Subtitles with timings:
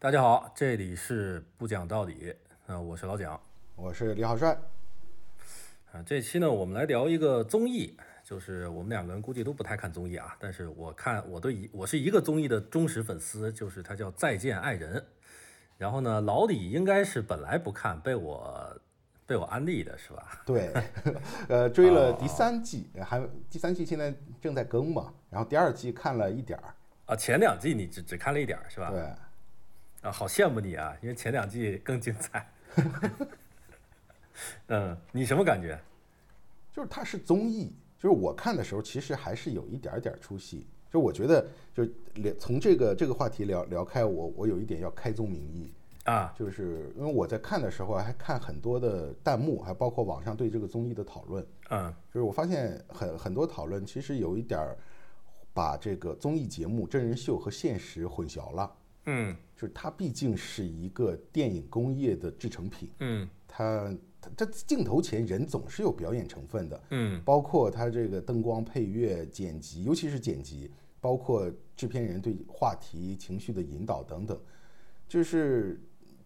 [0.00, 2.32] 大家好，这里是不讲道理，
[2.68, 3.40] 啊、我是老蒋，
[3.74, 4.56] 我是李好帅。
[5.90, 15.00] 啊，这期呢，我们来聊一个综艺，就是我们两个人估计都不太看综艺啊，但是我看我对一我是一个综艺的忠实粉丝，就是它叫《再见爱人》，
[15.76, 18.80] 然后呢，老李应该是本来不看，被我
[19.26, 20.42] 被我安利的是吧？
[20.46, 20.72] 对，
[21.50, 23.20] 呃，追了第三季，还
[23.50, 26.72] 第三季现在正在更嘛，然后第二季看了一点儿。
[27.06, 28.90] 啊，前两季你只只看了一点儿是吧？
[28.90, 29.12] 对，
[30.02, 32.50] 啊，好羡慕你啊，因为前两季更精彩。
[34.68, 35.78] 嗯，你什么感觉？
[36.72, 40.66] 就是它是综艺，就是我看的时候其实还是有一点点出戏。
[40.90, 41.84] 就我觉得，就
[42.14, 45.70] 聊从这个这个话题聊聊开，我我有一点要开宗明义，
[46.04, 51.46] 啊，就是因为我在看的时候还看很多的弹幕，还包括网上对这个综艺的讨论。
[51.70, 54.78] 嗯就是我发现很很多讨论其实有一点儿
[55.52, 58.76] 把这个综艺节目、真人秀和现实混淆了。
[59.04, 63.28] 嗯就是它毕竟是一个电影工业的制成品，嗯。
[63.48, 67.20] 它它它镜头前人总是有表演成分的，嗯。
[67.24, 70.70] 包括它这个灯光配乐、剪辑，尤其是剪辑，
[71.00, 74.38] 包括制片人对话题、情绪的引导等等，
[75.08, 75.80] 就是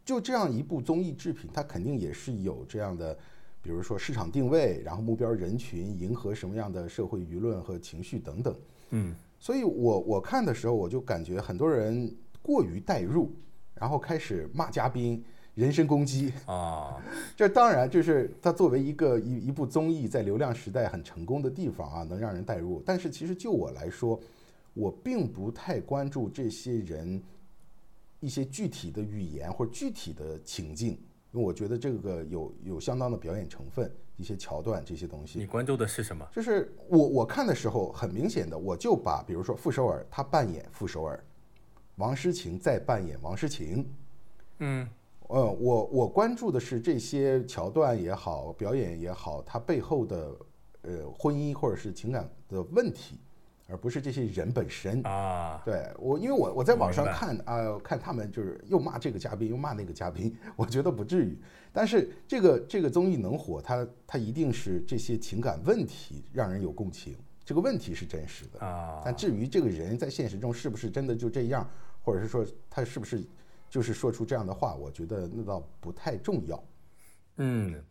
[0.05, 3.17] 就这样一部综艺制品，它肯定也是有这样的，
[3.63, 8.55] 比如说市场定位，然后目标人群，迎合什么样的社会舆论和情绪等等。
[8.91, 9.15] 嗯。
[9.39, 13.33] 所以我我看的时候，我就感觉很多人过于代入，
[13.75, 16.33] 然后开始骂嘉宾、人身攻击。
[16.47, 17.01] 啊，
[17.37, 22.83] 这当然就是他作为一个一一部综艺在流量时代很成功的地方啊，能让人代入。
[22.85, 24.21] 但是其实就我来说，
[24.75, 27.23] 我并不太关注这些人
[28.21, 30.91] 一些具体的语言或者具体的情境，
[31.33, 35.39] 因为我觉得这个有有相当的表演成分，一些桥段这些东西。
[35.39, 36.27] 你关注的是什么？
[36.33, 41.23] 就是我我看的时候，很明显的，我就把比如说傅首尔他扮演傅首尔，
[41.97, 43.87] 王诗晴在扮演王诗晴，
[44.59, 44.89] 嗯
[45.29, 50.37] 呃，我我关注的是这些桥段也好，表演也好，它背后的
[50.83, 53.19] 呃婚姻或者是情感的问题，
[53.67, 55.03] 而不是这些人本身。
[55.07, 61.39] 啊，对我，因为我我在网上看啊、看他们就是又骂这个嘉宾，又骂那个嘉宾， 我觉得不至于。
[61.73, 71.69] 但是这个这个综艺能火，它它一定是这些情感问题让人有共情，这个问题是真实的啊但至于这个人在现实中是不是真的就这样，
[72.03, 73.23] 或者是说他是不是
[73.69, 76.63] 就是说出这样的话，我觉得那倒不太重要。
[77.37, 77.83] 嗯，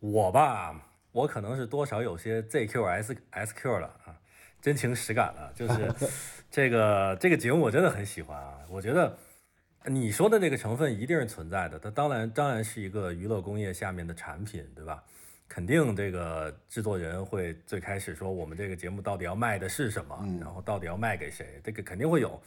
[0.00, 0.80] 我吧，
[1.12, 4.18] 我可能是多少有些 ZQS SQ 了啊，
[4.60, 5.94] 真情实感了， 就是
[6.50, 9.16] 这个这个节目我真的很喜欢啊，我觉得
[9.86, 15.02] 你说的这个成分一定是存在的，它当然当然是一个娱乐工业下面的产品，对吧？
[15.50, 22.40] 肯定这个制作人会最开始说我们这个节目到底要卖的是什么，然后到底要卖给谁，这个肯定会有，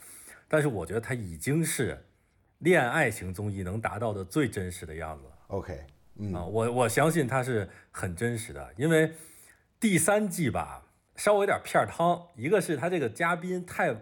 [0.48, 2.02] 但是我觉得它已经是
[2.60, 5.32] 恋爱型综艺能达到的最真实的样子了。
[5.48, 9.12] OK，嗯，啊，我我相信它是很真实的，因为
[9.78, 10.82] 第三季吧，
[11.16, 12.26] 稍微有点片儿汤。
[12.34, 13.94] 一个是他这个嘉宾太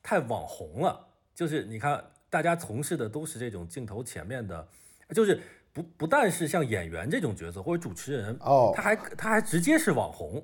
[0.00, 4.68] 太网红了，就是你看大家从事的都是这种镜头前面的，
[5.08, 5.42] 就是
[5.74, 10.40] 不不但是像演员这种角色或者主持人，哦他还他还直接是网红，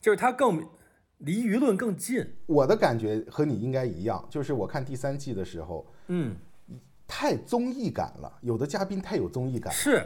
[0.00, 0.68] 就是他更
[1.18, 2.26] 离舆论更近。
[2.44, 6.36] 我的感觉和你应该一样，就是我看第三季的时候嗯，
[7.06, 9.72] 太综艺感了，有的嘉宾太有综艺感。
[9.72, 10.04] 是，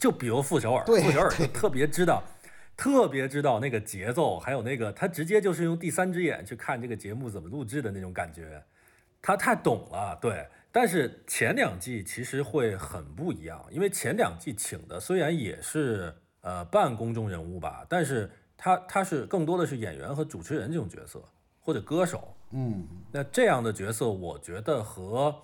[0.00, 2.24] 就比如傅首尔，傅首尔就特别知道，
[2.74, 8.62] 特别知道那个节奏，还有那个他直接就是用第三只眼去看这个节目怎么录制的那种感觉，
[9.20, 10.48] 他太懂了，对。
[10.70, 21.22] 但是前两季其实会很不一样，因为前两季请的虽然也是呃半公众人物吧，但是他他是更多的是演员和主持人这种角色
[21.60, 25.34] 或者歌手，嗯，那这样的角色，我觉得和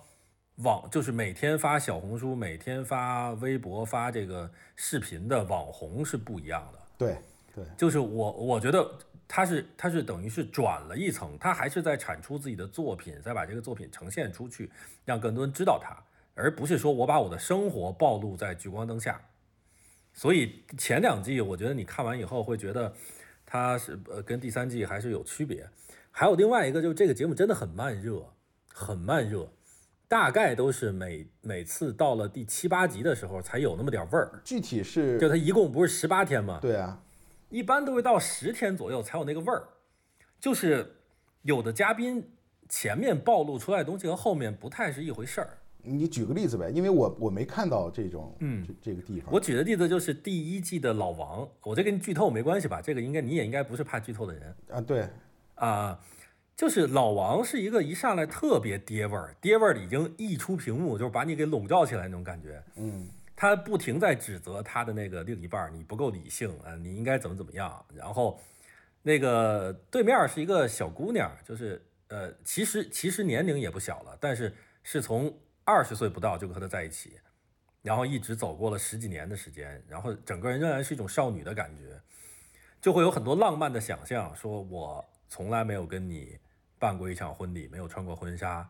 [0.57, 6.79] 网就是每天发小红书、每天发微博、发这个视频的网红是不一样的。
[6.97, 7.17] 对
[7.53, 8.89] 对，就是我我觉得
[9.27, 14.71] 他是他是等于是转了一层，他还是在产出自己的作品，再把这个作品呈现出去，
[15.03, 15.95] 让更多人知道他，
[16.33, 19.19] 而不是说我把我的生活暴露在聚光灯下。
[20.13, 22.93] 所以前两季我觉得你看完以后会觉得
[23.45, 25.67] 它是呃跟第三季还是有区别。
[26.09, 28.31] 还有另外一个就是这个节目真的很慢热，
[28.69, 29.51] 很慢热，
[30.07, 34.39] 大概都是每每次到了第七八集的时候才有那么点味儿。
[34.45, 36.59] 具体是就它一共不是十八天吗？
[36.61, 37.03] 对啊，
[37.49, 39.63] 一般都会到十天左右才有那个味儿，
[40.39, 40.95] 就是
[41.43, 42.23] 有的嘉宾
[42.67, 45.49] 前面暴露出来的东西和后面不太是一回事儿。
[45.81, 49.31] 你举个例子呗，因为我我没看到这种嗯这这个地方。
[49.31, 52.81] 我举的例子就是第一季的老王，我这跟剧透没关系吧？
[52.81, 55.07] 这个应该你也应该不是怕剧透的人啊，对，
[55.55, 55.99] 啊。
[56.55, 62.63] 就是老王是一个一上来特别爹味儿，爹味儿已经溢出屏幕，就是把你给笼罩起来那种感觉。
[62.77, 67.85] 嗯他不停在指责他的那个另一半，你不够理性啊，你应该怎么怎么样。
[67.93, 68.39] 然后
[69.01, 77.19] 那个对面是一个小姑娘，就是呃，其实其实年龄也不小了，但是是从二十岁不到就和他在一起，
[77.81, 81.99] 然后一直走过了十几年的时间，然后整个人仍然是一种少女的感觉，
[82.79, 86.37] 就会有很多浪漫的想象，说我从来没有跟你
[86.79, 88.69] 办过一场婚礼，没有穿过婚纱。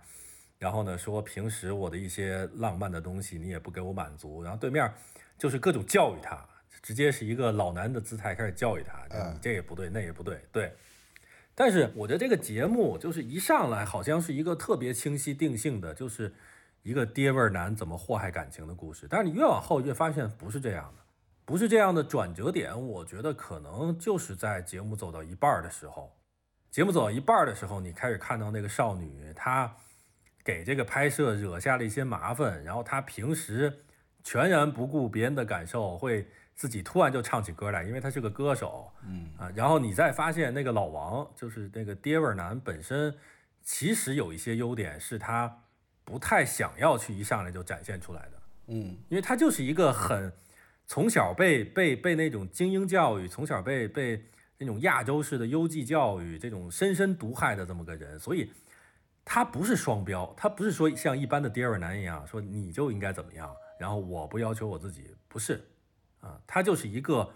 [0.57, 4.92] 然后呢，说平时我的一些浪漫的东西你也不给我满足，然后对面
[5.38, 6.48] 就是各种教育他，
[6.81, 10.74] 直接是一个老男的姿态开始教育他，就你这也不对，那也不对，对。
[11.54, 16.34] 但是我觉得这个节目就是一上来好像是一个特别清晰定性的，就是
[16.84, 19.08] 一个爹味儿男怎么祸害感情的故事。
[19.10, 21.04] 但是你越往后越发现不是这样的，
[21.44, 26.16] 不是这样的转折点，我觉得可能就是在节目走到一半儿的时候，
[26.72, 29.75] 节目走到一半儿的时候，你开始看到那个少女她。
[30.45, 33.81] 给这个拍摄惹下了一些麻烦，然后他平时
[34.24, 43.12] 全然不顾别人的感受，会自己突然就唱起歌来，因为他是个歌手，嗯啊，然后你再发现那个老王，就是那个爹味儿男本身，
[43.63, 45.63] 其实有一些优点是他
[46.03, 50.31] 不太想要去一上来就展现出来的，嗯因为他就是一个很
[50.86, 54.24] 从小被被被那种精英教育，从小被被
[54.59, 58.51] 那种亚洲式的优绩教育这种深深毒害的这么个人，所以。
[59.25, 65.66] 他不是双标，他不是说像一般的爹味男一样说你就应该怎么样，然后我不要求我自己，不是，
[66.22, 67.27] 啊，他就是一个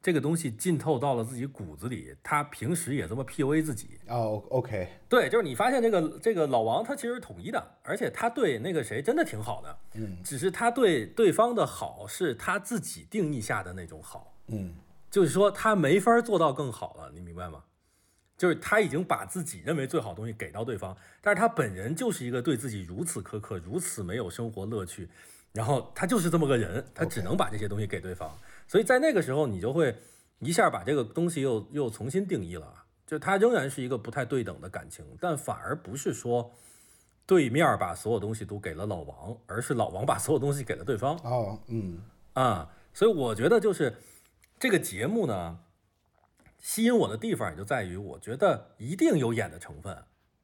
[0.00, 3.98] 这个东西浸透到了自己骨子里，他平时也这么 PUA 自己。
[4.08, 14.74] 哦，OK，对，就是你发现这个这个老王他其实是统一的，而且他对那个谁真的挺好的，嗯只是他对对方的好是他自己定义下的那种好，嗯
[15.10, 17.62] 就是说他没法做到更好了，你明白吗？
[18.36, 25.08] 就是他已经把自己认为最好的东西给到对方，但是他本人就是一个对自己如此苛刻、如此没有生活乐趣，
[25.52, 28.36] 然后他就是这么个人，他只能把这些东西给对方。
[28.66, 29.96] 所以在那个时候，你就会
[30.40, 36.52] 一下把这个东西又又重新定义了，就他仍然是一个不太对等的感情，但反而不是说
[37.26, 41.16] 对面把所有东西都给了老王，而是老王把所有东西给了对方。
[41.18, 42.02] 哦，嗯
[42.32, 43.94] 啊，所以我觉得就是
[44.58, 45.58] 这个节目呢，
[46.62, 49.94] 吸引我的地方也就在于，我觉得一定有演的成分。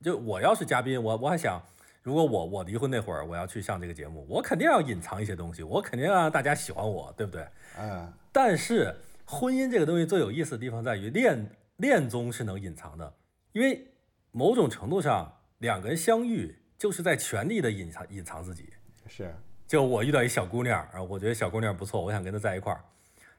[0.02, 1.62] 就我要是嘉宾，我我还想，
[2.02, 7.46] 如果我我离婚那会儿我要去上这个节目，我肯定要隐藏一些东西，我肯定要让大家喜欢我，对不对？
[7.78, 8.94] 嗯但是
[9.24, 13.14] 婚姻这个东西最有意思的地方在于恋恋综是能隐藏的，
[13.52, 13.86] 因为
[14.32, 18.72] 某种程度上两个人相遇就是在全力的隐藏隐藏自己。
[19.06, 19.34] 是
[19.66, 22.84] 就我遇到一小姑娘，啊，我觉得小姑娘不错，我想跟她在一块儿，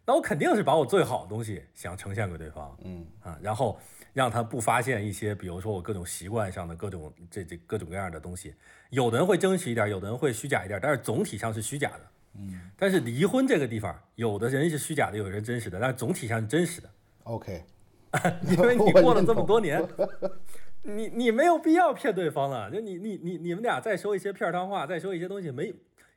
[0.10, 3.80] 那我肯定是把我最好的东西想呈现给对方嗯啊，然后
[4.12, 8.56] 让他不发现一些，比如说我各种习惯上的各种这这各种各样的东西。
[8.90, 12.00] 有的人会真实一点，有的人会虚假一点，但是总体上是虚假的。
[12.40, 16.90] 嗯但是离婚这个地方，有的人是虚假的，有的人真实的，但是总体上是真实的
[17.26, 17.64] ，，OK，
[18.50, 19.80] 因为你 过了这么多年，
[20.82, 22.72] 你你没有必要骗对方了。
[22.72, 25.72] 就你你你你们俩再说一些片儿汤话，再说一些东西，没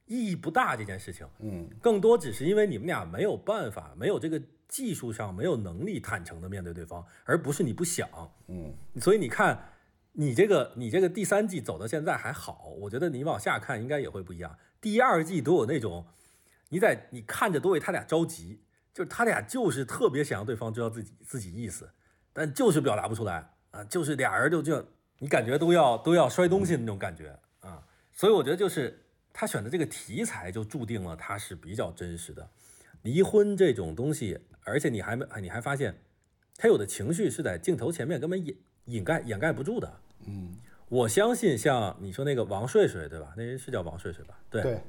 [0.07, 0.77] 意义不大。
[0.77, 8.09] 这件事情，嗯更多只是因为你们俩没有办法，没有这个技术上没有能力坦诚的面对对方，而不是你不想。
[8.49, 9.73] 嗯所以你看，
[10.13, 14.59] 你这个你这个第三季走到现在还好，我觉得你往下看应该也会不一样。
[14.81, 16.07] 第二季都有那种，
[16.69, 18.61] 你在你看着都为他俩着急，
[18.93, 21.89] 就是他俩就是特别想让对方知道自己自己意思，
[22.33, 24.85] 但就是表达不出来啊，就是俩人就就
[25.19, 27.83] 你感觉都要都要摔东西的那种感觉啊。
[28.13, 29.02] 所以我觉得就是
[29.33, 32.49] 他选的这个题材就注定了他是比较真实的。
[33.03, 35.95] 离婚这种东西，而且你还没你还发现，
[36.57, 39.93] 他有的情绪是在镜头前面根本掩掩盖掩盖不住的。
[40.27, 40.57] 嗯，
[40.89, 43.35] 我相信像你说那个王睡睡，对吧？
[43.37, 44.39] 那人是叫王睡睡吧？
[44.49, 44.81] 对，对，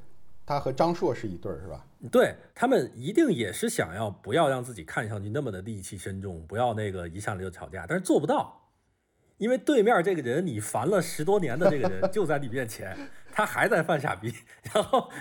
[0.46, 1.86] 他和张硕是一对儿是吧？
[2.12, 8.63] 对他们一定也是想要不要让自己看上去那么的戾气深重，不要那个一上来就吵架，但是做不到，
[9.44, 12.98] 因为对面这个人你烦了十多年的这个人就在你面前，
[13.30, 14.34] 他还在犯傻逼，
[14.74, 15.12] 然后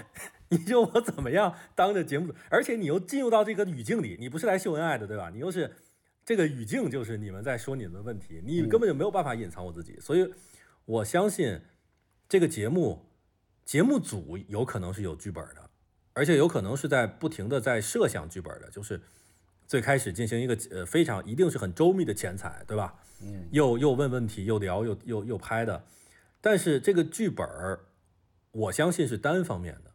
[0.48, 5.28] 你就我怎么样当着节目组，而且你又进入到这个语境里，你不是来秀恩爱的，对吧？
[5.30, 5.74] 你又是
[6.24, 10.32] 这个语境就是你们在说你们的问题，你根本就没有办法隐藏我自己，所以
[10.84, 11.60] 我相信
[12.28, 13.04] 这个节目
[13.64, 15.70] 节目组有可能是有剧本的。
[16.14, 19.00] 而且有可能是在不停的在设想剧本的，就是
[19.72, 22.94] 最开始进行一个呃非常一定是很周密的前彩，对吧？
[23.22, 25.82] 嗯又又问问题，又聊，又又又拍的，
[26.42, 27.80] 但是这个剧本儿，
[28.50, 29.90] 我相信是单方面的，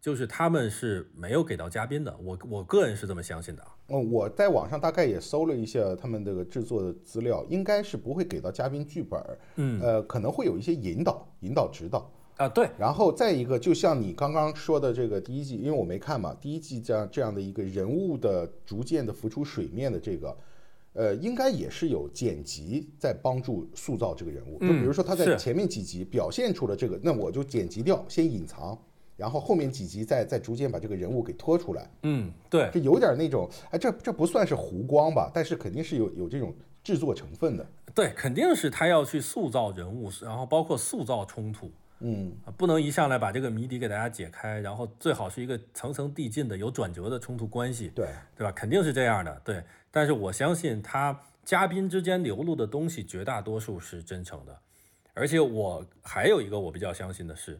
[0.00, 3.76] 就是他们是没有给到嘉宾的，我我个人是这么相信的啊。
[3.90, 12.10] 嗯，我在网上大概也搜了一下他们这个制作的资料，应该是不会给到嘉宾剧本儿，嗯，呃，可能会有一些引导、引导指导。
[12.36, 20.36] 啊，对，然后再一个，就像你刚刚说的这个第一季，因为我没看嘛，第一季这样这样的一个人物的逐渐的浮出水面的这个，
[20.92, 24.58] 呃，应该也是有剪辑在帮助塑造这个人物。
[24.60, 28.78] 就比如说他在前面几集表现出了这个，那我就剪辑掉，先隐藏，
[29.16, 31.90] 然后后面几集再再逐渐把这个人物给拖出来。
[32.02, 35.30] 嗯，对，这有点那种，哎，这这不算是弧光吧？
[35.32, 37.66] 但是肯定是有有这种制作成分的。
[37.94, 41.70] 对，肯定是他要去塑造人物，然后包括塑造冲突。
[42.00, 48.52] 嗯，啊，不能一上来把这个谜底给大家解开，然后最好是一个层层递进的、有转折的冲突关系，对，对吧？
[48.52, 49.62] 肯定是这样的，对。
[49.90, 54.58] 但是我相信他嘉宾之间流露的东西，绝大多数是真诚的。
[55.14, 57.58] 而且我还有一个我比较相信的是，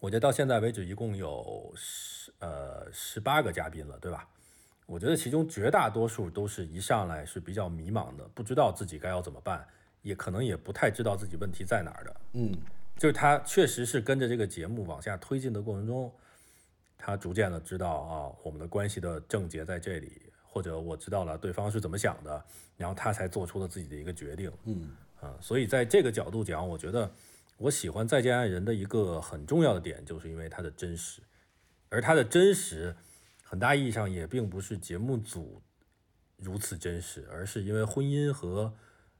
[0.00, 4.26] 我觉得到现在为止一共有十呃十八个嘉宾了，对吧？
[4.86, 9.62] 我觉得其中绝大多数都是一上来是比较迷茫的，不知道自己该要怎么办，
[10.00, 12.16] 也可能也不太知道自己问题在哪儿的。
[12.32, 12.50] 嗯，
[12.98, 16.12] 就是他确实是跟着这个节目往下推进的过程中，
[16.98, 22.44] 他逐渐的知道啊，我们的关系的症结在这里，或者我知道了对方是怎么想的，
[22.76, 24.52] 然后他才做出了自己的一个决定。
[24.64, 24.90] 嗯，
[25.20, 27.08] 啊，所以在这个角度讲，我觉得
[27.56, 31.22] 我喜欢《再见爱人》的一个很重要的点，就是因为它的真实，
[31.88, 32.96] 而它的真实，
[33.44, 35.62] 很大意义上也并不是节目组
[36.36, 38.74] 如此真实，而是因为婚姻和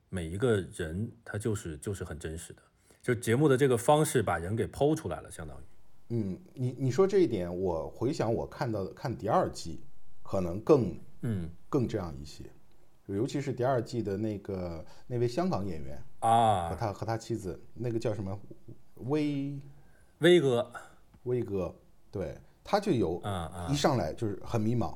[0.08, 2.62] 每一个人，他就是就是很真实的。
[3.08, 5.62] 就节目的这个方式把人给剖出来了，相当于。
[6.10, 9.80] 嗯，你你说这一点，我回想我看到的看第二季，
[10.22, 12.44] 可能更嗯更这样一些，
[13.06, 18.38] 尤其是第二季的那个那位香港演员啊和啊，他和他妻子，那个叫什么
[18.96, 19.58] 威
[20.18, 20.70] 威哥，
[21.22, 21.74] 威哥，
[22.10, 24.94] 对，他就有啊啊一上来就是很迷茫，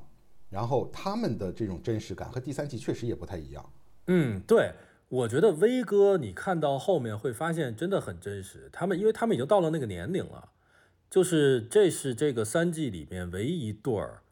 [0.50, 3.73] 然后他们的这种真实感和第三季确实也不太一样。
[4.09, 4.71] 嗯，对，
[5.12, 8.71] 我觉得威哥，你看到后面会发现真的很真实。
[8.73, 10.49] 他们因为他们已经到了那个年龄了，
[11.11, 14.23] 就是这是这个三季里面唯一一对儿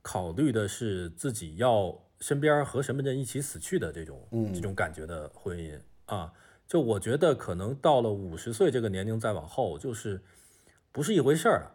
[0.00, 5.76] 考虑的是自己要身边和什么人一起死去的这种、嗯这种感觉的婚姻
[6.06, 6.32] 啊。
[6.68, 10.20] 就我觉得可能到了五十岁这个年龄再往后，就是
[10.92, 11.74] 不是一回事儿了。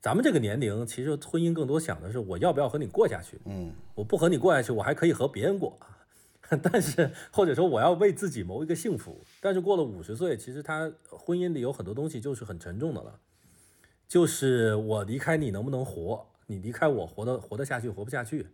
[0.00, 3.38] 咱们这个年龄，其实婚姻更多想的是我要不要和你过下去。
[3.44, 5.97] 嗯我不和你过下去，我还可以和别人过啊。
[6.62, 13.20] 但是或者说我要为自己谋一个幸福，但是过了五十岁，其实他婚姻里有很多东西就是很沉重的了，
[14.08, 18.46] 就是我离开你能不能活，你离开我活得活得下去活不下去，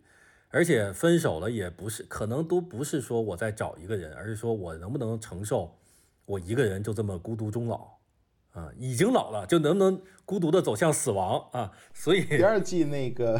[0.49, 5.75] 而且分手了也不是可能都不是说我在找一个人，而是说我能不能承受
[6.25, 7.95] 我一个人就这么孤独终老。
[8.51, 13.37] 啊，已经老了就能不能孤独的走向死亡啊，所以第二季那个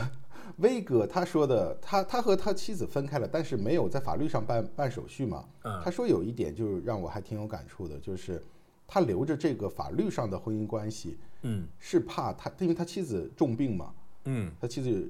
[0.57, 5.45] 威哥他说的，他他和他妻子分开了，但是没有在法律上办办手续嘛。
[5.63, 5.81] 嗯。
[5.83, 8.41] 他说有一点就是让我还挺有感触的，就是
[8.87, 11.67] 他留着这个法律上的婚姻关系，嗯。
[11.79, 13.93] 是怕他，因为他妻子重病嘛，
[14.25, 14.51] 嗯。
[14.61, 15.07] 他妻子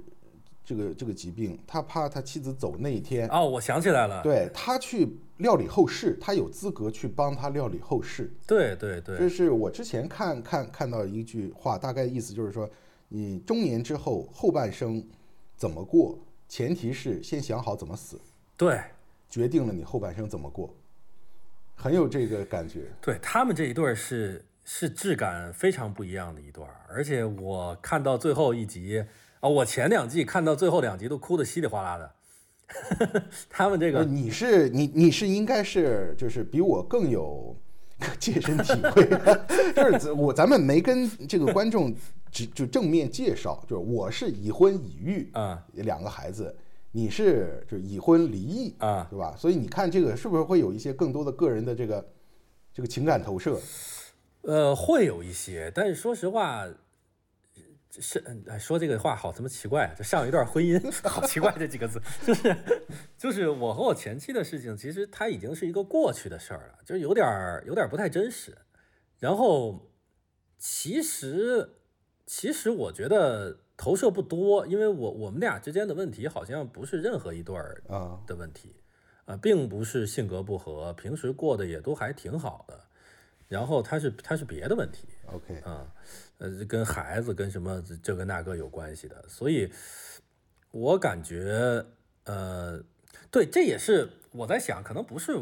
[0.66, 8.34] 这个这个疾病，他怕他妻子走那一天，哦，我想起来了，对他去料理后事，他有资格去帮他料理后事。
[8.48, 12.68] 对对对，这是我之前看看看到一句话，大概意思就是说，
[13.10, 15.06] 你中年之后后半生
[15.55, 18.19] 怎么过，前提是先想好怎么死，
[18.57, 18.79] 对
[19.29, 20.74] 决定了你后半生怎么过，
[21.75, 22.83] 很有这个感觉。
[23.01, 29.03] 对，他们这一对儿是是质感非常不一样的一对儿，而且我看到最后一集
[29.41, 32.12] 啊、我前两季看到最后两集都哭得稀里哗啦的。
[33.47, 37.55] 他们这呃个你是你你是应该是就是比我更有
[38.19, 39.07] 切身体会，
[39.75, 41.93] 就是我咱们没跟这个观众
[42.36, 46.54] 只就正面介绍，就是我是已婚已育啊两个孩子，
[46.92, 49.34] 你是就已婚离异啊，对吧？
[49.38, 52.06] 所以你看这个是不是会有一些更多的个人的这个
[52.74, 53.58] 这个情感投射？
[54.42, 56.68] 呃，会有一些，但是说实话，
[57.89, 59.96] 是哎说这个话好他妈奇怪啊！
[59.98, 60.77] 这上一段婚姻
[61.08, 62.58] 好奇怪这几个字，就是
[63.18, 68.58] 就是我和我前妻的事情，其实它已经是一个过去的事儿了，就是有点儿有点儿不太真实。
[69.20, 69.89] 然后
[70.58, 71.70] 其实
[72.25, 78.75] 其实我觉得投射不多，因为我我们俩之间的问题好像不是任何一对儿啊，的问题，
[79.25, 82.79] 啊、并不是性格不合，平时过得也都还挺好的。
[83.48, 85.94] 然后他是他是别的问题 OK，啊，
[86.39, 89.72] 呃，跟孩子跟什么这这个那个有关系的，所以
[90.72, 91.86] 我感觉
[92.24, 92.82] 呃，
[93.29, 95.38] 对，这也是我在想，可能不是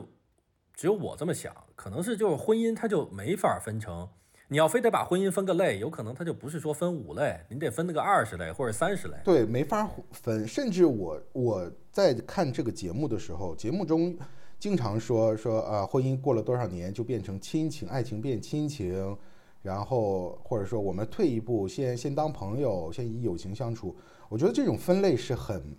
[0.73, 4.09] 只有我这么想，可能是就是婚姻它就没法分成，
[4.53, 9.15] 你要非得把婚姻分个类，有可能它就不是说分五类，你得分那个二十类或者三十类。
[9.23, 10.47] 对，没法分。
[10.47, 14.15] 甚至我我在看这个节目的时候，节目中
[14.59, 19.17] 经常说说啊，婚姻过了多少年就变成亲情，爱情变亲情，
[19.63, 23.95] 然后或者说我们退一步，先先当朋友，先以友情相处。
[24.29, 25.75] 我觉得这种分类是很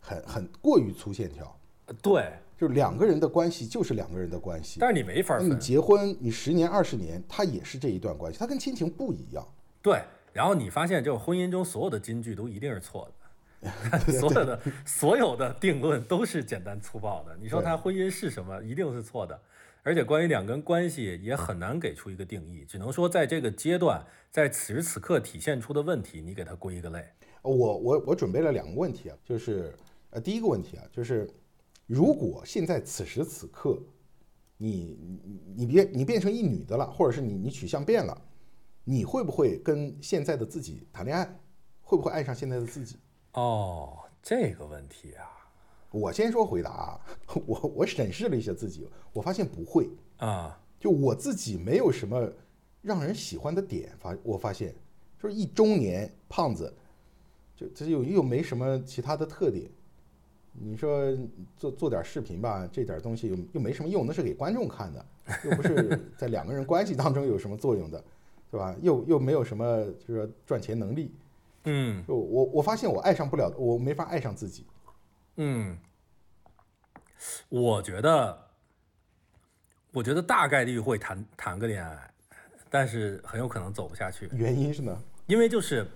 [0.00, 1.56] 很很过于粗线条。
[2.02, 2.28] 对，
[2.60, 4.80] 就是两个人的关系就是两个人的关系。
[4.80, 5.48] 但是你没法分。
[5.48, 9.42] 你结婚，你十年二十年，它也是这一段关系，它跟亲情不一样。
[9.80, 13.10] 对，然后你发现，就婚姻中所有的金句都一定是错
[13.62, 17.34] 的， 所有的 所有的定论都是简单粗暴的。
[17.40, 19.40] 你说他婚姻是什么，一定是错的。
[19.82, 27.02] 而且关于两个人关系，也很难给出一个定义，只能说在这个阶段，在此时此刻体现出的问题，你给它归一个类。
[27.40, 29.74] 我我我准备了两个问题啊，就是
[30.10, 31.26] 呃第一个问题啊，就是
[31.90, 33.76] 如果现在此时此刻，
[34.56, 38.16] 你你你变你变成一女的了，或者是你你取向变了，
[38.84, 41.40] 你会不会跟现在的自己谈恋爱？
[41.82, 42.94] 会不会爱上现在的自己？
[43.32, 45.26] 哦，这个问题啊，
[45.90, 47.00] 我先说回答啊，
[47.44, 52.32] 我我审视了一下自己，我发现不会啊，就我自己没有什么
[52.82, 54.72] 让人喜欢的点，发我发现
[55.20, 56.72] 就是一中年胖子。
[57.56, 59.68] 就这又又没什么其他的特点，
[60.62, 61.16] 你说
[61.56, 65.04] 做做点视频吧，这点东西又又没什么用，那是给观众看的，
[65.44, 68.04] 又不是在两个人关系当中有什么作用的，
[68.50, 68.76] 对吧？
[68.82, 71.14] 又又没有什么就是说赚钱能力，
[71.64, 74.66] 嗯，就我我发现我爱上不了，我没法爱上自己，
[75.36, 75.78] 嗯，
[77.48, 78.38] 我觉得，
[79.92, 82.10] 我觉得大概率会谈谈个恋爱，
[82.68, 85.02] 但是很有可能走不下去，原因是呢？
[85.26, 85.86] 因为就是。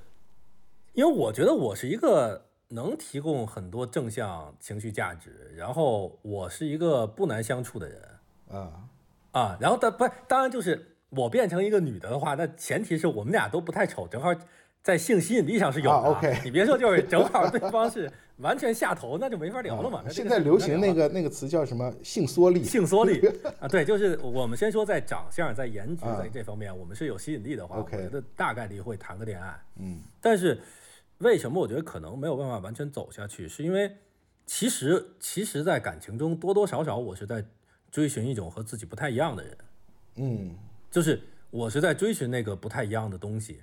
[0.94, 2.40] 因为我觉得我是一个
[2.74, 8.02] 能提供很多正向情绪价值，然后我是一个不难相处的人，
[8.50, 8.72] 啊
[9.30, 14.34] 啊，然后但不当然就是我变成一个女的的话，那前提是我们俩都不太丑，正好
[14.82, 15.96] 在性吸引力上是有的。
[15.96, 20.02] OK，你别说就是正好对方是完全下头，那就没法聊了嘛。
[20.10, 21.94] 现在流行那个那个词叫什么？
[22.02, 22.64] 性缩力？
[22.64, 23.24] 性缩力
[23.60, 29.56] 啊，对，就是我们先说在长相、在颜值在这方面，我们是有吸引力的话，我觉得大概率会谈个恋爱。
[29.76, 30.58] 嗯，但是。
[31.18, 33.48] 为什么我觉得可能没有办法完全走下去？
[33.48, 33.96] 是因为
[34.44, 37.44] 其实其实，在感情中多多少少我是在
[37.90, 39.59] 追寻一种和自己不太一样的人，
[40.16, 40.55] 嗯，
[40.90, 43.62] 就是我是在追寻那个不太一样的东西。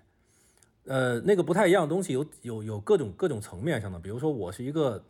[0.85, 5.03] 呃，那个不太一样的东西有有有各种各种层面上的，比如说我是一个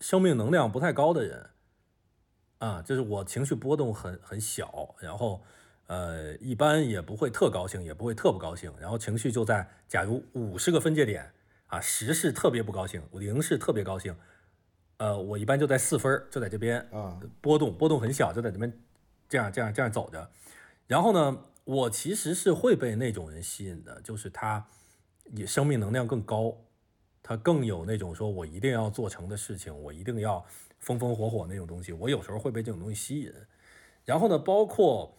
[0.00, 1.46] 生命能量不太高的人，
[2.58, 5.42] 啊，就是我情绪波动很很小，然后
[5.88, 11.28] 呃一般也不会特高兴，也不会特不高兴，然后情绪就在假如五十个分界点。
[11.68, 14.16] 啊，十是特别不高兴，零是特别高兴，
[14.96, 18.72] 呃，我一般就在四分就在这边啊，波动波动很小，就在这边
[19.28, 20.30] 这样这样这样走着。
[20.86, 24.66] 然后呢，我其实是会被那种人吸引的，就是他
[25.34, 26.56] 也生命能量更高，
[27.22, 30.42] 他更有那种说我一定要做成的事情，我一定要
[30.78, 31.92] 风风火火那种东西。
[31.92, 33.30] 我有时候会被这种东西吸引。
[34.06, 35.18] 然后呢，包括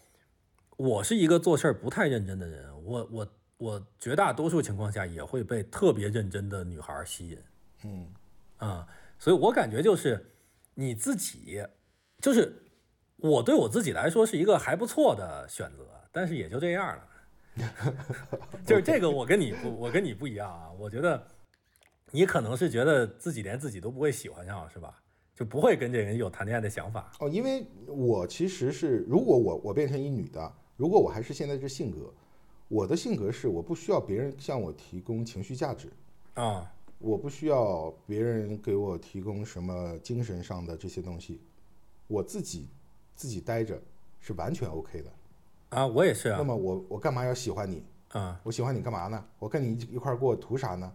[0.78, 3.28] 我是一个做事儿不太认真的人，我我。
[3.60, 7.38] 我绝大多数情况下也会被特别认真的女孩吸引，
[7.84, 8.08] 嗯，
[8.56, 8.88] 啊，
[9.20, 10.26] 所以我感觉就是
[10.74, 11.62] 你自己，
[12.22, 12.56] 就是
[13.18, 17.06] 我对我自己来说是一个还不错的选择，但是也就这样了。
[18.66, 20.72] 就是这个，我跟你不，我跟你不一样啊。
[20.80, 21.22] 我觉得
[22.12, 24.98] 你可能是觉得自己连自己都不会喜欢上，是吧？
[25.36, 27.12] 就不会跟这人有谈恋爱的想法。
[27.20, 32.14] 哦，因为我其实是，如果我我变成一女的，如果我还是现在这性格。
[32.70, 35.92] 我的性格是，我不需要别人向我提供情绪价值，
[36.36, 41.42] 啊，我不需要别人给我提供什么精神上的这些东西，
[42.08, 42.68] 我自己
[43.16, 43.82] 自己待着
[44.20, 45.12] 是完全 OK 的，
[45.70, 46.36] 啊，我也是啊。
[46.38, 47.84] 那么我我干嘛要喜欢你？
[48.10, 49.26] 啊，我喜欢你干嘛呢？
[49.40, 50.94] 我跟你一一块过图啥呢？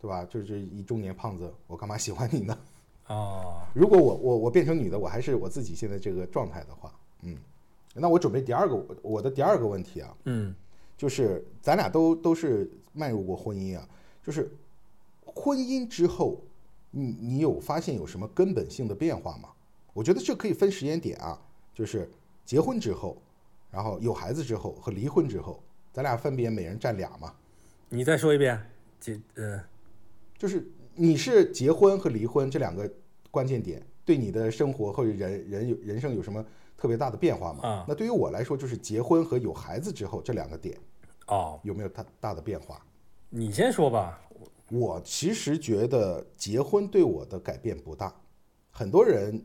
[0.00, 0.24] 对吧？
[0.26, 2.56] 就是一中年胖子，我干嘛喜欢你呢？
[3.08, 7.36] 哦，如果我我我变成女的，我还是我自己现在这个状态的话，嗯，
[7.94, 10.54] 那我准备第二个我的第二个问题啊，嗯。
[10.98, 13.88] 就是咱俩都都是迈入过婚姻啊，
[14.20, 14.50] 就是
[15.24, 16.42] 婚姻之后，
[16.90, 19.48] 你你有发现有什么根本性的变化吗？
[19.94, 21.40] 我觉得这可以分时间点啊，
[21.72, 22.10] 就是
[22.44, 23.16] 结婚之后，
[23.70, 27.32] 然后有孩子之后和离婚之后，咱俩分别每人占俩嘛。
[27.88, 28.60] 你再说一遍，
[28.98, 29.62] 结呃，
[30.36, 32.90] 就是你是结婚和离婚这两个
[33.30, 36.44] 关键点，对你的生活或者人人有人生有什么？
[36.78, 37.84] 特别大的变化嘛？
[37.86, 40.78] 那对于我来说，就是结婚和有孩子之后这两个点，
[41.26, 42.80] 哦，有没有大大的变化？
[43.28, 44.18] 你先说吧。
[44.70, 48.14] 我其实觉得结婚对我的改变不大。
[48.70, 49.42] 很多人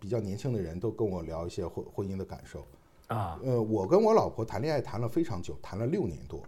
[0.00, 2.66] 比较年轻的人都跟我聊一些婚婚姻的感受。
[3.06, 6.42] 啊呃，我跟我老婆谈恋爱谈了非常久，谈了六年多。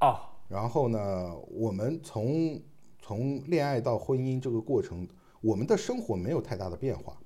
[0.00, 2.60] 哦然后呢，我们从
[3.00, 5.06] 从恋爱到婚姻这个过程，
[5.40, 7.16] 我们的生活没有太大的变化。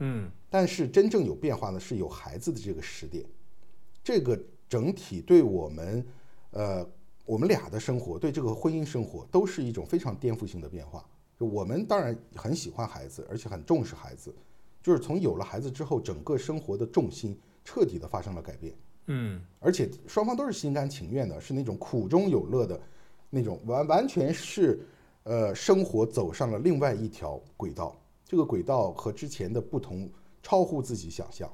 [0.00, 3.24] 嗯但是真正有变化的是有孩子的这个时点，
[4.02, 6.04] 这个整体对我们，
[6.50, 6.86] 呃，
[7.24, 11.04] 我们俩的生活，对这个婚姻生活，都是一种非常颠覆性的变化。
[11.38, 14.34] 就我们当然很喜欢孩子，而且很重视孩子，
[14.82, 18.74] 就是从有了孩子之后，整个生活的重心彻底的发生了改变。
[19.06, 22.80] 嗯而且双方都是心甘情愿的，是那种苦中有乐的
[23.30, 24.80] 那种，完完全是
[25.22, 27.96] 呃生活走上了另外一条轨道。
[28.30, 30.08] 这个轨道和之前的不同，
[30.40, 31.50] 超乎自己想象。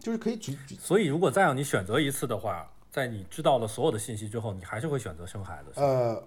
[0.00, 5.70] 就是可以举举所以如果再让你选择一次的话，在你知道了所有的信息之后，你还是会选择生孩子。
[5.80, 6.20] 呃，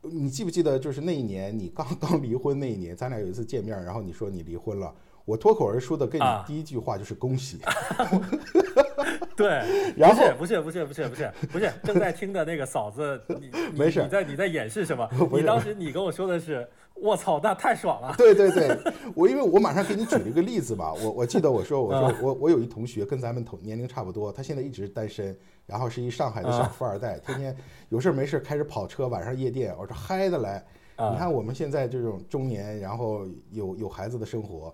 [0.00, 4.92] 你记不记得就是那一年你刚 刚离婚那一年，咱俩有一次见面，然后你说你离婚了，
[5.24, 7.60] 我脱口而出的跟你啊第一句话就是恭喜。
[9.36, 15.08] 对，然后不是不是不是不是不是不是正在听的那个嫂子，你 你没事你在你在掩饰什么？
[15.32, 18.14] 你当时你跟我说的是，我操，那太爽了。
[18.16, 18.76] 对对对，
[19.14, 25.36] 我因为我马上给你举了一个例子吧，我我记得我说我说我我有一同学跟咱们同年龄差不多，他现在一直单身，
[25.66, 27.56] 然后是一上海的小富二代，天天
[27.88, 30.64] 有事儿没事儿开着跑车，晚上夜店，我说嗨的来。
[31.10, 34.72] 你看我们现在这种中年，然后有有孩子的生活，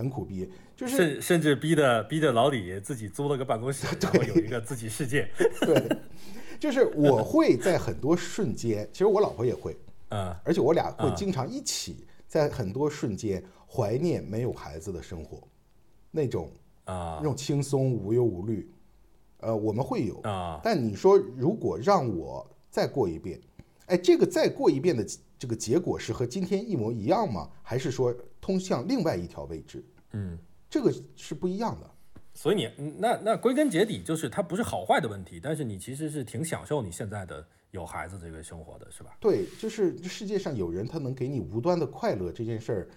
[0.00, 5.28] 很苦逼，就是甚甚至逼的逼的老李自己租了个办公室， 然后有一个自己世界。
[5.60, 5.98] 对，
[6.58, 9.76] 就是我会在很多瞬间，其实我老婆也会，
[10.08, 15.46] 嗯而且我俩会啊经常一起在很多瞬间怀念没有孩子的生活，
[16.10, 16.50] 那种
[16.84, 18.72] 啊那种轻松无忧无虑，
[19.40, 20.18] 呃，我们会有。
[20.22, 23.38] 啊但你说如果让我再过一遍，
[23.84, 25.04] 哎，这个再过一遍的
[25.38, 27.50] 这个结果是和今天一模一样吗？
[27.62, 29.84] 还是说通向另外一条位置？
[30.12, 30.38] 嗯。
[30.68, 31.90] 这个是不一样的。
[32.32, 39.16] 所以你嗯那那归根结底就是它不是好坏的问题，但是你其实是挺享受你现在的有孩子这个生活的，是吧？
[39.20, 42.88] 对，就是这世界上有人他能给你无端的快乐，这件事儿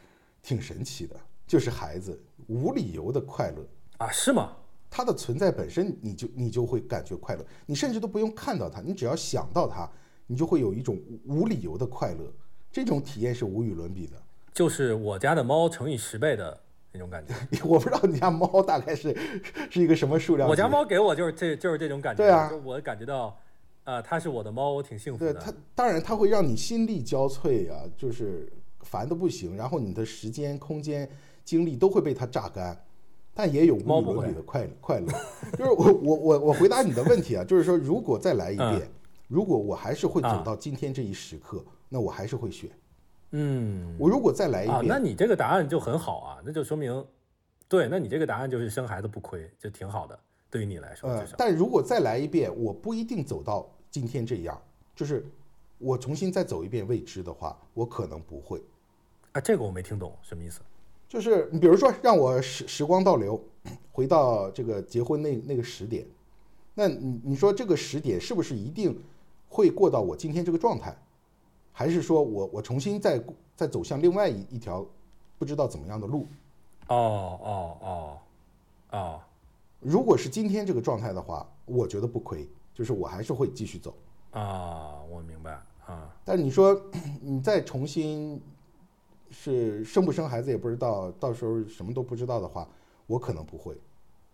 [0.41, 1.15] 挺神奇的。
[1.45, 4.55] 就是孩子无理由的快乐，啊，是吗？
[4.89, 9.89] 它的存在本身你就你就会感觉快乐，你甚至都不用看到它，你只要想到它，
[10.25, 12.31] 你就会有一种无理由的快乐，
[12.71, 14.13] 这种体验是无与伦比的。
[14.53, 16.62] 就是我家的猫乘以十倍的
[16.93, 17.33] 那种感觉。
[17.65, 19.15] 我不知道你家猫大概是
[19.69, 20.47] 是一个什么数量。
[20.47, 23.37] 我家猫给我就是这就是这种感觉，对啊就我感觉到，
[23.83, 25.33] 啊、它是我的猫，我挺幸福的。
[25.33, 28.47] 对它，当然它会让你心力交瘁啊，就是
[28.81, 31.09] 烦的不行，然后你的时间、空间、
[31.43, 32.85] 精力都会被它榨干，
[33.33, 35.07] 但也有无与猫伦比的快快乐。
[35.57, 38.89] 就是我我我我回答你的问题啊，就是说如果再来一遍，嗯
[39.29, 42.69] 如果我还是会走啊到今天这一时刻，那我还是会选。
[43.35, 47.03] 嗯，我如果再来一啊，那，你这个答案就很好啊，那就说明，
[47.67, 50.17] 对，那你这个答案就是生孩子不亏，就挺好的，
[50.51, 54.61] 对于你来说呃但如果再来一遍，我不一定走到今天这样，
[54.95, 55.25] 就是
[55.79, 58.61] 我重新再走一遍未知的话，我可能不会。
[59.31, 60.61] 啊，这个我没听懂什么意思。
[61.09, 63.43] 就是你比如说让我时时光倒流，
[63.91, 66.05] 回到这个结婚那那个时点，
[66.75, 68.95] 那你你说这个时点是不是一定
[69.49, 70.95] 会过到我今天这个状态，
[71.73, 73.21] 还是说我我重新再
[73.55, 74.85] 再走向另外一一条
[75.37, 76.25] 不知道怎么样的路？
[76.87, 78.17] 哦哦哦
[78.91, 79.21] 哦，
[79.79, 83.93] 如果是今天这个状态的话，我觉得不亏，就是我还是会继续走。
[84.31, 86.13] 啊，我明白啊。
[86.23, 86.79] 但你说
[87.21, 88.41] 你再重新
[89.31, 92.67] 是生不生孩子也不知道，到时候什么都不知道的话，
[93.07, 93.75] 我可能不会。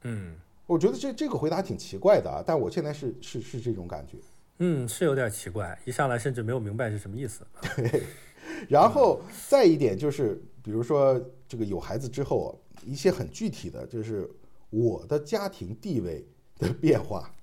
[0.01, 4.17] 嗯我觉得这这个回答挺奇怪的啊，但我现在是是是这种感觉。
[4.59, 7.45] 嗯，是有点奇怪，一上来甚至没有明白是什么意思。
[7.75, 8.03] 对
[8.69, 14.29] 然后再一点就是，比如说这个有孩子之后，一些很具体的，就是
[14.69, 16.25] 我的家庭地位
[16.57, 17.33] 的变化，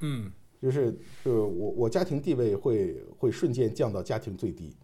[0.00, 0.92] 嗯就是
[1.24, 4.76] 就是我我家庭地位会会瞬间降到家庭最低。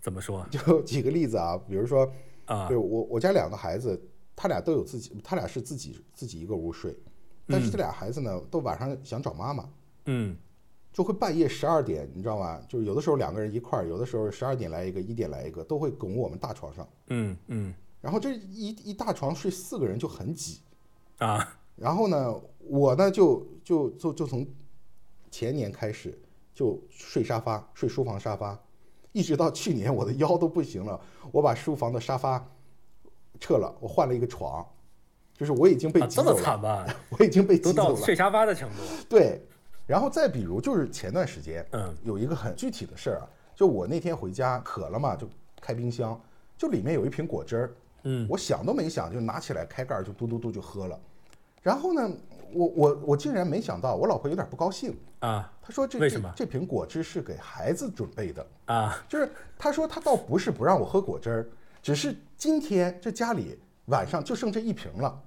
[0.00, 2.10] 怎么说就举个例子啊，比如说，
[2.46, 2.76] 啊对？
[2.76, 4.00] 我我家两个孩子，
[4.34, 6.96] 他俩都有自己，他俩是自己自己一个屋睡，
[7.46, 9.68] 但是这俩孩子呢，都晚上想找妈妈。
[10.06, 10.34] 嗯
[10.92, 12.60] 就会半夜十二点，你知道吗？
[12.68, 16.88] 就是有的时候两个人一块儿，有的时候十二点来一个，一点来一个，都会拱我们大床上。
[17.08, 20.60] 嗯嗯然后这一一大床睡四个人就很挤。
[21.18, 24.46] 啊然后呢，我呢就就就就从
[25.30, 26.20] 前年开始
[26.52, 28.58] 就睡沙发，睡书房沙发，
[29.12, 31.00] 一直到去年我的腰都不行了，
[31.32, 32.46] 我把书房的沙发
[33.38, 34.66] 撤了，我换了一个床，
[35.34, 36.86] 就是我已经被啊这么挤走了，惨吧？
[37.18, 37.94] 我已经被都挤走了。
[37.94, 38.76] 到睡沙发的程度。
[39.08, 39.42] 对，
[39.90, 41.92] 然后再比如就是前段时间，嗯。
[42.04, 43.26] 有一个很具体的事儿啊，
[43.56, 45.28] 就我那天回家渴了嘛，就
[45.60, 46.18] 开冰箱，
[46.56, 47.72] 就里面有一瓶果汁儿，
[48.04, 48.24] 嗯。
[48.30, 50.96] 我想都没想就拿起来开盖儿就嘟嘟嘟就喝了，
[51.60, 52.08] 然后呢，
[52.52, 54.96] 我我我竟然没想到，我老婆有点不高兴。
[55.18, 56.32] 啊她说这为什么？
[56.36, 59.04] 这这瓶果汁是给孩子准备的，啊。
[59.08, 61.48] 就是她说她倒不是不让我喝果汁儿，
[61.82, 65.20] 只是今天这家里晚上就剩这一瓶了，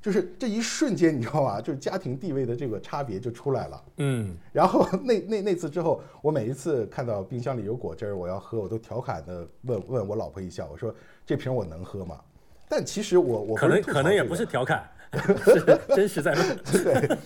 [0.00, 3.84] 就是这一瞬间你知道吧，就是家庭地位的这个差别就出来了。
[3.98, 10.94] 嗯然后 那那那次之后，我每一次看到冰箱里有果汁儿，我要喝，我都调侃的问问我老婆一下，我说
[11.26, 12.20] 这瓶我能喝吗？
[12.68, 14.88] 但其实我我可能可能也不是调侃，
[15.44, 16.56] 是真实在问。
[16.64, 17.18] 对，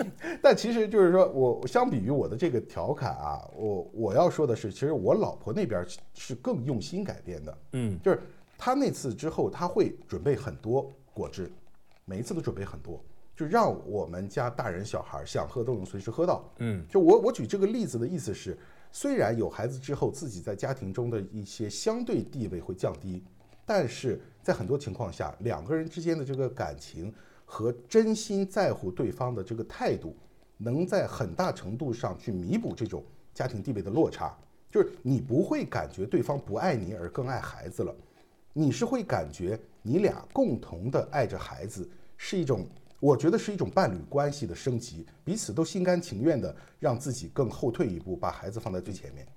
[0.43, 8.19] 但其实就是说我相比于我的这个调侃啊，我我要说的是，其实我老婆那边是是更用心改变的，嗯就是
[8.57, 11.53] 她那次之后，她会准备很多果汁，
[12.05, 13.03] 每一次都准备很多，
[13.35, 16.49] 就让我们家大人小孩想喝都能随时喝到。
[16.59, 18.57] 嗯就我我举这个例子的意思是，
[18.93, 23.23] 虽然有孩子之后自己在家庭中的一些相对地位会降低，
[23.65, 27.13] 但是在很多情况下，两个人之间的这个感情
[27.45, 30.15] 和真心在乎对方的这个态度，
[30.59, 34.37] 能在很大程度上去弥补这种家庭地位的落差。
[34.71, 37.95] 就是你不会感觉对方不爱你而更爱孩子了，
[38.53, 42.67] 你是会感觉你俩共同的爱着孩子，是一种，
[42.99, 49.29] 我觉得是一种伴侣关系的升级，彼此都心甘情愿的让自己更后退一步，把孩子放在最前面。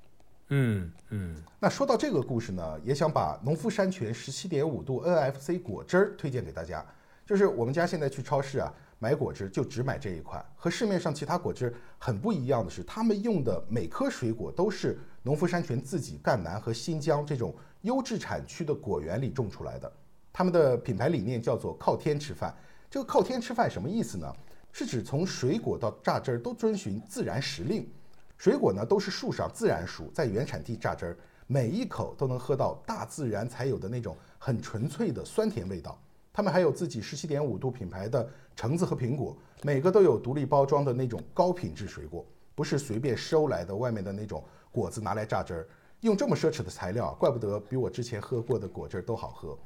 [0.49, 6.85] 嗯嗯那说到这个故事呢，也想把农夫山泉十七点五度 NFC 果汁儿推荐给大家。
[7.25, 10.43] 就是我们家现在去超市啊买果汁，就只买这一款。
[10.55, 19.91] 和市面上其他果汁很不一样的是，他们用的每颗水果都是农夫山泉自己赣南和新疆这种优质产区的果园里种出来的。
[20.37, 22.55] 他们的品牌理念叫做“靠天吃饭”。
[22.91, 24.31] 这个“靠天吃饭”什么意思呢？
[24.71, 27.89] 是指从水果到榨汁儿都遵循自然时令。
[28.37, 35.99] 水果呢都是树上自然熟，在原产地榨汁儿，每一口都能喝到大自然才有的那种很纯粹的酸甜味道。
[36.31, 42.23] 他们还有自己十七点五度品牌的橙子和苹果，每个都有独立包装的那种高品质水果，
[42.53, 45.67] 不是随便收来的外面的那种果子拿来榨汁儿。
[46.01, 49.57] 用这么奢侈的材料，怪不得比我之前喝过的果汁都好喝。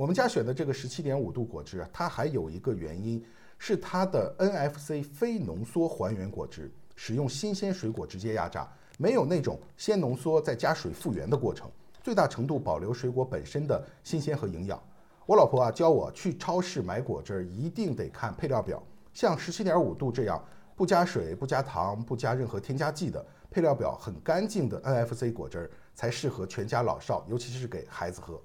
[0.00, 3.22] 我们家选的这个十七点五度果汁啊，它还有一个原因
[3.58, 11.70] 是它的 NFC 非浓缩还原果汁，使用新鲜水果直接压榨，没有那种先浓缩再加水复原的过程，
[12.02, 14.82] 最大程度保留水果本身的新鲜和营养。
[15.26, 18.82] 我老婆啊教我去超市买果汁一定得看配料表，
[19.12, 20.42] 像十七点五度这样
[20.74, 28.40] 不加水、不加糖、不加任何添加剂的配料表很干净的 NFC 果汁才适合全家老少，尤其是给孩子喝。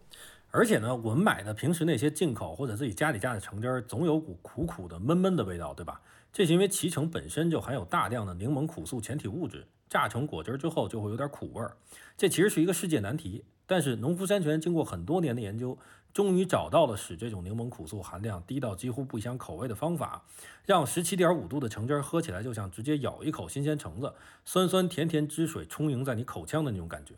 [0.56, 6.00] 而且呢，我们买的平时那些进口或者自己家里榨的橙汁儿，总有股苦苦的、闷闷的味道，对吧？
[6.32, 11.76] 这是因为脐橙本身就含有大量的柠檬苦素前体物质，榨成果汁儿之后就会有点苦味儿。
[12.18, 15.78] 这其实是一个世界难题，但是农夫山泉经过很多年的研究，
[16.13, 20.24] 终于找到了使这种柠檬苦素含量低到几乎不相口味的方法，
[20.65, 24.13] 让十七点五度的橙汁儿喝起来就像直接咬一口新鲜橙子，
[24.46, 27.13] 酸酸甜甜汁水充盈在你口腔的那种感觉。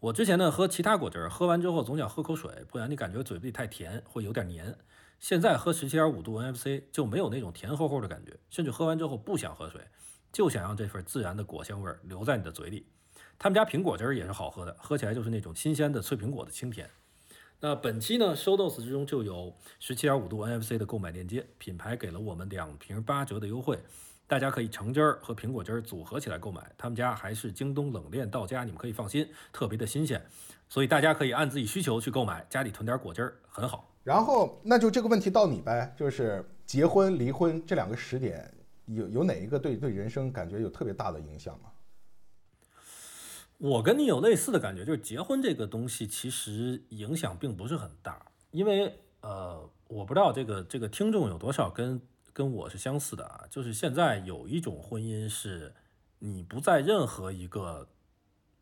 [0.00, 4.76] 我之前呢喝其他果汁儿，喝完之后总想喝口水，不然你感觉嘴里太甜，会有点黏。
[5.18, 9.80] 现在喝十七点五度 NFC 就没有那种甜齁齁的感觉，甚至喝完之后不想喝水，
[10.32, 12.86] 就想让这份自然的果香味留在你的嘴里。
[13.40, 16.88] 他们家苹果汁儿也是好喝的，喝起来就是那种新鲜的脆苹果的清甜。
[17.58, 23.76] 那本期呢收 dose 之中就有十七点五度 NFC 的购买链接，品牌给了我们两瓶八折的优惠。
[24.28, 30.22] 大家可以橙汁儿和苹果汁儿组合起来购买，他们家还是京东冷链到家，你们可以放心，特别的新鲜，
[30.68, 33.90] 所以大家可以按自己需求去购买，家里囤点果汁儿很好。
[34.04, 38.52] 然后那就这个问题到你呗，就是结婚、离婚这两个时点，
[38.84, 41.70] 有有哪一个对对人生感觉有特别大的影响吗？
[43.56, 52.00] 我跟你有类似的感觉，就是结婚这个东西其实影响并不是很大，因为呃，我不知道这个这个听众有多少跟
[52.38, 55.74] 跟我是相似的啊，就是现在有一种婚姻是
[56.20, 57.84] 你不在任何一个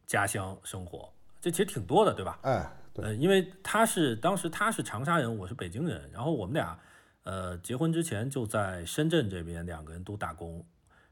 [0.07, 1.13] 家乡生活，
[1.43, 2.39] 这其实挺多的，对吧？
[2.41, 6.79] 哎，对，呃，因为他是当时他是长沙人，我是北京人，然后我们俩
[7.25, 10.65] 呃结婚之前就在深圳这边两个人都打工，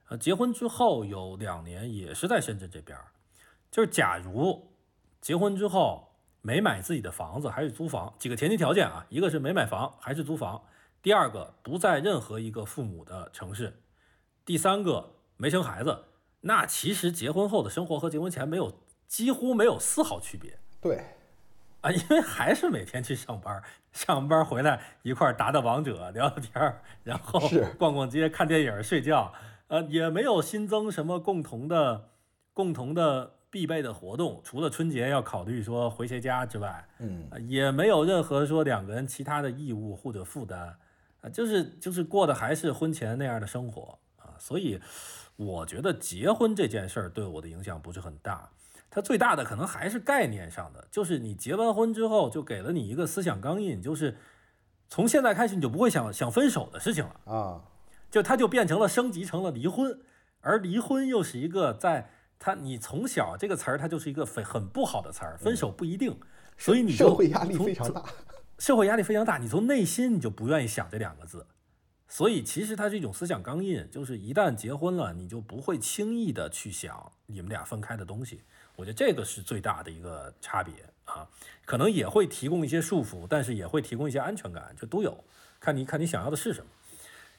[0.09, 2.99] 呃，结婚之后有两年也是在深圳这边。
[3.71, 4.71] 就是假如
[5.21, 6.09] 结婚之后
[6.41, 10.63] 没买自己的房子，还是租房，几个前提条件啊，一个是没买房还是租房，
[11.05, 13.79] 第二个不在任何一个父母的城市，
[14.43, 16.05] 第三个没生孩子，
[16.41, 20.59] 那其实结婚后的生活和结婚前没有几乎没有丝毫区别。
[20.81, 21.05] 对，
[21.83, 23.63] 啊，因为还是每天去上班，
[23.93, 27.39] 上班回来一块打打王者、聊聊天儿，然后
[27.77, 29.31] 逛逛街、看电影、睡觉，
[29.69, 32.09] 呃，也没有新增什么共同的、
[32.55, 40.75] 共同的必备的活动，除了春节要考虑说回谁家之外，嗯，呃也没有任何说两个人其他的义务或者负担，
[41.25, 44.79] 啊，就是就是过的还是婚前那样的生活啊，所以
[45.37, 48.51] 我觉得结婚这件事儿对我的影响不是很大，
[48.91, 54.19] 它最大的可能还是概念上的，就是你结完婚之后就给了你一个思想钢印，就是
[54.89, 57.65] 从现在开始你就不会想想分手的事情了啊，
[58.11, 59.99] 就它就变成了升级成了离婚，
[60.41, 66.21] 而离婚又是一个在它你从小这个词儿它就是一个很很不好的词儿，分手不一定，
[66.59, 68.05] 所以你社会压力非常大。
[68.65, 71.47] 社会压力非常大，你从内心你就不愿意想这两个字，
[72.09, 78.41] 所以其实它是一种思想钢印，就是一旦结婚了，你就不会轻易的去想你们俩分开的东西。
[78.75, 80.73] 我觉得这个是最大的一个差别
[81.05, 81.29] 啊，
[81.67, 85.23] 可能也会提供一些束缚，但是也会提供一些安全感，就都有，
[85.61, 86.71] 看你看你想要的是什么。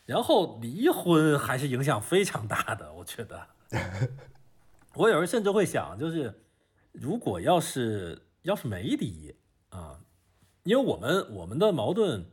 [0.06, 3.48] 然后离婚还是影响非常大的，我觉得。
[4.94, 6.32] 我有时候甚至会想，就是
[6.92, 9.36] 如果要是要是没离
[9.70, 10.00] 啊。
[10.66, 12.26] 因为我们我们的矛盾，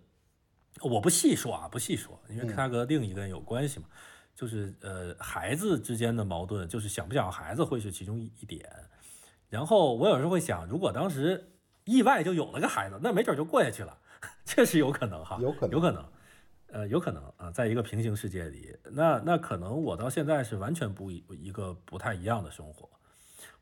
[0.81, 3.85] 我不细说啊，不细说，因为跟他和另一个人有关系嘛，
[4.35, 8.67] 就是呃孩子之间的矛盾，就是想不想要孩子会是其中一一点。
[9.51, 11.53] 然后我有时候会想，如果当时
[11.85, 13.99] 意外就有了个孩子，那没准就过下去了，
[14.47, 16.05] 确实有可能哈，有可能，有可能，
[16.69, 22.89] 呃，有可能啊，在一个平行世界里，那那可能我到现在是完全不一一个不太一样的生活。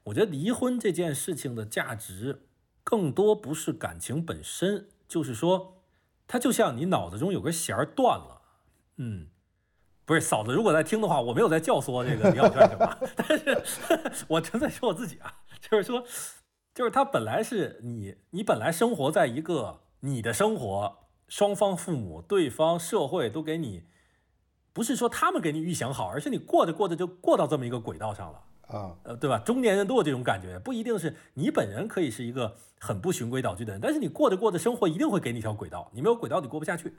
[0.05, 2.43] 我觉得离婚这件事情的价值。
[2.91, 5.85] 更多不是感情本身，就是说，
[6.27, 8.43] 它就像你脑子中有根弦儿断了，
[8.97, 9.29] 嗯，
[10.05, 13.63] 不是嫂子，如果在听的话，我没有在教唆这个李小圈什么，但是
[14.27, 16.05] 我纯粹说我自己啊，就是说，
[16.75, 20.99] 就是他本来是你，你本来生活在一个你的生活，
[21.29, 23.85] 双方父母、对方、社会都给你，
[24.73, 28.43] 不是说他们给你预想好，而是你过着过着就过到这么一个轨道上了。
[28.71, 29.39] 啊，呃，对吧？
[29.39, 36.93] 中年人都有这种感觉，不一定是你本人可以是一个很不循规蹈矩的人，但是你过着过着生活，一定会给你一条轨道，你没有轨道，你过不下去。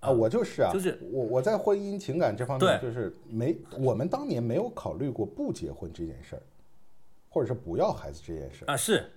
[0.00, 6.42] 啊，我就是啊，就是我我在婚姻情感这方面，就是没我们当年没有考虑过不结婚这件事儿，
[7.28, 9.10] 或者是不要孩子这件事儿啊，是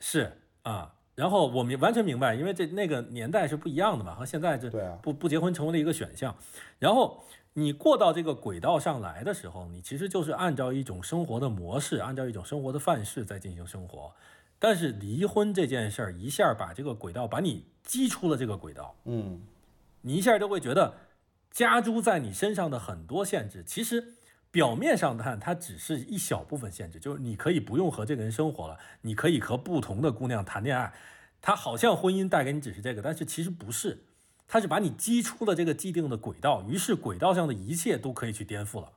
[0.00, 6.34] 是啊，然后我明完全明白，因为这那个年代是不一样的嘛，和现在这对啊，不不结婚成为了一个选项，
[6.78, 7.22] 然后。
[7.58, 14.12] 你过到这个轨道上来的时候，你其实就是按照一种生活的模式，按照一种生活的范式在进行生活。
[14.60, 19.40] 但是离婚这件事儿一下把这个轨道把你击出了这个轨道，嗯，
[20.02, 20.94] 你一下就会觉得
[21.50, 24.14] 加诸在你身上的很多限制，其实
[24.52, 30.92] 表面上看它只是一小部分限制，就是你可以不用和这个人生活了，你可以和不同的姑娘谈恋爱，
[31.40, 34.04] 它好像婚姻带给你只是这个，但是其实不是。
[34.48, 38.88] 他是把你击出了这个既定的轨道，于是轨道上的一切都可以去颠覆了。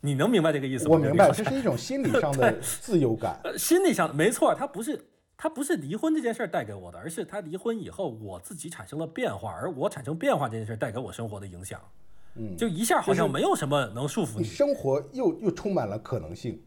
[0.00, 0.94] 你能明白这个意思吗？
[0.94, 3.38] 我明白，这是一种心理上的 自由感。
[3.44, 11.80] 呃心理上没错，他不是他不是离婚这件事儿带给我的，而是他离婚以后我自己产生了变化，而我产生变化这件事儿带给我生活的影响。
[12.34, 16.60] 嗯，就一下好像没有什么能束缚你，生活又又充满了可能性。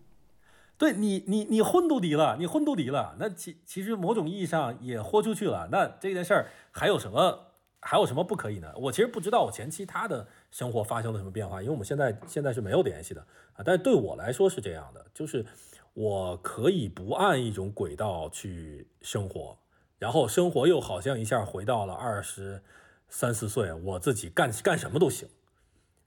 [0.78, 5.70] 对你，你你婚都离了，你婚都离了，那其其实某种意义上也豁出去了。
[5.72, 7.53] 那这件事儿还有什么？
[7.86, 8.74] 还有什么不可以呢？
[8.78, 13.22] 我其实不知道我前妻她的生活发生了什么变化，因为我们现在现在是没有联系的
[13.54, 13.62] 啊。
[13.64, 15.46] 但是对我来说是这样的，就是
[15.94, 19.58] 我可以不按一种轨道去生活，
[20.00, 22.64] 然后生活又好像一下回到了二十
[23.10, 25.28] 三四岁，我自己干干什么都行，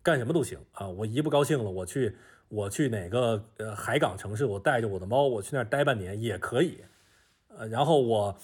[0.02, 0.88] 干什么都行啊！
[0.88, 2.16] 我一不高兴了，我去
[2.48, 6.82] 我去哪个呃海港城市，我带着我的猫，我去那儿待半年也可以，
[7.48, 8.36] 呃，然后我。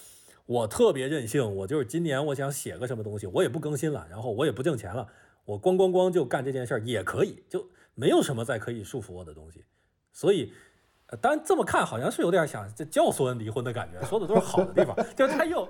[0.53, 5.07] 我特别任性，我就是今年我想写个什么东西，我也不更新了，然后我也不挣钱了，
[5.45, 9.63] 我咣咣咣就干这件事儿也可以，就没有什么再可以束缚我的东西。
[10.11, 10.53] 所以，
[11.19, 15.67] 当然这么看好像是有点想这教唆人离婚的感觉，说的都是好的地方， 就他有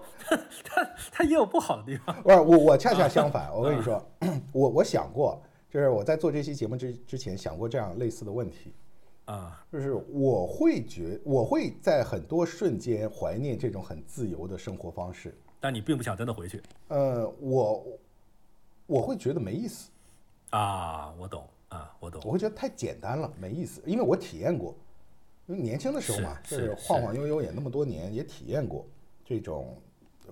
[0.66, 2.22] 他他也有不好的地方。
[2.22, 4.06] 不是我我恰恰相反， 我跟你说，
[4.52, 8.74] 我我想过，就是我在做这期节目之之前想过这样类似的问题。
[9.26, 16.62] 啊，就是我会觉，我会在很多瞬间怀念这种很自由的生活方式，但你并不想真的回去。
[16.90, 17.86] 呃，我
[18.86, 19.90] 我会觉得没意思。
[20.50, 22.22] 啊，我懂啊，我懂。
[22.26, 24.76] 我会觉得太简单了，没意思，因为我体验过，
[25.48, 28.86] 因为年轻的时候嘛，就是晃晃悠悠也那么多年，也体验过
[29.24, 29.78] 这种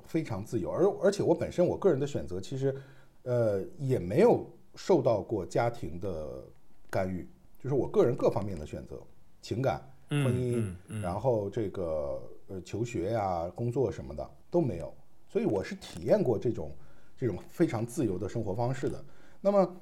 [0.05, 2.75] 非常自由，而而且我本身我个人的选择，其实
[3.23, 6.43] 呃也没有受到过家庭的
[6.89, 7.25] 干预。
[7.61, 8.99] 就是我个人各方面的选择，
[9.39, 14.91] 情感、婚姻，然后这个呃求学呀、工作什么的都没有，
[15.27, 16.75] 所以我是体验过这种
[17.15, 19.05] 这种非常自由的生活方式的。
[19.39, 19.81] 那么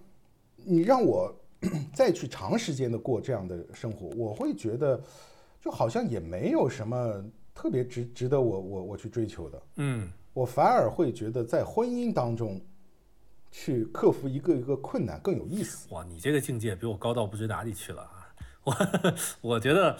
[0.55, 1.34] 你让我
[1.95, 5.01] 再去长时间的过这样的生活，我会觉得
[5.61, 7.23] 就好像也没有什么
[7.55, 9.61] 特别值值得我我我去追求的。
[9.77, 12.59] 嗯，我反而会觉得在婚姻当中
[13.52, 15.88] 去克服一个一个困难更有意思。
[15.93, 18.34] 哇，你这个境界比我高到不知哪里去了啊！
[18.64, 18.76] 我
[19.41, 19.97] 我觉得，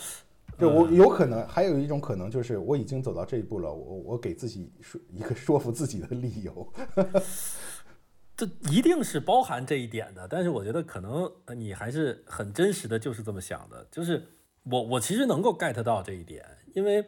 [0.58, 6.74] 对我有可能还有一种可能就是我已经走到这一步了，我我给自己说一个说服自己的理由。
[8.36, 14.26] 这一定是包含这一点的，但是我觉得可能你还是很真实的就是这么想的，就是
[14.64, 17.02] 我我其实能够 get 到这一点，因为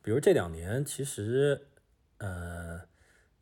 [0.00, 1.60] 比如这两年其实
[2.18, 2.80] 呃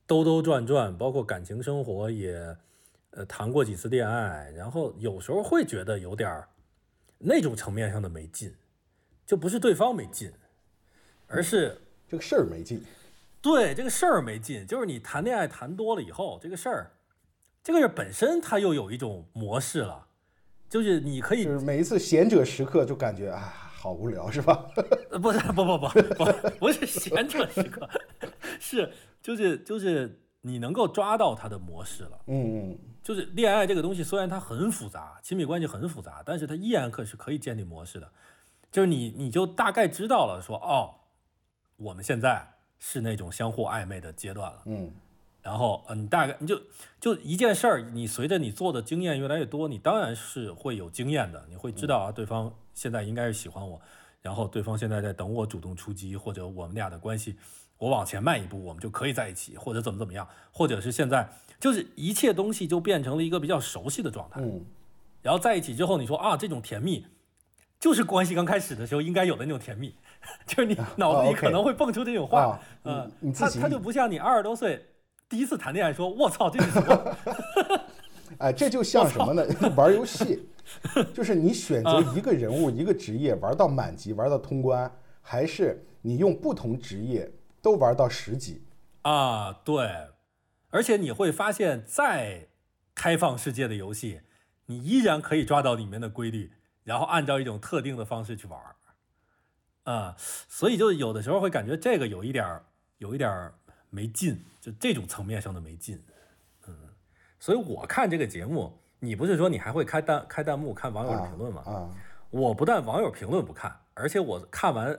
[0.06, 2.56] 兜兜转转，包括感情生活也
[3.10, 6.48] 呃谈过几次恋爱，然后有时候会觉得有点儿
[7.18, 8.54] 那种层面上的没劲，
[9.26, 10.32] 就不是对方没劲，
[11.26, 12.82] 而是这个事儿没劲。
[13.40, 16.90] 对这个事儿没劲，就是你谈恋爱谈多了以后，这个事儿。
[17.64, 20.06] 这个事本身它又有一种模式了，
[20.68, 24.66] 就是你可以，就是每一次闲者时刻就感觉啊，好无聊，是吧？
[25.22, 27.88] 不是，不不不不，不是闲者时刻，
[28.58, 28.92] 是
[29.22, 32.20] 就是就是你能够抓到它的模式了。
[32.26, 38.10] 嗯嗯，就是恋爱这个东西，虽然它很复杂，亲密关系很复杂，但是它依然可是可以建立模式的。
[38.70, 40.94] 就是你你就大概知道了，说哦，
[41.76, 44.62] 我们现在是那种相互暧昧的阶段了。
[44.66, 44.92] 嗯。
[45.42, 46.62] 然后，嗯，你大概你就
[47.00, 53.80] 就一件事儿，你随着你做的经验越来越多，你当然是会有经验的，你会知道啊，对方现在应该是喜欢我，
[54.20, 57.36] 然后对方现在在等我主动出击，或者我们俩的关系，
[57.82, 61.28] 我往前迈一步，我们就可以在一起，或者怎么怎么样，或者是现在
[61.58, 64.40] 就是一切东西就变成了一个比较熟悉的状态。
[64.40, 64.64] 嗯，
[65.20, 67.04] 然后在一起之后，你说啊，这种甜蜜
[67.80, 69.92] 就是关系刚开始的时候应该有的那种甜蜜，
[70.46, 74.86] 就是你脑子里可能会蹦出这种话，嗯，他他就不像你二十多岁。
[75.28, 77.16] 第一次谈恋爱，说“我操，这是什么？
[78.38, 79.44] ”哎，这就像什么呢？
[79.74, 80.46] 玩游戏，
[81.12, 84.88] 就是你选择一个人物、一个职业玩到满级、玩到通关，
[85.20, 87.28] 还是你用不同职业
[87.62, 88.66] 都玩到十级？
[89.02, 90.08] 啊，对。
[90.68, 92.48] 而且你会发现，在
[92.94, 94.20] 开放世界的游戏，
[94.66, 96.52] 你依然可以抓到里面的规律，
[96.84, 98.60] 然后按照一种特定的方式去玩。
[99.84, 102.64] 啊，所以就有的时候会感觉这个有一点儿，
[102.98, 103.54] 有一点儿。
[103.94, 106.02] 没劲，就这种层面上的没劲，
[106.66, 106.74] 嗯，
[107.38, 111.62] 所以我看这个节目，你不是说你还会开弹开弹幕看网友的评论吗？
[111.66, 111.90] 啊，
[112.30, 114.98] 我不但网友评论不看，而且我看完。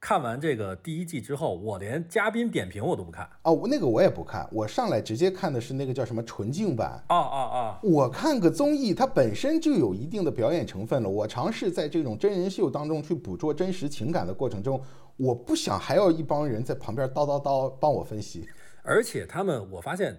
[0.00, 7.80] 看完这个第一季之后，我连嘉宾点评我都不看哦，那个我也不看，我上来直接看的是那个叫什么纯净版啊啊啊！
[7.82, 11.08] 我看个综艺，它本身就有一定的表演成分了。
[11.08, 14.80] 我尝试在这种真人秀当中去捕捉真实情感的过程中，
[15.16, 18.48] 我不想还要一帮人在旁边叨叨叨帮我分析。
[18.84, 20.16] 而且他们，我发现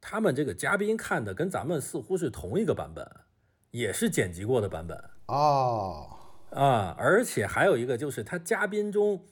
[0.00, 3.04] 他们这个嘉宾看的跟咱们似乎是同一个版本，
[3.72, 4.96] 也是剪辑过的版本
[5.26, 6.15] 哦。
[6.56, 9.22] 啊，而且还有一个就是他嘉宾中，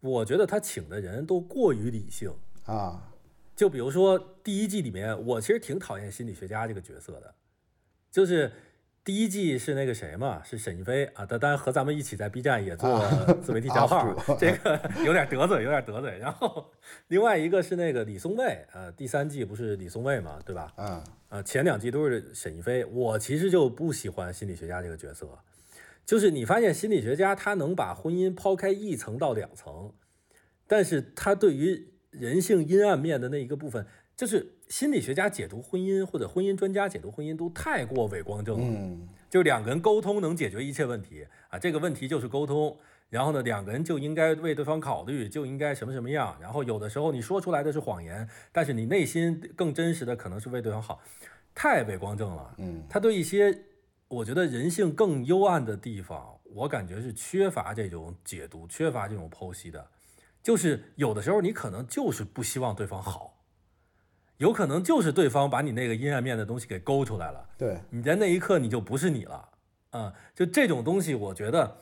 [0.00, 2.32] 我觉得他请的人都过于理性
[2.66, 3.08] 啊。
[3.56, 7.34] 就比如说第一季里面，我其实挺讨厌心理学家这个角色的，
[8.10, 8.50] 就是
[9.04, 12.98] 第一季是那个谁嘛，是沈一飞啊，他当然和咱们一起在 B 站也做
[13.42, 16.18] 自媒体账号， 这个有点得罪，有点得罪。
[16.18, 16.70] 然后
[17.08, 20.72] 另外一个是那个李松蔚，呃，第三季不是李松蔚嘛，对吧？
[20.76, 25.26] 啊啊，前两季都是沈一飞，我其实就不喜欢心理学家这个角色。
[26.04, 29.92] 就是你发现心理学家他能把婚姻抛开一层到两层，
[30.66, 33.86] 但是他对于人性阴暗面的那一个部分，
[34.16, 38.66] 就是心理学家解读婚姻或者婚姻专家解读婚姻都太过伪光正了。
[38.68, 42.76] 嗯，就两个人沟通能解决一切问题啊，这个问题就是沟通。
[43.08, 46.36] 然后呢，两个人就应该为对方考虑，就应该什么什么样。
[46.40, 51.00] 然后有的时候你说出来的是谎言，但是你内心更真实的可能是为对方好，
[51.54, 52.54] 太伪光正了。
[52.58, 53.56] 嗯，他对一些。
[54.12, 59.88] 我觉得人性更幽暗的地方，我感觉是缺乏这种解读，缺乏这种剖析的。
[60.42, 63.42] 就是有的时候你可能就是不希望对方好，
[64.36, 67.48] 有可能就是对方把你那个阴暗面的东西给勾出来了。
[67.56, 69.48] 对你在那一刻你就不是你了
[69.92, 70.12] 啊！
[70.34, 71.78] 就这种东西，我觉得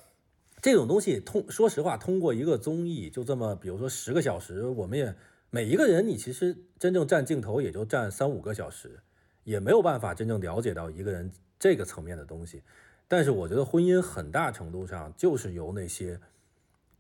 [0.63, 5.13] 这种东西通，说实话，通过一个综艺，就这么比如说十个小时，我们也
[5.51, 9.01] 每一个人，你其实真正占镜头也就占三五个小时，
[9.43, 11.33] 也没有办法真正了解到一个人。
[11.61, 12.63] 这个层面的东西，
[13.07, 16.19] 但是我觉得婚姻很大程度上就是由那些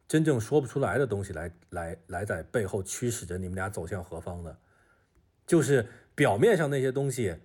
[0.07, 4.59] 真正说不出来的东西来来来在背后驱使着你们俩走向何方的，
[5.47, 7.37] 就是表面上那些东西，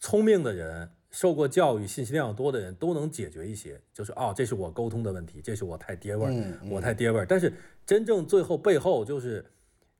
[0.00, 7.26] 聪明的人、受过教育、信息量多的人都能解决一些，就是哦，这是我沟通的问题，这是我太爹味儿，我太爹味儿。
[7.26, 7.52] 但是
[7.86, 9.44] 真正最后背后就是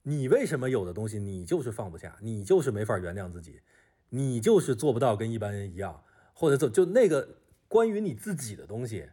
[0.02, 3.60] 你为什么有的东西你就是放不下，你就是没法原谅自己，
[4.08, 6.02] 你就是做不到跟一般人一样。
[6.34, 7.26] 或者就就那个
[7.66, 9.08] 关于你自己的东西，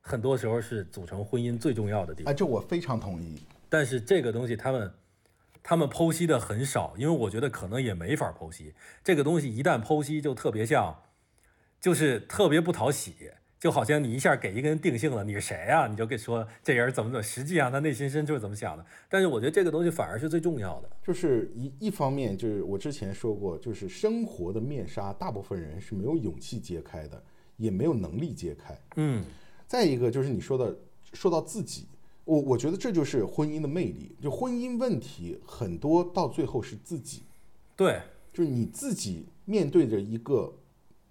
[0.00, 2.30] 很多时候是组成婚姻最重要的地方。
[2.30, 3.40] 哎，这我非常同意。
[3.70, 4.92] 但是这个东西他们，
[5.62, 9.54] 他们剖析的很少，因为我觉得可能也没法剖析这个东西。
[9.54, 11.02] 一旦剖析，就特别像，
[11.80, 15.88] 就是特别不讨喜，就好像你一下给一个人定性了，你是谁啊？
[15.88, 18.86] 你就给说这人怎么怎么，实际上他内心深处是怎么想的。
[19.08, 20.88] 但是我觉得这个东西反而是最重要的。
[21.02, 27.20] 就是一一方面，就是我之前说过，就是生活的面纱，大部分人是没有勇气揭开的，
[27.56, 28.78] 也没有能力揭开。
[28.94, 29.24] 嗯，
[29.66, 30.78] 再一个就是你说的
[31.12, 31.88] 说到自己，
[32.24, 34.14] 我我觉得这就是婚姻的魅力。
[34.22, 37.24] 就婚姻问题很多到最后是自己，
[37.74, 38.02] 对，
[38.32, 40.54] 就是你自己面对着一个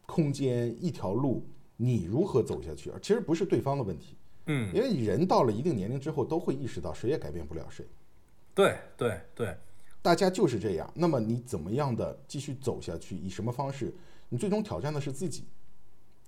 [0.06, 1.46] 空间一条路，
[1.78, 2.90] 你如何走下去？
[2.90, 4.18] 而其实不是对方的问题，
[4.48, 7.86] 嗯，因为人到了一定年龄之后，都会意识到谁也改变不了谁，
[8.54, 9.56] 对对对，
[10.02, 10.92] 大家就是这样。
[10.96, 13.16] 那么你怎么样的继续走下去？
[13.16, 13.94] 以什么方式？
[14.30, 15.46] 你最终挑战的是自己，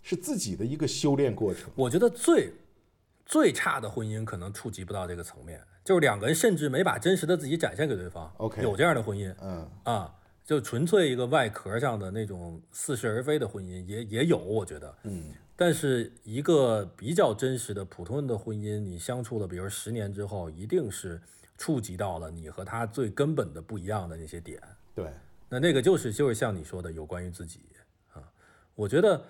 [0.02, 1.70] 是自己的一个修炼过程。
[1.76, 2.54] 我觉得最
[3.26, 8.32] 最差的婚姻可能触及不到这个层面，就是两个人甚至没把真实的自己展现给对方。
[8.38, 10.16] OK 有这样的婚姻嗯，啊，
[10.50, 14.96] 就纯粹一个外壳上的那种似是而非的婚姻也也有，我觉得。
[15.04, 15.26] 嗯，
[15.56, 21.22] 但是一个比较真实的普通人的婚姻，你相处了，比如十年之后，一定是
[21.56, 24.60] 触及到了你和他最根本的不一样的那些点。
[24.96, 25.14] 对，
[25.50, 27.60] 那那个就是就是像你说的，有关于自己
[28.12, 28.28] 啊。
[28.74, 29.24] 我觉得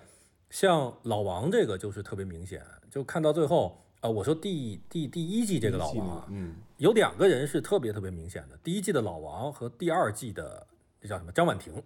[0.48, 10.66] 像老王这个就是特别明显，就看到最后啊、我说第第第一季这个老王啊，嗯，有两个人是特别特别明显的，第一季的老王和第二季的
[11.00, 11.82] 那叫什么张婉婷，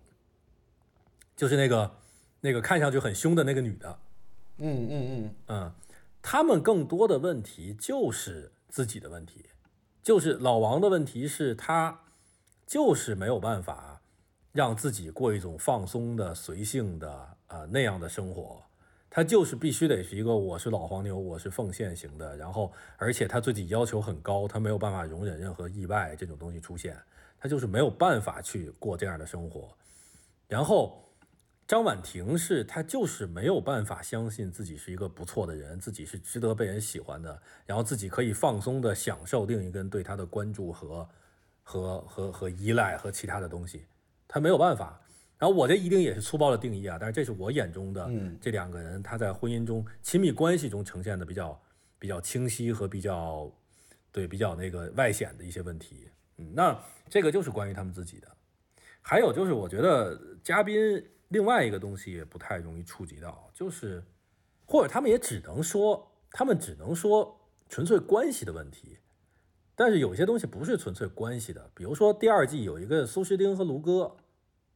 [1.37, 1.91] 就是那个
[2.41, 3.99] 那个看上去很凶的那个女的，
[4.59, 5.73] 嗯嗯嗯，嗯，
[6.21, 9.47] 他们更多的问题就是自己的问题，
[10.03, 12.01] 就是老王的问题是他
[12.67, 14.01] 就是没有办法
[14.53, 18.62] 让自己过一种放松的、随性的呃那样的生活，
[19.11, 26.97] 他就是必须得是一个我是老黄牛，我是奉献型的，然后而且他自己要求很高，他没有办法容忍任何意外这种东西出现，
[27.45, 29.77] 他就是没有办法去过这样的生活，
[30.49, 30.99] 然后。
[31.67, 41.09] 张婉婷是她就是没有办法相信自己是一个不错的人，自己是值得被人喜欢的，然后自己可以放松的享受另一个人对她的关注和
[41.63, 43.87] 和和和依赖和其他的东西，
[44.29, 45.01] 她没有办法。
[45.39, 51.59] 然后我这一定也是粗暴的定义啊，但是这是我眼中的嗯这两个人他在婚姻中亲密关系中呈现的比较
[51.99, 53.51] 比较清晰和比较
[54.13, 56.11] 对比较那个外显的一些问题。
[56.37, 56.79] 嗯，那
[57.09, 58.29] 这个就是关于他们自己的。
[59.01, 64.03] 还有就是，我觉得嘉宾另外一个东西也不太容易触及到，就是
[64.67, 67.39] 或者他们也只能说，他们只能说
[67.69, 68.99] 纯粹关系的问题。
[69.77, 74.17] 但是有些东西不是纯粹关系的，比如说第二季有一个苏诗丁和卢哥，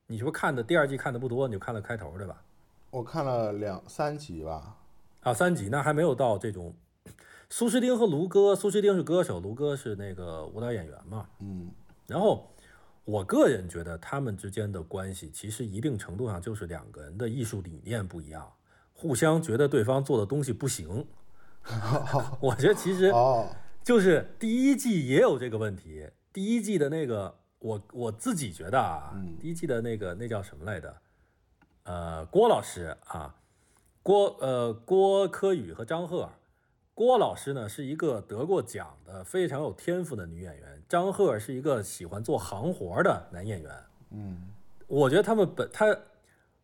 [0.09, 2.43] 你是不是看的第二季看的不多，你就看了开头对吧？
[2.91, 4.76] 我看了两三集吧，
[5.20, 6.74] 啊，三集那还没有到这种。
[7.49, 11.29] 苏诗丁和卢哥，苏诗丁是歌手，卢哥是那个舞蹈演员嘛。
[11.41, 11.70] 嗯
[12.09, 12.50] 然后，
[13.04, 18.50] 我个人觉得他们之间的关系其实一定程度上就是两个人的艺术理念不一样，
[18.94, 21.06] 互相觉得对方做的东西不行。
[22.40, 23.46] 我觉得其实哦，
[23.84, 26.09] 就是第一季也有这个问题。
[26.32, 30.96] 第一季的那个，我我自己觉得啊，第一季的那个那叫什么来着？
[31.82, 33.36] 呃，郭老师啊，
[34.02, 36.30] 郭呃郭柯宇和张赫。
[36.99, 43.72] 郭老师呢是一个得过奖的非常有天赋的女演员，张赫是一个喜欢做行活的男演员。
[44.11, 44.49] 嗯
[44.88, 45.96] 我觉得他们本他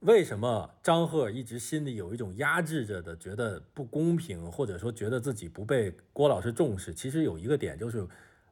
[0.00, 6.92] 为什么张赫一直心里有一种压制着的，觉得不公平，或者说觉得自己不被郭老师重视？
[6.92, 8.04] 其实有一个点就是，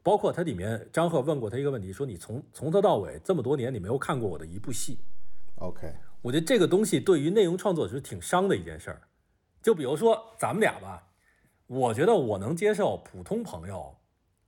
[0.05, 4.99] 包括他里面张赫问过他一个问题，说你从从头到尾这么多年你没有看过我的一部戏
[5.57, 9.03] ，，OK，我觉得这个东西对于内容创作者是挺伤的一件事儿。
[9.61, 11.09] 就比如说咱们俩吧，
[11.73, 13.91] 我觉得我能接受普通朋友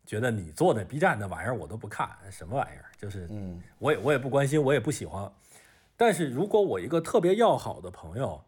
[0.04, 5.32] 觉得你做的 B 站的玩意儿我都不看，什么玩意儿，就是嗯我也我也不关心，我也不喜欢。
[5.96, 8.38] 但是如果我一个特别要好的朋友，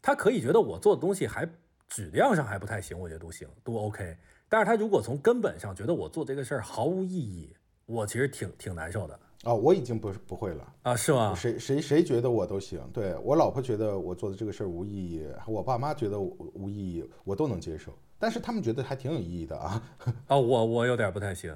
[0.00, 1.46] 他可以觉得我做的东西还
[1.86, 4.16] 质量上还不太行，我觉得都行，都 OK。
[4.48, 7.54] 但是他如果从根本上觉得我做这个事儿毫无意义，
[7.84, 10.74] 我其实挺挺难受的哦，我已经不是不会了。
[10.84, 11.34] 啊，是吗？
[11.34, 17.92] 谁谁谁觉得我都行，对我老婆觉得我做的这个事儿无意义，我爸妈觉得无意义，我都能接受。
[18.24, 19.82] 但是他们觉得还挺有意义的啊。
[20.28, 21.54] 啊， 我我有点不太行，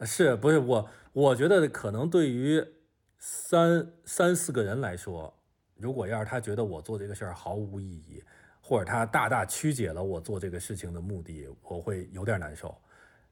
[0.00, 0.88] 是不是我？
[1.12, 2.60] 我觉得可能对于
[3.20, 5.32] 三三四个人来说，
[5.76, 8.20] 如果要是他觉得我做这个事儿毫无意义，
[8.60, 12.76] 或者他大大曲解了我做这个事情的目的，我会有点难受。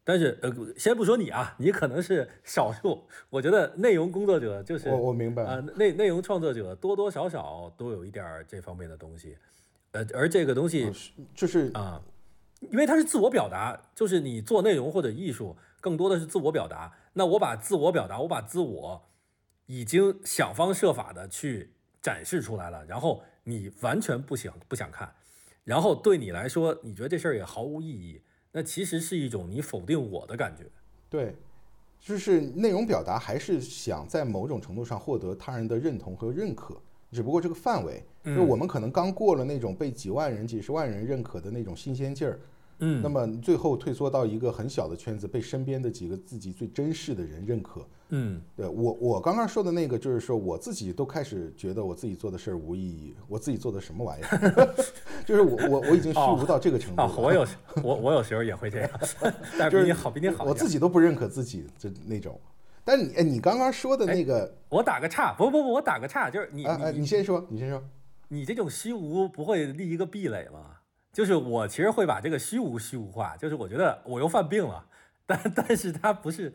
[0.04, 3.02] 但是呃，先不说你啊，你可能是少数。
[3.30, 9.36] 我觉得内容工作者就是我我明白啊、内内容创作者多多少少都有一点儿这方面的东西，
[9.90, 10.88] 呃，而这个东西
[11.34, 12.00] 就是啊，
[12.60, 16.92] 因为它是自我表达，就是你做内容或者艺术，更多的是自我表达。
[17.14, 19.02] 那我把自我表达，我把自我
[19.66, 25.12] 已经想方设法的去展示出来了，然后你完全不想不想看，
[25.64, 30.64] 然后对你来说，你觉得这事儿也毫无意义，那其实是一种你否定我的感觉。
[31.08, 31.34] 对，
[31.98, 36.80] 就是内容表达还是想在某种程度上获得他人的认同和认可，
[37.12, 42.40] 只不过这个范围，就是我们可能刚过了那种被几万人、几十万人认可的那种新鲜劲儿。
[42.82, 47.86] 嗯，那么最后退缩到一个很小的圈子，被身边的几个自己最珍视的人认可。
[48.08, 54.74] 嗯，对我我刚刚说的那个，就是说我自己都开始觉得我自己做的事儿无意义，我自己做的什么玩意儿？
[55.26, 57.46] 就是我我我已经虚无到这个程度我有
[57.82, 58.90] 我我有时候也会这样，
[59.58, 60.44] 但就是比你好，比你好。
[60.46, 62.40] 我自己都不认可自己就那种。
[62.90, 67.80] 但你哎，你刚刚说的那个，我打个岔，不不不，我打个岔，就是你你你先说，你先说。
[68.26, 70.78] 你这种虚无不会立一个壁垒吗？
[71.12, 74.84] 就是我其实会把这个虚无虚无化，就是我觉得我又犯病了，
[75.24, 76.52] 但但是它不是，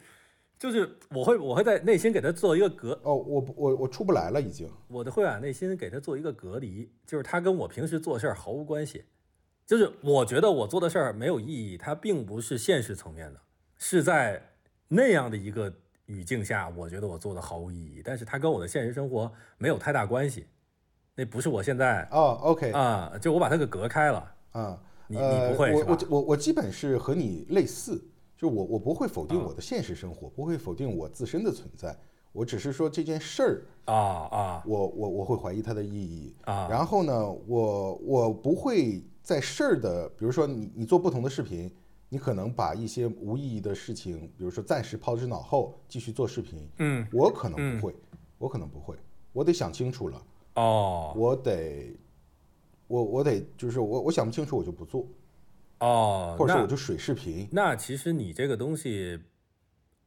[0.59, 4.69] 就是我会我会在内心给它做一个隔，哦，我我我出不来了，已经。
[4.89, 9.05] 我的会把内心给它做一个隔离，就是它跟我平时做事儿毫无关系，
[9.65, 13.39] 就是我觉得我做的事儿没有意义，它并不是现实层面的，
[13.77, 14.41] 是在
[14.89, 15.73] 那样的一个
[16.05, 20.45] 语境下，我觉得我做的毫无意义，但是它跟我的现实生活没有太大关系，
[21.15, 24.31] 那不是我现在哦，OK，啊，就我把它给隔开了。
[24.51, 28.01] 啊，你呃你不会是吧我我我我基本是和你类似，
[28.37, 31.95] 就我我不会否定我的现实生活，不会否定我自身的存在，
[32.31, 36.35] 我只是说这件事儿，啊啊我我我会怀疑它的意义。
[36.45, 36.67] 啊！
[36.69, 41.73] 然后呢，我我不会在事儿的，比如说你你做不同的视频，
[42.09, 46.67] 你可能把一些无意义的事情，比如说暂时抛之脑后，继续做视频。
[46.77, 47.95] 嗯我可能不会，
[48.37, 48.95] 我可能不会，
[49.33, 50.23] 我得想清楚了，
[50.55, 51.95] 哦我得。
[52.87, 55.07] 我我得就是我我想不清楚我就不做，
[55.79, 57.49] 哦，或者说我就水视频。
[57.51, 59.19] 那其实你这个东西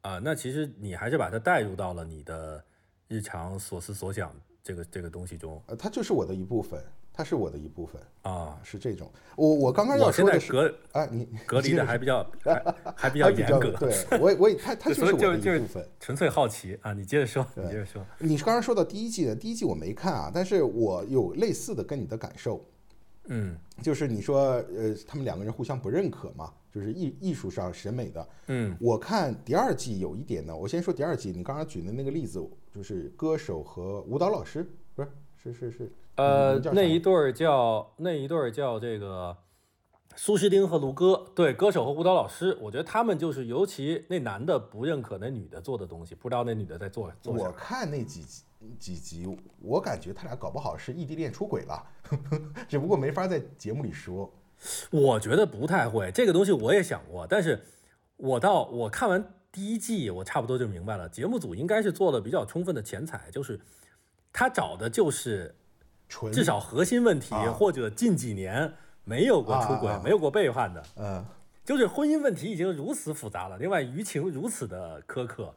[0.03, 2.65] 啊，那其实你还是把它带入到了你的
[3.09, 4.33] 日常所思所想
[4.63, 6.81] 这个这个东西中呃，它就是我的一部分，
[7.19, 8.61] 它是我的一部分，啊。
[8.63, 9.11] 是这种。
[9.35, 15.85] 我我刚刚要说的是，啊，你隔离的还比较还还比较严格，对我我也它 它就是我的一部分。
[15.99, 16.93] 纯粹好奇啊。
[16.93, 18.07] 你接着说，你接着说。
[18.21, 22.65] 你刚刚说到第一季的，第一季我没看啊，但是我有类似的跟你的感受，
[23.25, 28.29] 嗯就是你说呃，他们两个人互相不认可嘛，就是艺艺术上审美的。
[28.47, 32.41] 嗯我看第二季有一点呢，我先说第二季，你刚刚举的那个例子，
[32.73, 34.65] 就是歌手和舞蹈老师，
[34.95, 39.37] 不是是是是，呃那一对儿叫那一对儿叫这个
[40.17, 47.53] 苏诗丁和卢歌，对，歌手和舞蹈老师，我觉得他们就是，尤其那男的不认可那女的做的东西，不知道那女的在做做我。
[47.53, 48.43] 看那几集
[48.81, 51.87] 几集，我感觉他俩搞不好是异地恋出轨了，
[52.69, 54.29] 只不过没法在节目里说。
[54.91, 57.63] 我觉得不太会，这个东西我也想过，但是
[58.17, 63.61] 我到我看完第一季，我差不多就明白了，节目组应该是做了比较充分的前采，就是
[64.33, 65.55] 他找的就是
[66.09, 68.73] 纯至少核心问题，啊或者近几年
[69.05, 71.25] 没有过出轨、啊啊啊没有过背叛的，嗯，
[71.65, 75.55] 就是婚姻问题已经如此复杂了，另外舆情如此的苛刻，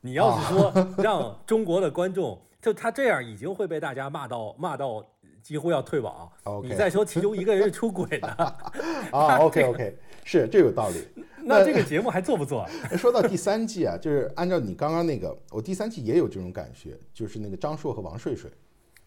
[0.00, 5.04] 你要是说让中国的观众，就他这样已经会被大家骂到骂到
[5.42, 6.30] 几乎要退网。
[6.62, 8.28] 你再说其中一个人是出轨的，
[9.12, 11.06] 啊，OK OK，是这有道理。
[11.44, 12.64] 那这个节目还做不做？
[12.96, 18.48] 说到第三季啊，就是按照你刚刚那个，我第三季也有这种感觉，就是那个张硕和王睡睡。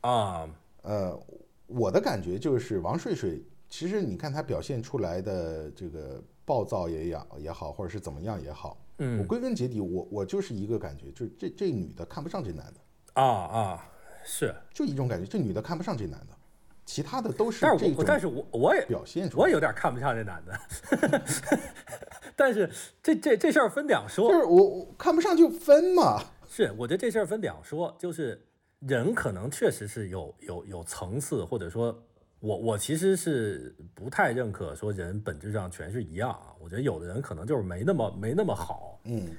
[0.02, 0.46] 啊，
[0.86, 1.20] 呃，
[1.68, 13.92] 我的感觉就是王睡睡，其实你看他表现出来的这个暴躁也也也好，或者是怎么样也好，我嗯归根结底，我我就是一个感觉，就是这这女的看不上这男的，啊啊，
[14.24, 16.38] 是，就一种感觉，这女的看不上这男的，
[16.86, 19.42] 其他的都是这种但是我我我也表现出来。
[19.42, 21.22] 我也有点看不上这男的，
[22.36, 22.70] 但是
[23.02, 24.30] 这这这事儿分两说。
[24.30, 28.45] 就，是我我看不上就分嘛，是，我觉得这事儿分两说，就是
[28.88, 31.98] 人可能确实是有有有层次，或者说
[32.40, 36.54] 我我其实是不太认可说人本质上全是一样啊。
[36.60, 39.30] 我觉得有的人可能就是没那么没那么好嗯，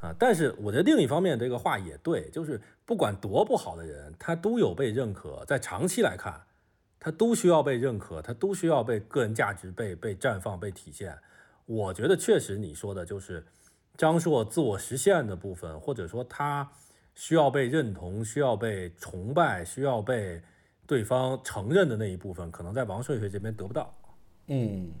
[0.00, 0.14] 啊。
[0.18, 6.40] 但是我觉得另一方面，这个话也对，就是不管多不好的人，他都有被认可，在长期来看，
[6.98, 11.16] 他都需要被认可，他都需要被个人价值被被绽放、被体现。
[11.64, 13.44] 我觉得确实你说的就是
[13.96, 16.68] 张硕自我实现的部分，或者说他
[17.16, 20.40] 需要被认同、需要被崇拜、需要被
[20.86, 23.92] 对方承认的那一部分，可能在王睡睡这边得不到。
[24.46, 24.92] 嗯，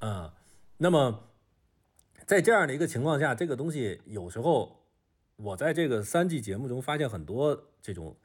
[0.00, 0.30] 嗯，
[0.78, 1.28] 那么
[2.24, 4.74] 在这样的一个情况下，这个东西有时候
[5.36, 8.16] 我在这个三季节目中发现很多这种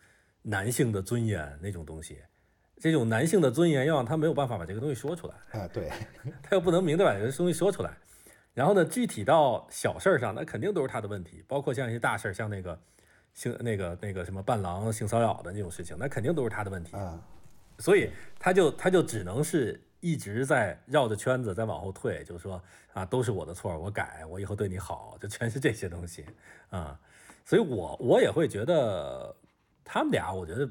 [0.42, 2.20] 男性的尊严那种东西，
[2.78, 5.36] 这种男性的尊严要让他没有办法把这个东西说出来。
[5.60, 5.92] 啊，对，
[6.44, 7.98] 他又不能明着把这个东西说出来，
[8.54, 12.80] 然后呢，具体到小事儿上，那肯定都是他的问题，包括像一些大事儿，像那个
[13.34, 16.96] 性那个那个什么伴郎性骚扰的那种事情，那肯定都是他的问题。
[16.96, 17.20] 啊，
[17.80, 22.62] 所以他就他就只能是一直在绕着圈子在往后退，就是说
[22.94, 26.26] 啊，都是我的错，我改，我以后对你好，就全是这些东西
[26.70, 27.00] 啊。
[27.44, 29.36] 所以我我也会觉得
[29.84, 30.70] 他们俩，我觉得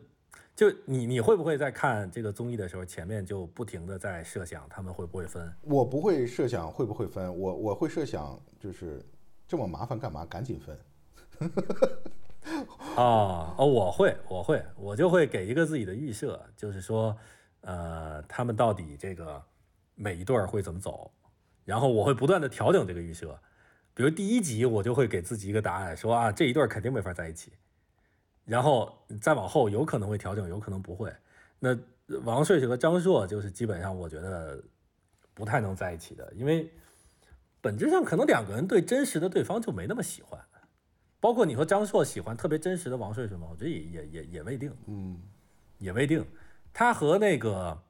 [0.54, 5.50] 就你你会不会在看这个综艺的时候，前面就不停的在设想他们会不会分？
[5.62, 9.02] 我不会设想会不会分，我我会设想就是
[9.48, 10.78] 这么麻烦干嘛，赶紧分。
[12.96, 17.16] 哦哦，我会，我会，我就会给一个自己的预设，就是说，
[17.62, 19.42] 呃，他们到底这个
[19.94, 21.10] 每一对儿会怎么走，
[21.64, 23.38] 然后我会不断的调整这个预设。
[23.94, 27.52] 比如第一集，我就会给自己一个答案，说啊，这一对儿肯定没法在一起。
[28.44, 31.12] 然后再往后，有可能会调整，有可能不会。
[31.58, 31.76] 那
[32.24, 34.62] 王睡睡和张硕就是基本上我觉得
[35.34, 36.70] 不太能在一起的，因为
[37.60, 40.40] 本质上可能两个人对真实的对方就没那么喜欢。
[41.20, 43.46] 包括你和张硕喜欢特别真实的王睡睡吗？
[43.48, 45.16] 我觉得也也也也未定，嗯，
[45.78, 46.26] 也未定。
[46.72, 47.80] 他和那个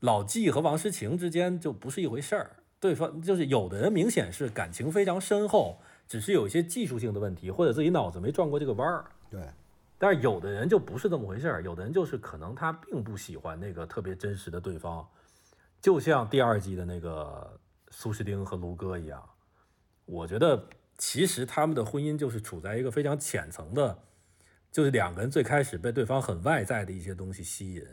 [0.00, 2.56] 老纪和王诗晴之间就不是一回事儿。
[2.80, 5.78] 对方就是有的人明显是感情非常深厚，
[6.08, 9.04] 只是有一些技术性的问题，或者自己脑子没转过这个弯儿。
[9.30, 9.40] 对，
[10.02, 15.08] 但是有的人就不是这么回事儿，有的人就是可能他并不喜欢那个特别真实的对方，
[15.80, 17.56] 就像第二季的那个
[17.90, 19.22] 苏诗丁和卢哥一样。
[20.04, 23.96] 我觉得其实他们的婚姻就是处在一个非常浅层的，
[24.72, 27.86] 就是两个人最开始被对方很外在的一些东西吸引，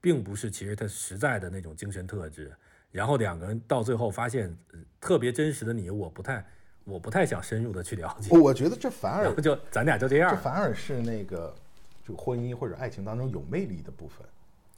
[0.00, 2.54] 并不是其实他实在的那种精神特质。
[2.92, 4.56] 然后两个人到最后发现，
[5.00, 6.46] 特别真实的你，我不太，
[6.88, 11.54] 我不太想深入的去了解，我觉得这反而就咱俩就这样这反而是那个
[12.02, 14.26] 就婚姻或者爱情当中有魅力的部分。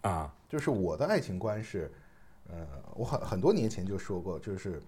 [0.02, 1.90] 啊，就是我的爱情观是，
[2.50, 4.82] 呃，我很很多年前就说过，就是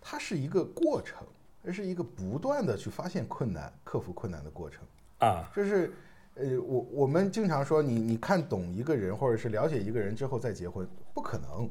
[0.00, 1.18] 它是一个过程，
[1.62, 4.82] 这是一个不断的去发现困难、克服困难的过程。
[5.18, 5.92] 啊，就是，
[6.34, 11.70] 呃，我我们经常说，你你看懂一个人，或者是了解一个人之后再结婚，不可能，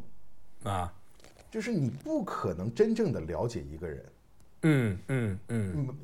[0.72, 0.94] 啊，
[1.52, 4.06] 就是你不可能真正的了解一个人。
[4.68, 5.98] 嗯嗯嗯嗯，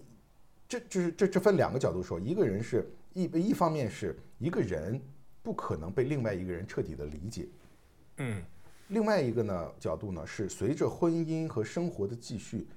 [0.69, 5.01] 这就是这这分两个角度说，一个人是一一方面是一个人
[5.41, 7.47] 不可能被另外一个人彻底的理解，
[8.17, 8.43] 嗯
[8.89, 12.67] 另外一个呢角度呢是随着婚姻和生活的继续，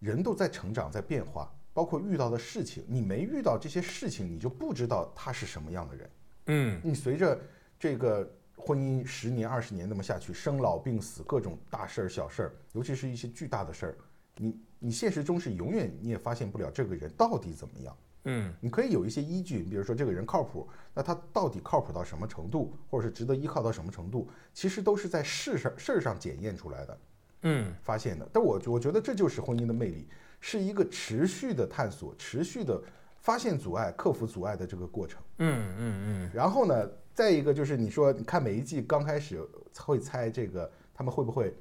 [0.00, 6.10] 人都在成长，在变化，包括遇到的事情，你没遇到这些事情，你就不知道他是什么样的人。
[6.46, 7.40] 嗯你随着
[7.78, 13.94] 这个婚姻十年、二十年那么下去，生老病死各种大事儿、小事儿，尤其是一些巨大的事儿，
[14.36, 17.96] 你你现实中是永远你也发现不了这个人到底怎么样。
[18.24, 26.98] 嗯你可以有一些依据，比如说这个人靠谱，那他到底靠谱到什么程度，或者是值得依靠到什么程度，其实都是在事上事儿上检验出来的。
[27.42, 28.28] 嗯发现的。
[28.32, 30.06] 但我我觉得这就是婚姻的魅力，
[30.40, 32.80] 是一个持续的探索、持续的
[33.18, 35.20] 发现阻碍、克服阻碍的这个过程。
[35.38, 39.44] 嗯嗯然后呢，再一个就是你说，你看每一季刚开始
[39.76, 41.52] 会猜这个他们会不会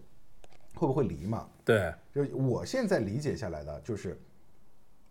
[0.81, 1.47] 会不会离嘛？
[1.63, 4.19] 对，就是我现在理解下来的就是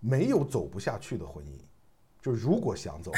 [0.01, 1.51] 没有走不下去的婚姻。
[2.21, 3.13] 就如果想走，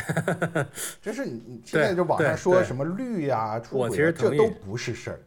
[1.00, 5.20] 就是你你现在就网上说什么绿呀、出轨啊，这都不是事儿。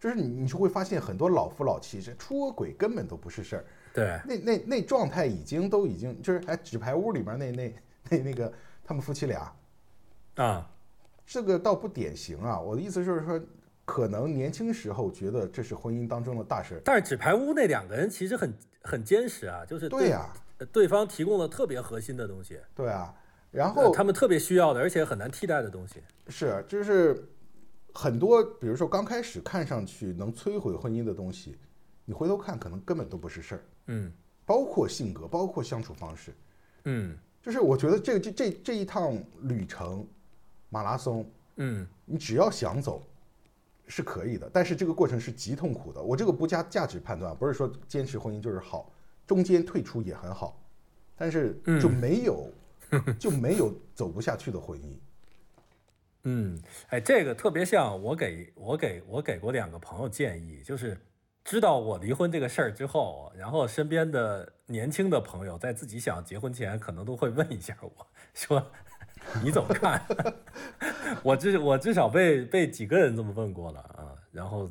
[0.00, 3.64] 就是你你就会发现很多老夫老妻，这出轨根本都不是事儿。
[3.94, 7.74] 对，那那那状态已经都已经就是哎，纸牌屋里面那那
[8.10, 8.52] 那那个
[8.84, 9.54] 他们夫妻俩，
[10.34, 10.68] 啊，
[11.24, 12.60] 这个倒不典型啊。
[12.60, 13.40] 我的意思就是说，
[13.86, 16.82] 可能年轻时候觉得这是婚姻当中的大事儿。
[16.84, 23.14] 但是纸牌屋那两个人其实很很坚实啊，就是对呀、呃对方提供了特别核心的东西，对啊。
[23.52, 26.02] 然呃后他们特别需要的，而且很难替代的东西。
[26.28, 27.26] 是就是
[27.94, 31.56] 很多，比如说刚开始看上去能摧毁婚姻的东西，
[32.04, 34.12] 你回头看可能根本都不是事儿，嗯
[34.44, 36.34] 包括性格，包括相处方式。
[36.84, 40.06] 嗯就是我觉得这这这这一趟旅程，
[40.68, 41.24] 马拉松，
[41.56, 43.06] 嗯你只要想走，
[43.88, 46.02] 是可以的，但是这个过程是极痛苦的。
[46.02, 48.92] 我这个不加价值判断，不是说坚持婚姻就是好，
[49.26, 50.60] 中间退出也很好，
[51.16, 52.50] 但是就没有、
[53.18, 54.96] 就没有走不下去的婚姻。
[56.24, 61.00] 嗯，哎，这个特别像我给我给我给过两个朋友建议，就是
[61.44, 68.72] 知道我离婚这个事儿之后，然后身边的年轻的朋友在自己想结婚前，可能都会问一下我说
[69.42, 70.02] 你怎么看？
[71.22, 74.68] 我至我至少被被几个人这么问过了啊，然后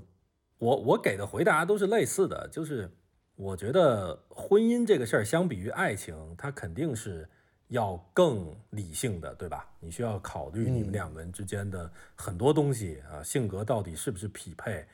[0.57, 2.89] 我我给的回答都是类似的，就是
[3.35, 7.27] 我觉得婚姻这个事儿相比于爱情，它肯定是
[7.67, 9.67] 要更理性的，对吧？
[9.79, 14.85] 你需要考虑你们两个人之间的很多东西啊，性格到底是不是匹配，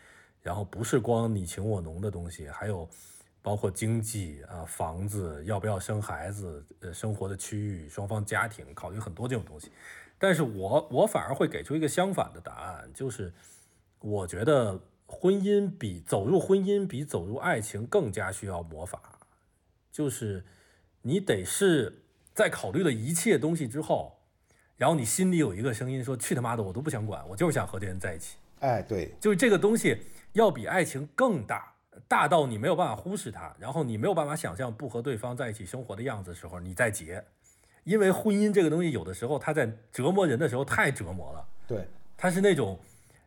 [0.41, 2.89] 然后不是光你情我浓的东西，还有
[3.41, 9.71] 包括经济啊、房子要不要生孩子、呃生活的区域、双方家庭，考虑很多这种东西。
[10.19, 13.33] 但是我我反而会给出一个相反的答案，就是
[13.99, 19.19] 我觉得婚姻比走入婚姻比走入爱情更加需要魔法，
[19.91, 20.45] 就是
[21.01, 22.03] 你得是
[22.35, 24.19] 在考虑了一切东西之后，
[24.77, 28.37] 然后你心里有一个声音说去他妈的我都不想管，我就是想和这人在一起。
[28.59, 29.97] 哎，对，就是这个东西
[30.33, 31.73] 要比爱情更大，
[32.07, 37.23] 大到你没有办法忽视它，然后你没有办法想象不和对方在一起生活的样子的时候，你再结。
[37.83, 42.79] 因为婚姻这个东西，有的时候它在折磨人的时候太折磨了，对，它是那种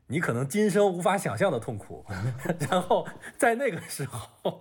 [0.07, 2.05] 你可能今生无法想象的痛苦，
[2.71, 3.07] 然后
[3.37, 4.61] 在那个时候，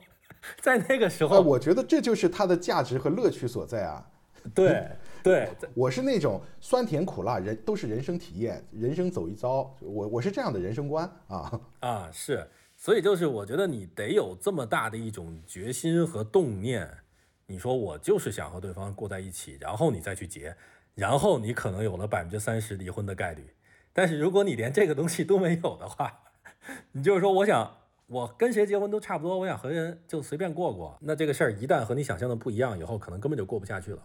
[0.60, 4.08] 在那个时哎，候，我觉得这就是它的价值和乐趣所在啊。
[4.54, 4.86] 对
[5.24, 11.62] 对，我是那种酸甜苦辣人都是人生体验，人生走一遭，我我是这样的人生观啊。
[11.80, 12.46] 啊，是，
[12.84, 16.86] 所以就是我觉得你得有这么大的一种决心和动念，
[17.46, 20.54] 你说我就是想和对方过在一起，然后你再去结，
[20.94, 23.48] 然后你可能有了百分之三十离婚的概率。
[23.94, 26.14] 但是如果你连这个东西都没有的话，
[26.92, 27.74] 你就是说我想
[28.08, 34.04] 我跟谁结婚都差不多，我想和人就随便过过，那这个事儿一旦和你想象的不一样以后，可能根本就过不下去了。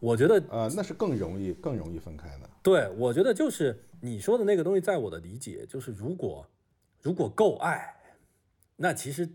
[0.00, 2.50] 我觉得呃，那是更容易更容易分开的。
[2.62, 6.46] 对，我觉得就是你说的那个东西，在我的理解，就是如果
[7.00, 7.96] 如果够爱，
[8.82, 9.28] 那其实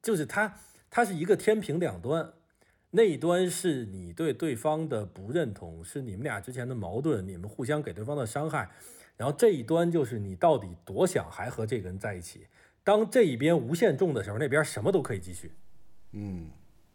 [0.00, 2.34] 就是它它是一个天平两端，
[2.92, 8.70] 那一端是你对对方的不认同，是你们俩之前的矛盾，你们互相给对方的伤害，
[9.16, 12.46] 然后这一端就是你到底多想还和这个人在一起。
[12.84, 15.50] 当这一边无限重的时候，那边什么都可以继续。
[16.12, 16.48] 嗯，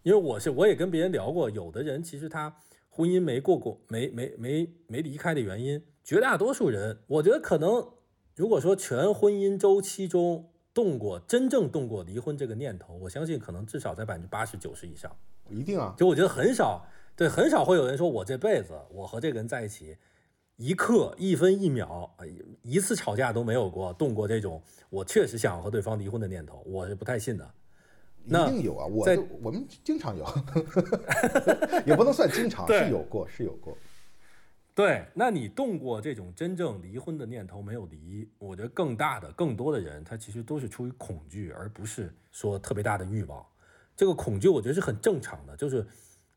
[0.04, 2.56] 因为我是我也跟别人聊过，有的人其实他
[2.90, 7.86] 婚姻没过过，没没没没离开的原因，绝大多数人，我觉得可能
[8.34, 15.12] 如果说全婚姻周期中动过真正动过离婚这个念头，我相信可能至少在百分之八十九十以上。
[15.50, 15.94] 一定啊。
[15.98, 19.98] 就我觉得很少，对，很少会有人说我这辈子我和这个人在一起，
[20.56, 22.26] 一刻一分一秒，呃
[22.62, 27.44] 一次吵架都没有过，动过这种我确实想和对方离婚的念头，我是不太信的。
[28.24, 30.24] 一那定有啊，我在我们经常有，
[31.88, 33.76] 也不能算经常， 对是有过，是有过。
[34.74, 38.28] 对，那你动过这种真正离婚的念头没有离？
[38.38, 43.46] 我觉得更大的、更多的人，他其实都是出于恐惧，而不是说特别大的欲望。
[43.98, 45.58] 这个恐惧，我觉得是很正常的。
[45.58, 45.86] 就是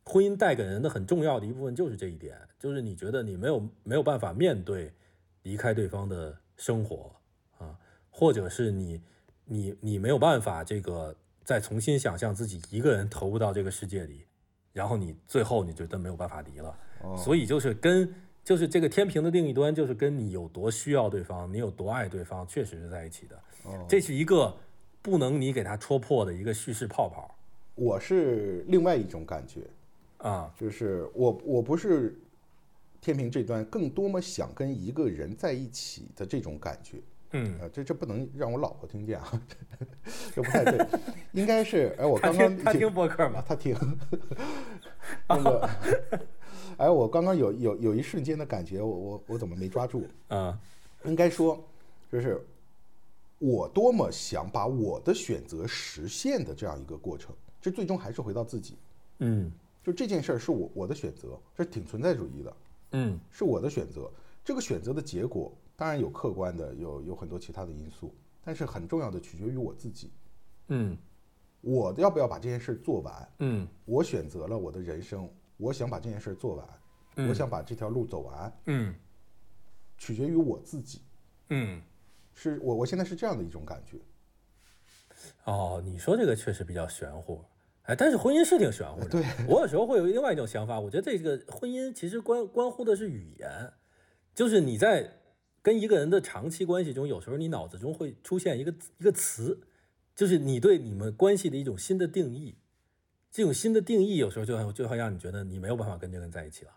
[0.05, 4.93] 婚姻带给人的很重要的一部分就是这一点，就是你觉得你没有没有办法面对
[5.43, 7.15] 离开对方的生活
[7.57, 7.79] 啊，
[8.11, 9.01] 或者是你
[9.45, 11.15] 你你没有办法这个
[11.45, 14.27] 再重新想象自己一个人投入到这个世界里，
[14.73, 16.77] 然后你最后你觉得没有办法离了。
[17.01, 18.13] 哦，所以就是跟
[18.45, 23.37] 就是这个天平的另一端，就是跟你有多需要对方，你有多爱对方，确实是在一起的。
[23.65, 24.55] 哦这是一个
[25.01, 27.35] 不能你给他戳破的一个叙事泡泡
[27.75, 29.63] 我是另外一种感觉，
[30.19, 30.53] 啊。
[30.59, 32.15] 就是我我不是
[33.01, 36.99] 天平这端更多么想跟一个人在一起的这种感觉。
[37.37, 39.43] 嗯，啊，这这不能让我老婆听见啊，
[40.33, 40.87] 这不太对，
[41.33, 43.45] 应该是哎，我他刚刚听他听博客啊吗？
[43.49, 43.77] 他听
[45.29, 45.69] 那个，
[46.77, 50.07] 哎，我刚刚有有有一瞬间的感觉，我我我怎么没抓住？
[50.29, 50.57] 嗯，
[51.05, 51.63] 应该说，
[52.11, 52.45] 就是
[53.39, 58.77] 我多么想把我的选择实现的这样一个过程，这最终还是回到自己。
[59.19, 59.53] 嗯
[59.83, 62.57] 就这件事儿是我我的选择，这挺存在主义的，
[62.93, 64.11] 嗯是我的选择。
[64.45, 68.13] 这个选择的结果当然有客观的，有有很多其他的因素，
[68.45, 70.11] 但是很重要的取决于我自己。
[70.69, 70.97] 嗯
[71.61, 73.29] 我要不要把这件事做完？
[73.39, 76.69] 嗯我选择了我的人生，我想把这件事做完，
[77.17, 78.95] 嗯我想把这条路走完，嗯
[79.97, 81.01] 取决于我自己。
[81.51, 81.81] 嗯。
[82.37, 83.97] 是我我现在是这样的一种感觉。
[85.45, 87.45] 哦，你说这个确实比较玄乎，
[87.83, 89.09] 哎，但是婚姻是挺玄乎的。
[89.09, 93.73] 对，我有时候会有另外一种想法，我觉得这个婚姻其实关关乎的是语言，
[94.35, 95.09] 就是你在
[95.63, 99.61] 跟一个人的长期关系中，有时候你脑子中会出现一个一个词，
[100.17, 102.59] 就是你对你们关系的一种新的定义。
[103.35, 106.71] 这种新的定义有时候就会就会让你觉得你没有办法跟这个人在一起了，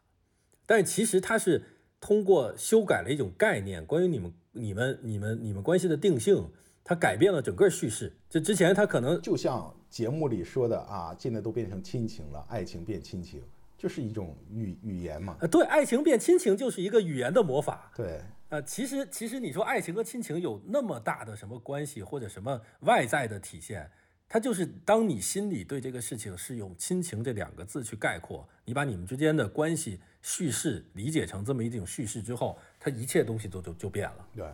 [0.66, 1.64] 但是其实它是
[2.01, 6.49] 通过修改了一种概念，关于你们、你们、你们、你们关系的定性，
[6.84, 8.12] 它改变了整个叙事。
[8.28, 13.43] 就之前它可能就像节目里说的啊，现在都变成亲情了，爱情变亲情，
[13.78, 15.38] 就是一种语语言嘛。
[15.39, 17.91] 呃对爱情变亲情就是一个语言的魔法。
[17.95, 23.91] 对，呃，其实其实你说爱情和亲情有那么大的什么关系，或者什么外在的体现，
[24.30, 34.28] 它就是当你心里对这个事情是用亲情这两个字去概括，你把你们之间的关系叙事理解成这么一种叙事之后，它一切东西都就就变了。
[34.36, 34.45] 对，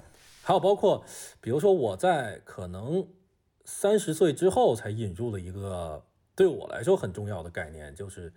[0.43, 1.03] 还有包括，
[1.41, 3.07] 比如说我在可能
[3.65, 6.05] 三十岁之后才引入了一个
[6.35, 8.31] 对我来说很重要的概念就是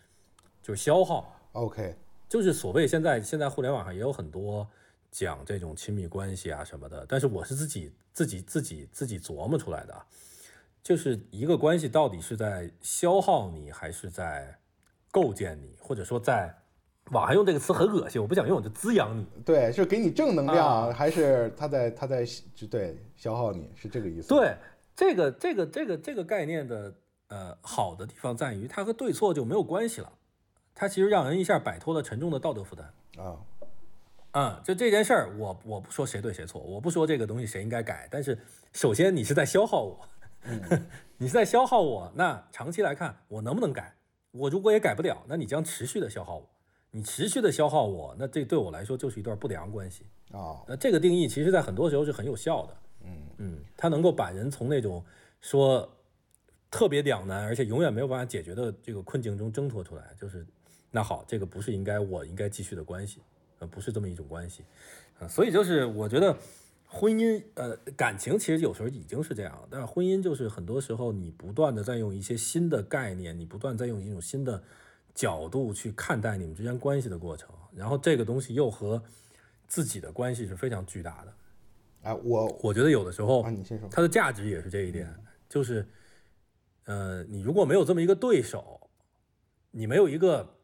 [0.62, 1.39] 就是消耗。
[1.53, 1.97] OK，
[2.28, 4.66] 就是所谓现在现在互联网上也有很多
[5.11, 10.07] 讲这种亲密关系啊什么的，但是我是自己自己自己自己琢磨出来的啊，
[10.87, 14.57] 就是一个关系到底是在消耗你，还是在
[15.11, 16.55] 构建你，或者说在
[17.11, 19.26] 网上用这个词很恶心，我不想用，就滋养你。
[19.45, 22.24] 对，是给你正能量，啊还是他在他在
[22.55, 24.55] 就对消耗你，是这个意思？，对
[24.95, 26.95] 这个这个这个这个概念的
[27.30, 30.12] 呃好的地方在于，它和对错就没有关系了，
[30.72, 32.87] 它其实让人一下摆脱了沉重的道德负担。
[33.18, 33.34] 啊，
[34.34, 38.39] 嗯，就这件事儿，我我不说谁对谁错，我不说这个东西谁应该改，但是
[38.72, 40.09] 首先你是在消耗我，
[41.19, 43.95] 你是在消耗我，那长期来看我能不能改？
[44.33, 46.49] 我如果也改不了，那你将持续的消耗我，
[46.91, 50.05] 你持续的消耗我，那这对我来说就是一段不良关系。
[50.33, 55.03] 啊，那这个定义其实在很多时候是很有效的，嗯嗯，它能够把人从那种
[55.41, 55.89] 说
[56.71, 60.03] 特别两难，而且永远没有办法解决的这个困境中挣脱出来。
[60.21, 60.45] 就是
[60.91, 63.23] 那好，这个不是应该我应该继续的关系，
[63.61, 64.65] 呃，不是这么一种关系，
[65.21, 66.37] 啊、所以就是我觉得
[66.97, 74.63] 婚姻，呃，感情其实有时候已经是这样了，但是婚姻就是很多时候你不断的在用一些新的概念，你不断在用一种新的
[75.15, 79.03] 角度去看待你们之间关系的过程，然后这个东西又和
[79.67, 81.35] 自己的关系是非常巨大的。
[82.05, 85.15] 哎，我我觉得有的时候啊，你先说，它的价值也是这一点，
[85.51, 85.87] 就是，
[86.87, 88.89] 呃，你如果没有这么一个对手，
[89.71, 90.55] 你没有一个，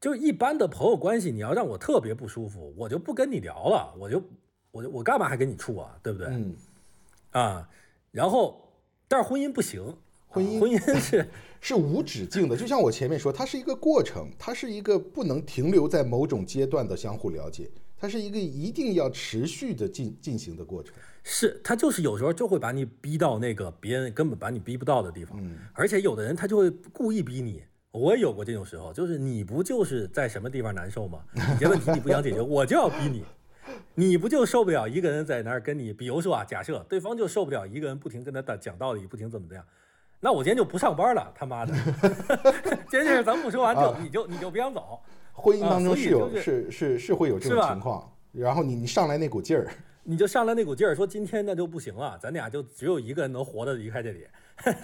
[0.00, 4.22] 就一般的朋友关系，你要让我特别不舒服，我就不跟你聊了，我就
[4.78, 6.28] 我我干嘛还跟你处啊，对不对？
[6.28, 6.54] 嗯，
[7.32, 7.68] 啊，
[8.12, 8.72] 然后
[9.08, 9.82] 但是婚姻不行，
[10.28, 11.28] 婚姻啊婚姻是
[11.60, 17.68] 是无止境的，就像我前面说，它是一个过程，它是一个不能停留在某种阶段的相互了解，
[17.98, 20.94] 它是一个一定要持续的进进行的过程。
[21.24, 25.38] 是，他就是有时候就会把你逼到那个别人根本把你逼不到的地方，
[25.74, 27.62] 而且有的人他就会故意逼你。
[27.90, 31.20] 我也有过这种时候，就是你不就是在什么地方难受吗？
[31.34, 33.24] 有些问题你不想解决，我就要逼你。
[33.94, 39.64] 你不就受不了一个人在那儿跟你，比如说啊，假设对方就受不了一个人不停跟他讲道理，不停怎么怎么样，
[40.20, 41.74] 那我今天就不上班了，他妈的！
[42.88, 45.00] 这件事咱不说完就你就你就别想走，
[45.32, 49.68] 婚姻当中是有、就是是是会有这种情况，然后你你上来那股劲儿，
[50.02, 54.26] 你就上来那股劲儿，说今天那就不行了，咱俩就只有一个人能活着离开这里，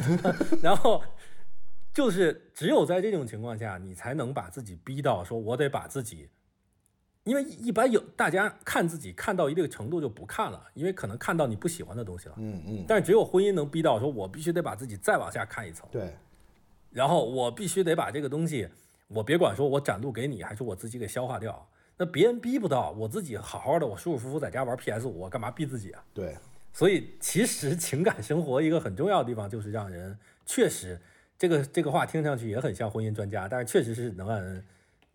[0.62, 1.02] 然后
[1.92, 6.28] 就是只有在这种情况下，你才能把自己逼到说，我得把自己，
[7.24, 16.14] 因为一般有大家看自己看到一定程度就不看了，因为可能看到你不喜欢的东西了，嗯嗯，但是只有婚姻能逼到说，我必须得把自己再往下看一层，对，
[16.90, 18.68] 然后我必须得把这个东西，
[19.08, 21.66] 我别管说我展露给你，还是我自己给消化掉。
[21.96, 26.04] 那别人逼不到，我自己好好的，我舒舒服服在家玩 PS 五，我干嘛逼自己啊？
[26.12, 26.36] 对，
[26.74, 31.00] 所以其实情感生活一个很重要的地方，就是让人确实，
[31.38, 34.62] 这个这个话听上去也很像婚姻专家，但是确实是能让人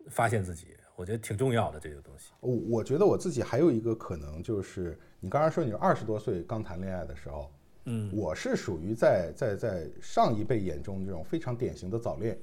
[0.08, 0.68] 发现自己，
[1.00, 2.30] 我觉得挺重要的这个东西。
[2.40, 7.50] 我我觉得我自己还有一个可能就是，你刚才说你二十多岁刚谈恋爱的时候，
[7.86, 12.38] 嗯我是属于在在在上一辈眼中这种非常典型的早恋，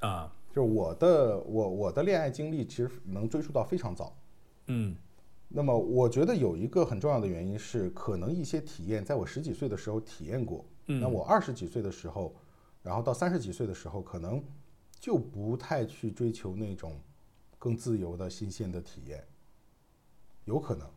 [0.00, 4.12] 啊，就是我的我我的恋爱经历其实能追溯到非常早。
[4.66, 4.96] 嗯
[5.46, 12.34] 那么我觉得有一个很重要的原因是，可能一些体验在我十几岁的时候体验过，嗯那我二十几岁的时候，
[12.82, 14.42] 然后到三十几岁的时候，可能
[14.98, 16.98] 就不太去追求那种
[17.60, 19.28] 更自由的新鲜的体验，
[20.46, 20.90] 有可能。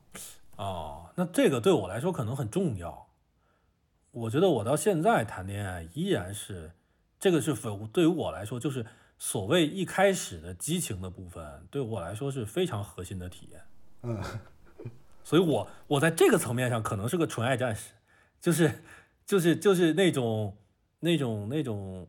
[0.55, 3.09] 哦，那这个对我来说可能很重要。
[4.11, 6.71] 我觉得我到现在谈恋爱依然是，
[7.19, 8.85] 这个是否对于我来说，就是
[9.17, 13.61] 所谓一开始的激情的部分，对我来说是非常核心的体验。
[14.03, 14.23] 嗯，
[15.23, 17.91] 所以我我在这个层面上可能是个纯爱战士，
[18.39, 18.83] 就是
[19.25, 20.55] 就是就是那种
[20.99, 22.07] 那种那种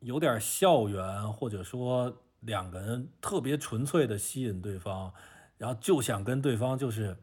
[0.00, 5.12] 有点校园，或者说两个人特别纯粹的吸引对方，
[5.58, 7.16] 然后就想跟对方就是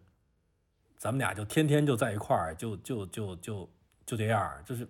[0.97, 3.69] 咱们俩就天天就在一块儿，就就就就
[4.05, 4.87] 就这样，就是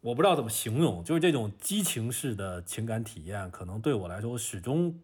[0.00, 5.00] 我不知道怎么形容，就是这种激情式的情感体验，可能对我来说，我始终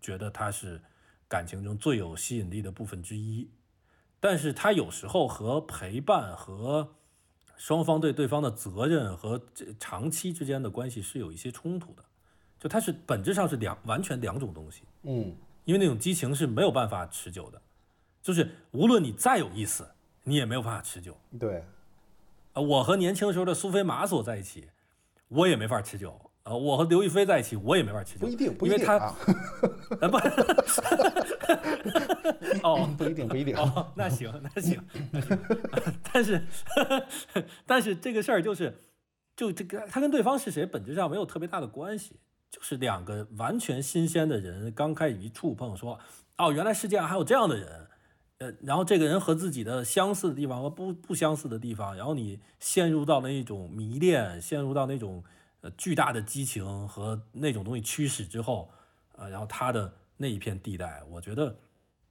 [0.00, 0.80] 觉得它是
[1.28, 3.50] 感情中最有吸引力的部分之一。
[4.18, 6.96] 但是它有时候和陪伴和
[7.56, 12.04] 双方对对方的责任和这长期之间的关系是有一些冲突的，
[12.58, 14.82] 就它是本质上是两完全两种东西。
[15.02, 15.34] 嗯，
[15.64, 17.60] 因为那种激情是没有办法持久的，
[18.22, 19.88] 就是无论你再有意思，
[20.24, 21.16] 你也没有办法持久。
[21.38, 21.64] 对，
[22.52, 24.68] 啊，我和年轻时候的苏菲玛索在一起，
[25.28, 26.20] 我也没法持久。
[26.44, 28.20] 啊，我和刘亦菲在一起，我也没法持久。
[28.20, 30.16] 不一定，不因为他不，
[32.62, 33.56] 哦不一定，不一定。
[33.56, 34.80] 哦，那行那行，
[35.10, 35.38] 那行
[36.12, 36.46] 但是
[37.66, 38.78] 但是这个事儿就是，
[39.34, 42.14] 就这个他跟对方是谁本质上没有特别大的关系，
[42.56, 46.00] 就是两个完全新鲜的人刚开始一触碰，说
[46.38, 47.86] 哦，原来世界上还有这样的人，
[48.38, 55.22] 呃，然后这个人和自己的相似的地方和不不相似的地方，然后你陷入到那种迷恋，陷入到那种
[55.60, 58.70] 呃巨大的激情和那种东西驱使之后，
[59.16, 61.54] 呃，然后他的那一片地带，我觉得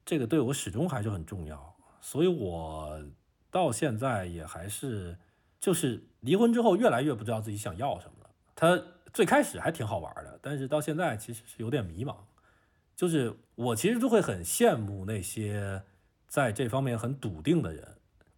[0.06, 3.04] 这个对我始终还是很重要，所以我
[3.50, 5.18] 到现在也还是。
[5.58, 8.30] 就是离婚之后，越来越不知道自己想要什么了。
[8.54, 8.80] 他
[9.16, 12.18] 最开始还挺好玩的，但是到现在其实是有点迷茫。
[12.98, 15.82] 就是我其实就会很羡慕那些
[16.28, 17.88] 在这方面很笃定的人。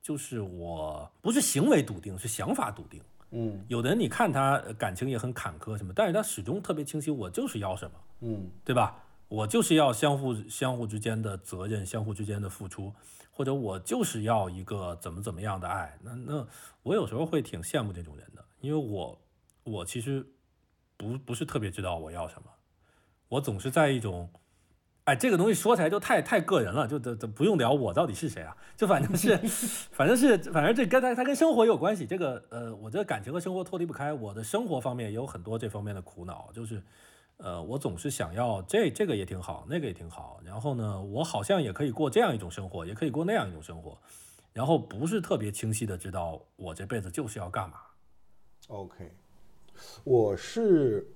[0.03, 3.01] 就是我不是行为笃定，是想法笃定。
[3.31, 7.97] 嗯，有的人你看他感情也很坎坷什么，但是他始终特别清晰，我就是要什么。
[8.21, 9.03] 嗯，对吧？
[9.27, 12.93] 我就是要相互相互之间的责任，相互之间的付出。
[13.31, 16.47] 或者我就是要一个怎么怎么样的爱，那那
[16.83, 19.21] 我有时候会挺羡慕这种人的，因为我
[19.63, 20.25] 我其实
[20.97, 22.49] 不不是特别知道我要什么，
[23.29, 24.29] 我总是在一种，
[25.05, 29.37] 哎，这个东西说起来就太太个人了，就这这不用聊我到底是谁啊，就反正是
[29.93, 36.83] 反正是反正这跟他他跟生活有关系，这个呃，我这个感情和生活脱离不开，我的生活方面也有很多这方面的苦恼，就是。
[37.39, 40.41] 呃，我总是想要这这个也挺好，那个也挺好。
[40.43, 43.95] 然后呢，我好像也可以过这样一种生活，也可以过那样一种生活。
[44.53, 47.77] 然后不是特别清晰的知道我这辈子就是要干嘛。
[48.69, 49.13] OK，
[50.03, 51.07] 我是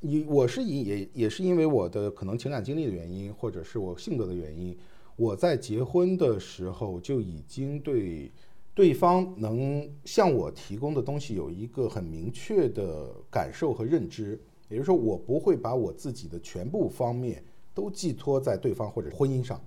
[0.00, 4.76] 以我是以也也是因为我的可能情感经历的原因，或者是我性格的原因，
[5.16, 8.30] 我在结婚的时候就已经对
[8.74, 14.40] 对方能向我提供的东西有一个很明确的感受和认知。
[14.68, 19.64] 也就是说，我不会把我自己的全部方面都寄托在对方或者婚姻上。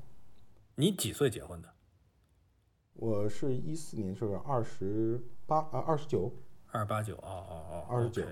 [0.76, 1.70] 你几岁结婚的？
[2.96, 6.30] 我是一四年，是二十八啊，二十九，
[6.72, 8.24] 二八九，哦哦哦，二十九。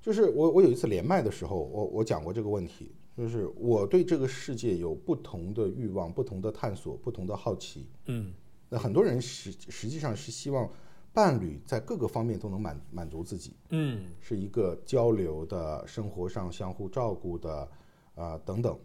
[0.00, 7.88] 就是我，我有一次连麦的时候，我我讲过这个问题，就是我对这个世界有不同的欲望、不同的探索、不同的好奇。
[8.06, 8.32] 嗯，
[8.68, 10.70] 那很多人实实际上是希望。
[11.12, 17.68] 伴侣在各个方面都能满满足自己，嗯，是一个交流的生活上相互照顾的，
[18.16, 18.78] 啊等等。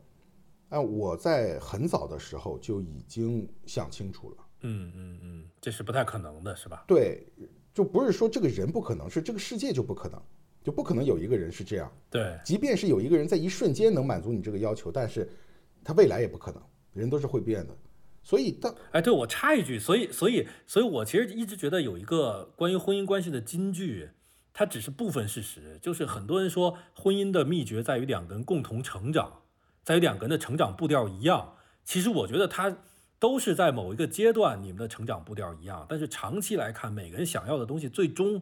[0.69, 6.85] 但我在很早的时候就已经想清楚了，嗯嗯嗯，这是不太可能的，是吧？
[6.87, 7.27] 对，
[7.73, 10.21] 就不是说这个人不可能，是这个世界就不可能，
[10.63, 11.91] 就不可能有一个人是这样。
[12.09, 15.29] 对，即便是有一个人在一瞬间能满足你这个要求，但是
[15.83, 16.61] 他未来也不可能，
[16.93, 17.77] 人都是会变的。
[18.23, 24.11] 所以，当哎，对我插一句，所以，所以，所以我其实一直觉得有一个关于婚姻关系的金句，
[24.53, 25.79] 它只是部分事实。
[25.81, 29.41] 就是很多人说婚姻的秘诀在于两个人共同成长，
[29.83, 31.55] 在于两个人的成长步调一样。
[31.83, 32.77] 其实我觉得它
[33.21, 38.41] 都是在某一个阶段你们的成长步调一样，但是长期来看，每个人想要的东西最终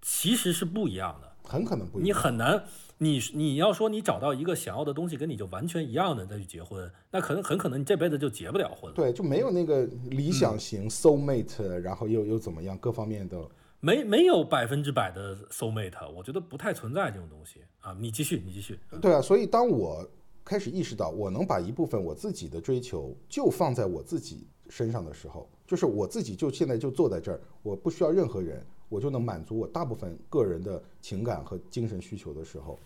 [0.00, 2.06] 其实是不一样的，很可能不一样。
[2.06, 2.64] 你很难。
[2.98, 8.94] 你你要说你找到一个想要的东西跟你就完全一样的再去结婚，那可能很可能你这辈子就结不了婚。
[8.94, 13.50] 对，就没有那个理想型 soul mate，然后又又怎么样，各方面都
[13.80, 17.92] 没没有百分之百的 soul mate，我觉得不太存在这种东西啊。
[17.98, 18.78] 你继续，你继续。
[19.00, 20.08] 对啊，所以当我
[20.44, 32.78] 开始意识到我能把一部分我自己的追求就放在我自己身上的时候，就是我自己就现在就坐在这儿，我不需要任何人，我就能满足我大部分个人的情感和精神需求的时候。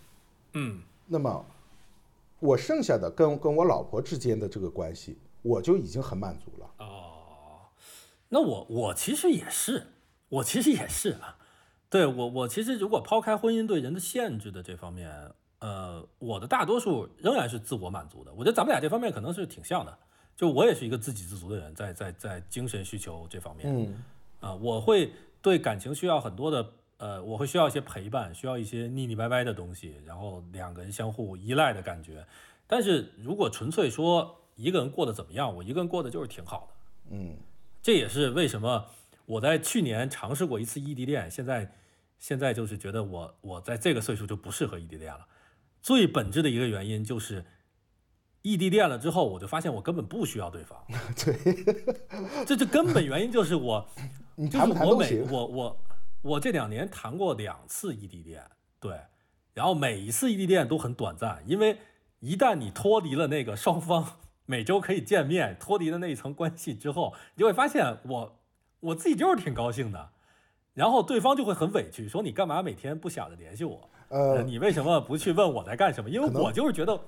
[0.53, 1.45] 嗯，那么
[2.39, 6.69] 我剩下的跟跟我老婆之间的这个关系，我就已经很满足了。
[6.79, 7.67] 哦，
[8.29, 9.87] 那我我其实也是，
[10.29, 11.37] 我其实也是啊。
[11.89, 18.31] 对我我其实如果抛开婚姻对人的限制的这方面，呃，我的大多数仍然是自我满足的。
[18.33, 19.97] 我觉得咱们俩这方面可能是挺像的，
[20.35, 24.03] 就我也是一个自给自足的人，在在在精神需求这方面，嗯，
[24.39, 25.11] 啊，我会
[25.41, 26.73] 对感情需要很多的。
[26.99, 32.25] 呃，我会需要一些陪伴，需要一些腻腻歪歪的东西，然后两个人相互依赖的感觉。
[32.65, 36.73] 但是如果纯粹说一个人过得怎么样，我一个人过得就是挺好的。
[37.11, 37.37] 嗯，
[37.83, 38.83] 这也是为什么
[39.27, 41.71] 我在去年尝试过一次异地恋，现在
[42.17, 45.23] 现在就是觉得我我在这个岁数就不适合异地恋了。
[45.87, 47.45] 最本质的一个原因就是
[48.41, 50.77] 异地恋了之后，我就发现我根本不需要对方。
[51.15, 53.87] 对，这这根本原因就是我，
[54.51, 55.77] 就是我每我我。
[56.23, 58.43] 我这两年谈过两次异地恋，
[58.81, 58.99] 对，
[59.53, 61.77] 然后每一次异地恋都很短暂，因为
[62.19, 68.39] 一旦你脱离了那个双方每周可以见面，脱离了那一层关系之后，你就会发现我
[68.81, 70.09] 我自己就是挺高兴的，
[70.73, 73.89] 然后对方就会很委屈，说你干嘛每天不想着联系我？
[74.09, 76.09] 呃，你为什么不去问我在干什么？
[76.09, 76.99] 因为我就是觉得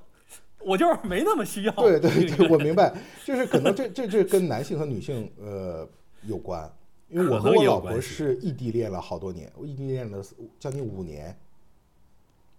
[0.60, 1.72] 我就是没那么需要。
[1.74, 2.94] 对对 对，我明白，
[3.26, 5.88] 就是可能这这这跟男性和女性呃
[6.24, 6.72] 有关。
[7.08, 10.22] 因为我和我老婆是异地恋了好多年，我异地恋了
[10.60, 11.36] 将近五年，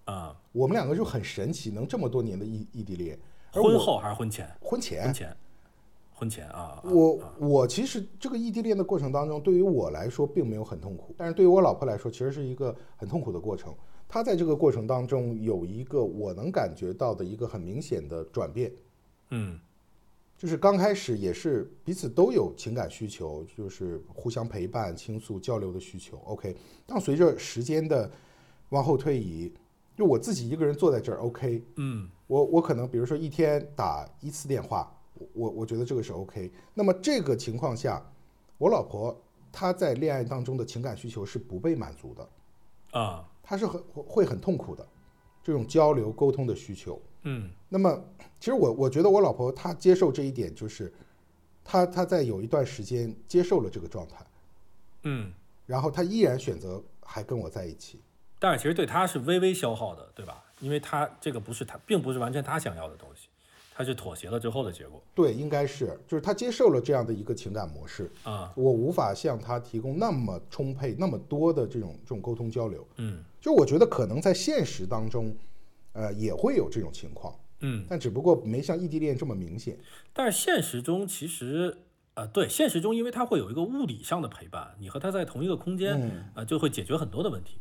[0.06, 3.16] 啊、我们两个就很神奇，能这么多年的异异地恋。
[3.52, 4.50] 而婚后还是婚前？
[4.60, 5.36] 婚前婚，前，
[6.12, 6.82] 婚前啊。
[6.82, 13.72] 啊我我其实这个异地恋的过程当中，对于我来说并没有很痛苦，但是对于我老婆来说，其实是一个很痛苦的过程。
[14.12, 18.72] 她在这个过程当中有一个我能感觉到的一个很明显的转变，
[19.28, 19.60] 嗯。
[20.36, 26.18] 就是刚开始也是彼此都有情感需求，就是互相陪伴、倾诉、交流的需求。
[26.24, 26.56] OK，
[26.86, 28.10] 但随着时间的
[28.70, 29.52] 往后推移，
[29.94, 32.08] 就我自己一个人坐在这儿，OK，嗯。
[32.26, 36.50] 我我可能比如说一天打一次电话，我我我觉得这个是 OK。
[36.74, 38.02] 那么这个情况下，
[38.56, 39.14] 我老婆
[39.52, 44.86] 她在恋爱当中的情感需求是不被满足的，啊她是很会很痛苦的，
[45.42, 47.02] 这种交流沟通的需求。
[47.24, 48.00] 嗯那么，
[48.38, 50.92] 其实我我觉得我老婆她接受这一点，就是
[51.64, 54.24] 她她在有一段时间接受了这个状态，
[55.02, 55.32] 嗯，
[55.66, 58.00] 然后她依然选择还跟我在一起。
[58.38, 60.44] 但是其实对她是微微消耗的，对吧？
[60.60, 63.26] 因为她这个不是她，并不是完全她想要的东西，
[63.80, 68.52] 他是妥协了之后的结果对，应该是就是他接受了这样的一个情感模式，啊。
[68.54, 72.86] 我无法向他提供那么充沛、那么多的这种这种沟通交流。
[72.98, 75.34] 嗯就我觉得可能在现实当中，
[75.94, 79.78] 呃，也会有这种情况，嗯，但只不过没像异地恋这么明显。
[80.12, 81.78] 但是现实中其实。
[82.14, 87.60] 呃，对，现实中因为他会有一个物理上的陪伴，你和他在同一个空间，嗯呃，就会解决很多的问题。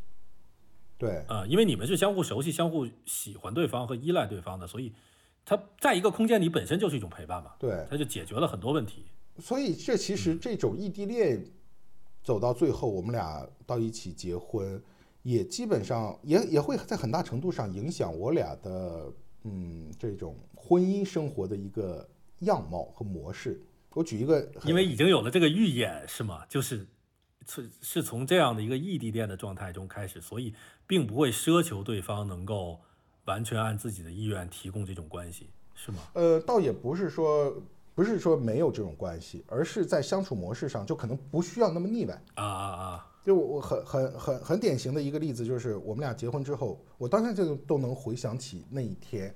[0.98, 4.92] 对，啊、因为你们是相互熟悉、相互喜欢对方和依赖对方的，所以
[5.50, 9.04] 他在一个空间里本身就是一种陪伴嘛，对，他就解决了很多问题。
[9.40, 11.44] 所以这其实这种异地恋
[12.22, 14.80] 走到最后，我们俩到一起结婚，
[15.24, 19.12] 也基本上也也会在很大程度上影响我俩的
[19.42, 22.08] 嗯这种婚姻生活的一个
[22.40, 23.60] 样貌和模式。
[23.94, 26.46] 我举一个，因为已经有了这个预演，是吗？
[26.48, 26.86] 就是
[27.44, 30.54] 是是从这样的一个异地恋的状态中开始，所以
[30.86, 32.78] 并不会奢求对方能够
[33.26, 35.98] 完全按自己的意愿提供这种关系，是吗？
[36.14, 37.54] 呃，倒也不是说
[37.94, 42.22] 不是说没有这种关系，而是在相处模式上就可能不需要那么腻歪。
[42.34, 43.06] 啊啊啊！
[43.22, 49.34] 就我我很很很很典型的一个例子，就是我们俩结婚之后，我当时就都能回想起那一天，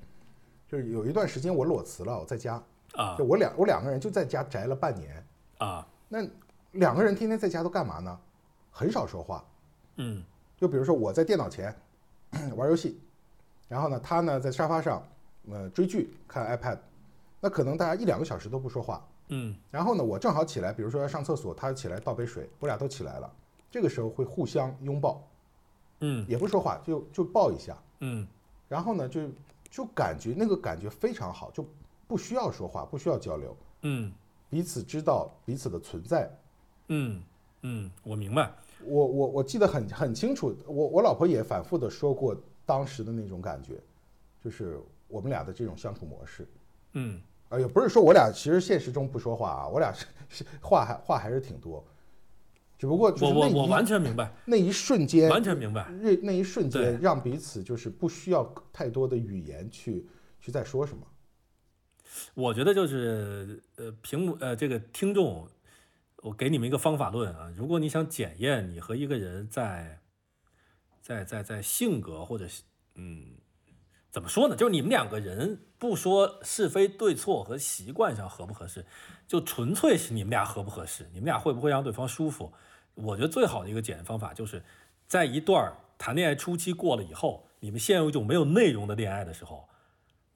[0.66, 2.62] 就是有一段时间我裸辞了，我在家，
[2.94, 5.27] 啊就我两我两个人就在家宅了半年。
[5.59, 6.27] 啊，那
[6.73, 8.19] 两个人天天在家都干嘛呢？
[8.70, 9.44] 很少说话。
[9.97, 10.24] 嗯
[10.56, 11.74] 就比如说我在电脑前
[12.56, 12.98] 玩游戏，
[13.68, 15.02] 然后呢，他呢在沙发上
[15.50, 16.78] 呃追剧看 iPad，
[17.40, 19.06] 那可能大家一两个小时都不说话。
[19.28, 19.56] 嗯。
[19.70, 23.32] 然后呢，我正好起来，比如说要上厕所，他起来倒杯水，我俩都起来了，
[23.70, 25.22] 这个时候会互相拥抱，
[26.00, 26.24] 嗯。
[26.28, 28.26] 也不说话，就就抱一下，嗯。
[28.68, 29.28] 然后呢，就
[29.70, 31.66] 就感觉那个感觉非常好，就
[32.06, 34.12] 不需要说话，不需要交流，嗯。
[34.50, 36.30] 彼此知道彼此的存在。
[36.88, 37.20] 嗯
[37.62, 38.52] 嗯，我明白。
[38.84, 42.36] 我我我记得很很清楚，我我老婆也反复的说过
[42.66, 43.80] 当时的那种感觉，
[44.42, 46.46] 就是我们俩的这种相处模式。
[46.92, 51.84] 嗯啊，也不是说我俩其实现实中不说话啊，我俩是是话还话还是挺多，
[52.78, 55.88] 只不过就是那我我我完全明白，那一瞬间，完全明白。
[56.00, 60.06] 那那一瞬间让彼此就是不需要太多的语言去
[60.40, 61.06] 去再说什么。
[62.34, 65.46] 我觉得就是呃，屏幕呃，这个听众，
[66.22, 67.52] 我给你们一个方法论啊。
[67.56, 69.98] 如果你想检验你和一个人在
[71.05, 72.62] 在在在性格或者是
[72.94, 73.36] 嗯，
[74.10, 74.56] 怎么说呢？
[74.56, 78.86] 就是你们两个人不说是非对错和习惯上合不合适，
[79.28, 82.51] 就纯粹是你们俩合不合适，你们俩会不会让对方舒服？
[82.94, 84.64] 我觉得最好的一个检验方法就是
[85.06, 89.68] 在一段儿谈恋爱初期过了以后，你们陷入一种没有内容的恋爱的时候。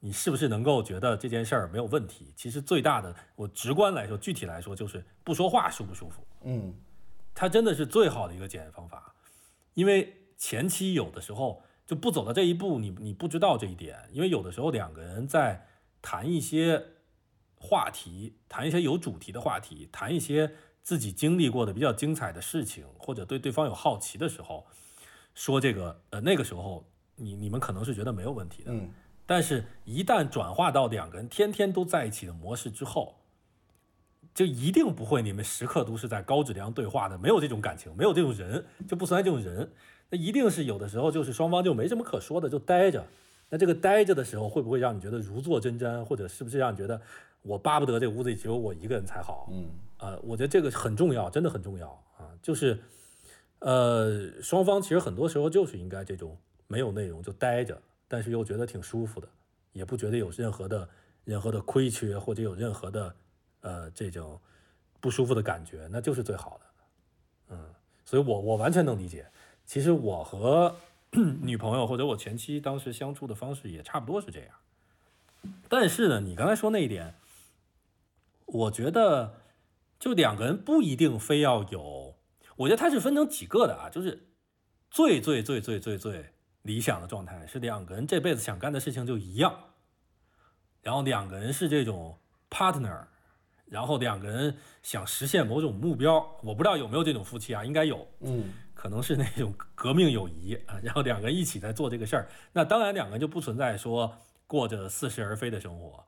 [0.01, 2.33] 你是不是能够觉得这件事儿没有问题？
[2.33, 6.73] 其实最大的，我直观来说，具体来说就是不说话舒不舒服，嗯
[7.35, 9.13] 它真的是最好的一个检验方法。
[9.73, 14.09] 因为前期有的时候就不走到这一步，你你不知道这一点。
[14.11, 15.67] 因为有的时候两个人在
[16.01, 16.83] 谈一些
[17.59, 20.51] 话题，谈一些有主题的话题，谈一些
[20.81, 24.65] 自己经历过的比较精彩的事情，或者对对方有好奇的时候，
[25.35, 28.71] 说这个呃那个时候你你们可能是觉得没有问题的。
[28.71, 28.89] 嗯
[29.25, 33.19] 但是，一旦转化到两个人天天都在一起的模式之后，
[34.33, 39.71] 就一定不会你们时刻都是在高质量对话的，没有这种感情，没有这种人，就不存在这种人。
[40.09, 43.05] 那一定是有的时候就是双方就没什么可说的，就待着。
[43.49, 47.01] 那这个待着的时候，会不会让你觉得如坐针毡，或者是不是让你觉得
[47.41, 49.47] 我巴不得这屋子里只有我一个人才好？
[49.51, 52.29] 嗯呃，我觉得这个很重要，真的很重要啊。
[52.41, 52.79] 就是，
[53.59, 56.37] 呃，双方其实很多时候就是应该这种
[56.67, 59.27] 没有内容就待着，但是又觉得挺舒服的，
[59.73, 60.87] 也不觉得有任何的
[61.25, 63.15] 任何的亏缺或者有任何的
[63.61, 64.39] 呃这种
[64.99, 66.65] 不舒服的感觉，那就是最好的。
[67.55, 67.65] 嗯
[68.05, 69.25] 所以我我完全能理解。
[69.69, 70.75] 其实我和
[71.43, 74.49] 女朋友或者我前妻当时相处的方式也差不多是这样。
[75.67, 77.13] 但是呢，你刚才说那一点，
[78.47, 79.41] 我觉得
[79.99, 82.15] 就两个人不一定非要有，
[82.55, 84.27] 我觉得它是分成几个的啊，就是
[84.89, 86.25] 最最最最最最
[86.63, 89.55] 理想的状态是两个人这辈子想干的事情就一样，
[90.81, 92.17] 然后两个人是这种
[92.49, 93.03] partner，
[93.65, 106.01] 然后两个人想实现某种目标，我不知道有没有这种夫妻啊，应该有，嗯可能是那种革命友谊啊，然后两个人一起在做这个事儿，那当然两个人就不存在说过着似是而非的生活，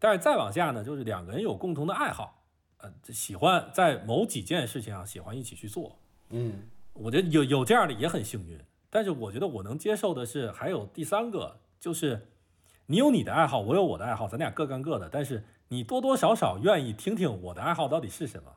[0.00, 2.42] 但是再往下呢，就是两个人有共同的爱好，
[2.78, 5.96] 呃，喜欢在某几件事情上喜欢一起去做，
[6.30, 6.68] 嗯。
[6.92, 8.58] 我觉得有有这样的也很幸运，
[8.90, 12.28] 但是我觉得我能接受的是还有第三个，就是
[12.86, 18.50] 你有你的爱好，我有我的爱好，咱俩各干各的，但是你多多少少愿意听听我的爱好到底是什么，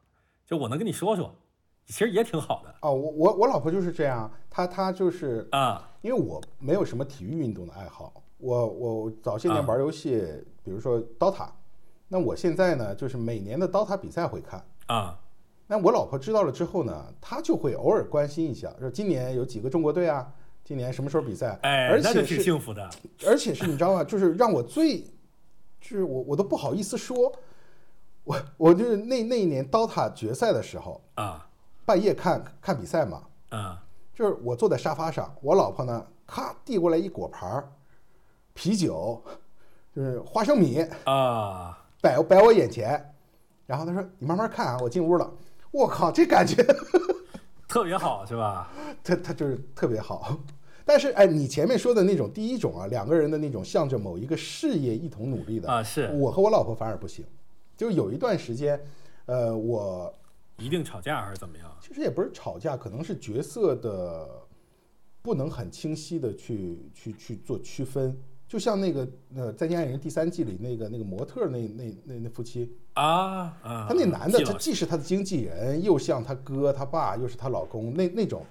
[0.47, 1.35] 就我能跟你说说，
[1.85, 10.21] 其实也挺好的哦，我我我老婆就是这样，她她就是啊因为我没有什么体育运动的爱好，我我早些年啊玩游戏，
[10.63, 11.47] 比如说 DOTA，
[12.07, 14.63] 那我现在呢，就是每年的 DOTA 比赛会看。
[14.87, 15.19] 啊
[15.65, 20.29] 那我老婆知道了之后呢，她就会偶尔关心一下，说今年有几个中国队啊，
[20.63, 21.57] 今年什么时候比赛？
[21.63, 22.89] 哎，而且是幸福的
[23.25, 24.03] 而且是你知道吗？
[24.03, 24.99] 就是让我最，
[25.79, 27.33] 就是我我都不好意思说，
[28.25, 31.49] 我我就是那那一年 DOTA 决赛的时候，啊
[31.85, 33.83] 半夜看看比赛嘛，啊
[34.13, 37.71] 就是我坐在沙发上，我老婆呢，咔递过来一果盘儿
[38.53, 39.21] 啤酒，
[39.95, 43.13] 就是花生米啊，摆摆我眼前，
[43.65, 45.31] 然后她说：“你慢慢看啊。”我进屋了，
[45.71, 46.63] 我靠，这感觉，
[47.67, 48.71] 特别好是吧？
[49.03, 50.37] 他他就是特别好。
[50.85, 57.25] 但是哎，你前面说的那种第一种啊，两个人的那种向着某一个事业一同努力的啊是我和我老婆反而不行。
[57.75, 58.79] 就有一段时间，
[59.25, 60.13] 呃，我
[60.63, 61.69] 一定吵架还是怎么样？
[61.81, 64.29] 其实也不是吵架，可能是角色的
[65.21, 68.17] 不能很清晰的去去去做区分。
[68.47, 78.45] 就像那个呃《再见爱人》第三季里那个那个模特那那那那夫妻，啊啊，他那男的他既是他的经纪人，又像他哥他爸，又是他老公那那种。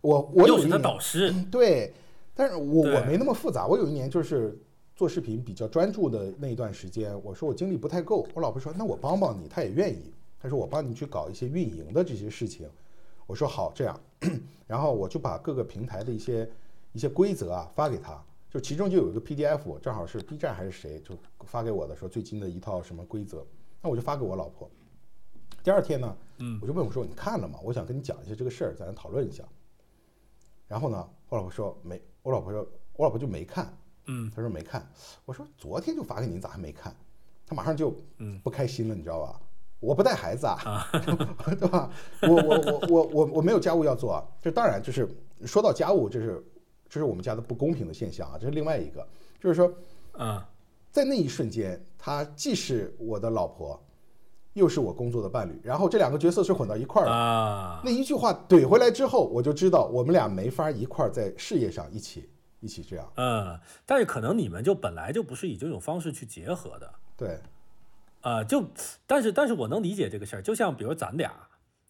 [0.00, 1.92] 我我有又是他一年导师 对，
[2.32, 3.66] 但是我我没那么复杂。
[3.66, 4.56] 我有一年就是
[4.94, 10.12] 做视频比较专注的那一段时间，我说我精力不太够，我老婆说那我帮帮你，她也愿意。
[10.40, 12.68] 她说我帮你去搞一些运营的这些事情。
[13.26, 14.00] 我说好，这样，
[14.66, 16.50] 然后我就把各个平台的一些
[16.92, 23.46] 一些规则啊发给他，就其中就有一个 PDF，正好是 B 站还是谁就发给我的，说最近的一套什么规则，
[23.80, 24.68] 那我就发给我老婆。
[25.62, 27.60] 第二天呢，嗯我就问我说你看了吗？
[27.62, 29.44] 我想跟你讲一下这个事儿，咱讨论一下。
[30.66, 33.72] 然后呢，我老婆说没，我老婆说，我老婆就没看，
[34.06, 34.90] 嗯她说没看。
[35.24, 36.92] 我说昨天就发给你，咋还没看？
[37.46, 39.40] 她马上就嗯不开心了，你知道吧？
[39.80, 40.86] 我不带孩子啊，
[41.58, 41.90] 对吧？
[42.22, 44.22] 我我我我我我没有家务要做啊。
[44.40, 45.08] 这当然就是
[45.44, 46.44] 说到家务，这是
[46.88, 49.06] 这是我们家的不公平的现象啊，这是另外一个，
[49.40, 49.72] 就是说
[50.12, 50.46] 啊
[50.90, 53.82] 在那一瞬间，她既是我的老婆，
[54.52, 57.12] 又是我工作的伴侣，然后这两个角色是混到一块儿的。
[57.12, 62.28] 啊那一句话怼回来之后，我就知道我们俩没法一块儿在事业上一起
[62.58, 63.10] 一起这样。
[63.14, 66.92] 嗯，但是可能你们就本来就不是以这种方式去结合的。
[67.16, 67.38] 对，
[68.22, 68.64] 啊，就，
[69.06, 71.32] 但是但是我能理解这个事儿，就像比如咱俩，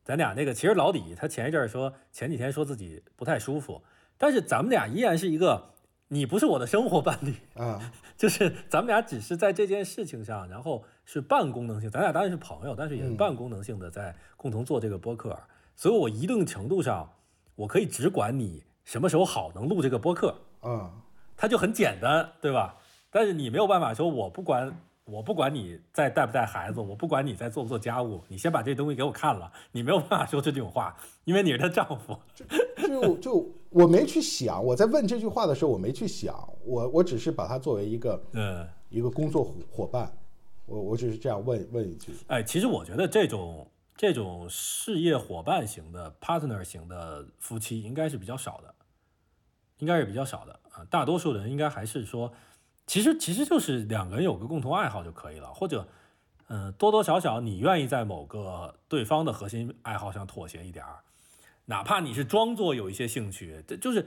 [0.05, 3.83] 咱俩那个，其实老李他前一阵儿说，前几天说自己不太舒服，
[4.17, 5.71] 但是咱们俩依然是一个，
[6.09, 7.81] 你不是我的生活伴侣，啊，
[8.17, 13.17] 就是咱们俩只是在这件事情上，然后是半功能性，咱俩当然是朋友，但是也是嗯。
[13.17, 15.39] 半功能性的在共同做这个播客，
[15.75, 17.13] 所以我一定程度上，
[17.57, 20.93] 我可以只管你什么时候好能录这个播客，啊，
[21.37, 22.77] 它就很简单，对吧？
[23.11, 24.73] 但是你没有办法说，我不管，
[25.11, 32.17] 我不管你在带不带孩子，我不管你在做不做家务，你先把这东西给我看了，你没有办法说出这种话，因为你是她丈夫。
[32.87, 40.13] 就就我没去想，我在问这句话的时候，我没去想，我我只是把它作为一个嗯，一个工作伙伙伴，
[40.67, 42.13] 我我只是这样问问一句。
[42.29, 48.75] 哎，其实我觉得这种这种事业伙伴型的 partner 型的夫妻应该是比较少的，
[49.79, 50.85] 应该是比较少的啊。
[50.91, 52.33] 大多数人应该还是说，
[52.91, 55.87] 其实其实就是两个人有个共同爱好就可以了，或者
[56.49, 60.99] 嗯、呃多多少少你愿意在某个对方的核心爱好上妥协一点儿，
[61.67, 64.05] 哪怕你是装作有一些兴趣，这就是。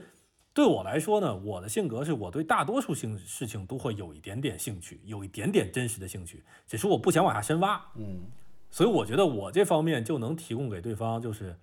[0.52, 7.82] 对我来说呢，我的性格是我对大多数性事情都会有一点点兴趣，有一点点真实的兴趣，只是我不想往下深挖。
[7.96, 8.22] 嗯
[8.70, 11.56] 所以我觉得我这方面就能提供给对方，就是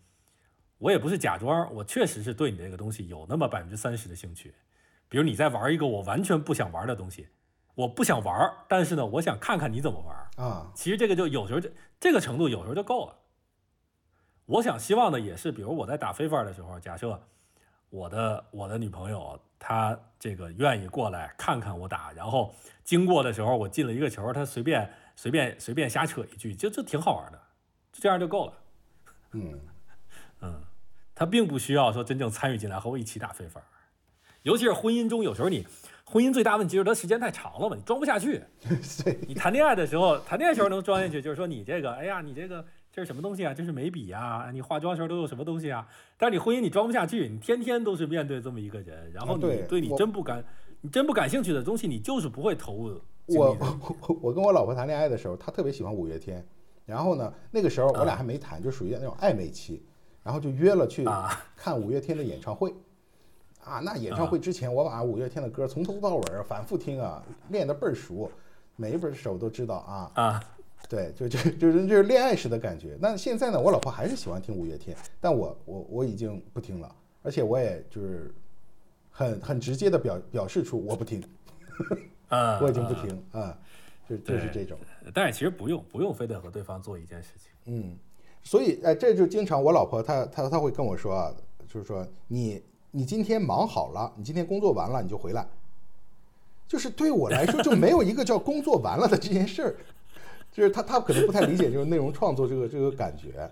[0.80, 4.54] 我也不是假装，我确实是对你这个东西有那么百分之三十的兴趣。
[5.12, 7.28] 比如你在玩一个我完全不想玩的东西，
[7.76, 10.48] 我不想玩，但是呢，我想看看你怎么玩。
[10.48, 11.70] 啊，其实这个就有时候这
[12.00, 13.18] 这个程度有时候就够了。
[14.46, 17.22] 我想希望的也是，比如我在打 FIFA 的时候，假设
[17.90, 27.38] 我的我的女朋友她这个愿意过来看看我打，然后经过的时候我进了一个球，她随便随便随便瞎扯一句，就就挺好玩的，
[27.92, 28.54] 就这样就够了。
[29.34, 29.60] 嗯
[30.40, 30.62] 嗯，
[31.14, 33.62] 她并不需要说真正参与进来和我一起打 FIFA，
[34.44, 35.66] 尤其是婚姻中，有时候你
[36.06, 38.42] 婚姻最大问题就是它时间太长了嘛，你装不下去。
[39.04, 43.54] 对，你谈恋爱的时候，谈恋爱时候能装进去，就是说你这个，哎呀，你这个这是什么东西啊？
[43.54, 44.50] 这是眉笔呀？
[44.52, 45.88] 你化妆时候都有什么东西啊？
[46.18, 50.44] 但是你婚姻你装不下去，你天天都是面对这么一个人，然后你啊对对你真不感，
[50.82, 53.56] 你真不感兴趣的东西，你就是不会投入精我。
[54.08, 56.44] 我我跟我老婆谈恋爱的时候，她特别喜欢五月天，
[56.86, 59.82] 然后呢，那个时候我啊俩还没谈，就属于那种暧昧期，
[60.24, 62.70] 然后就约了去啊看五月天的演唱会。
[62.70, 62.76] 啊，
[63.84, 68.30] 那演唱会之前，我把五月天的歌从头到尾儿反复听啊，练得倍儿熟，
[68.76, 70.12] 每一本手都知道啊。
[70.16, 70.44] 啊，
[70.90, 72.98] 对，就就就是就是恋爱时的感觉。
[73.00, 78.34] 那现在呢，我老婆还是喜欢听五月天，但我我我已经不听了，而且我也就是
[79.12, 81.24] 很很直接的表表示出我不听，
[82.30, 83.58] 啊， 我已经不嗯听啊，
[84.10, 84.78] 就就是这种。
[85.14, 87.52] 但是其实不用，不用非得和对方做一件事情。
[87.66, 87.96] 嗯，
[88.44, 91.34] 所以哎，这就经常我老婆她她她会跟我说啊，
[91.68, 95.48] 就是说你你今天忙好了，你今天工作完了你就回来，
[96.68, 99.76] 就是对我来说就没有一个叫工作完了的这件事儿，
[100.52, 103.50] 就是他他可能不太理解就是内容创作这个这个感觉，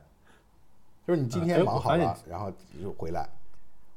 [1.07, 2.51] 就是你今天忙好了，然后
[2.81, 3.27] 就回来。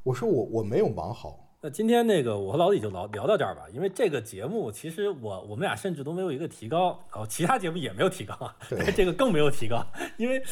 [0.05, 9.85] 我说我我没有忙好，那今天那个我和老李就聊聊到这儿吧，因为这个节目其实我我们俩甚至都没有一个提高，哦，其他节目也没有提高啊，对这个更没有提高，
[10.16, 10.43] 因为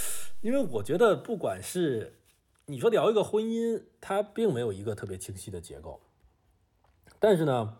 [0.40, 2.12] 因为我觉得不管是
[2.70, 6.00] 你说聊一个婚姻，它并没有一个特别清晰的结构，
[7.18, 7.76] 但是呢，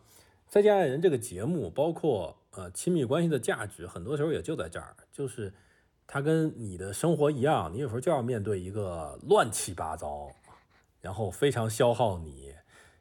[0.49, 5.55] 再见爱人这个节目，包括呃亲密关系的价值，很多时候也就在这儿，就是
[6.09, 10.29] 它跟你的生活一样，你有时候就要面对一个乱七八糟，
[11.01, 12.53] 然后非常消耗你，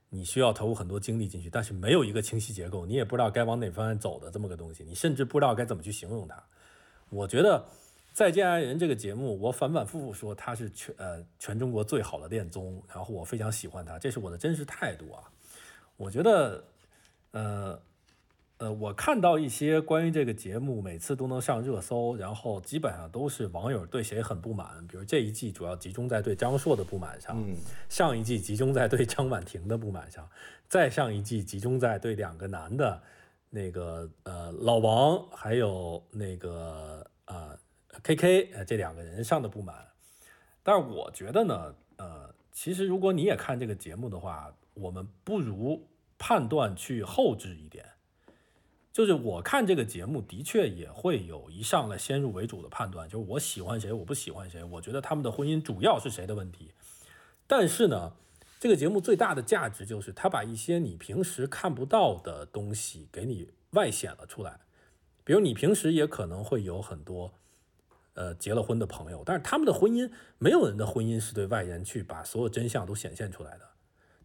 [0.10, 6.44] 你需要投入很多精力进去，但是没有一个清晰结构，你也不知道该往哪方面走的这么个东西，你甚至不知道该怎么去形容它。
[7.10, 7.58] 我觉得
[8.14, 15.24] 《再见爱人》这个节目，我反反复复说它是全呃全中国最好的恋综，然后我非常喜欢它，这是我的真实态度啊。
[15.98, 16.64] 我觉得，
[17.32, 17.80] 呃。
[18.60, 27.56] 呃，我看到一些关于这个节目每次都能上热搜，然后基本上都是网友对谁很不满，比如这一季主要集中在对张硕的不满上，嗯
[27.88, 30.30] 上一季集中在对张婉婷的不满上，
[30.68, 33.02] 再上一季集中在对两个男的，
[33.50, 37.58] 那个呃老王还有那个呃
[38.04, 39.88] KK 呃这两个人上的不满。
[40.64, 47.86] 但是我觉得呢，呃，其实如果你也看这个节目的话，我们不如判断去后置一点。
[48.92, 56.72] 就是我看这个节目的确也会有一上来先入为主的判断，就是我喜欢谁，我不喜欢谁，我觉得他们的婚姻主要是谁的问题。
[57.48, 58.14] 但是呢，
[58.60, 64.60] 这个节目最大的价值就是它把一些你平时看不到的东西给你外显了出来。
[65.24, 67.34] 比如你平时也可能会有很多
[68.14, 73.66] 呃结了婚的朋友，但是他们的婚姻，没有人的婚姻是对外人去把所有真相都显现出来的。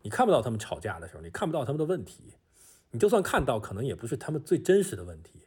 [0.03, 2.35] 你看不到他们吵架的时候，你看不到他们的问题，
[2.91, 5.47] 你就算看到，可能也不是他们最真实的问题。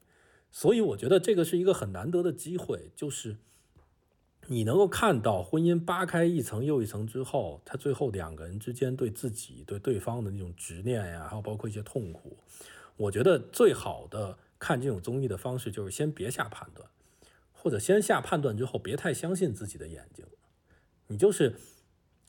[0.52, 3.38] 所以我觉得这个是一个很难得的机会，就是
[4.48, 12.38] 你能够看到婚姻扒开一层又一层之后，他最后两个人之间对自己、对对方的那种执念呀，还有包括一些痛苦。
[12.96, 16.90] 我觉得最好的看这种综艺的方式就是先别下判断，
[17.68, 20.26] 或者先下判断之后别太相信自己的眼睛。
[21.08, 21.60] 你就是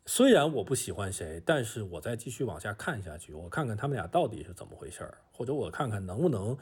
[0.05, 6.59] 虽然我不喜欢谁，但是我再继续往下看下去，我看看他们俩到底是怎么回事儿，或者我看看能不能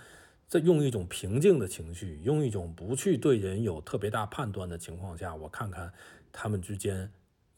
[0.47, 5.91] 在用一种平静的情绪，用一种不去对人有特别大判断的情况下，我看看
[6.31, 7.11] 他们之间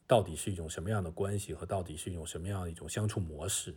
[0.07, 3.75] 到底是一种什么样的关系和到底是一种什么样的一种相处模式。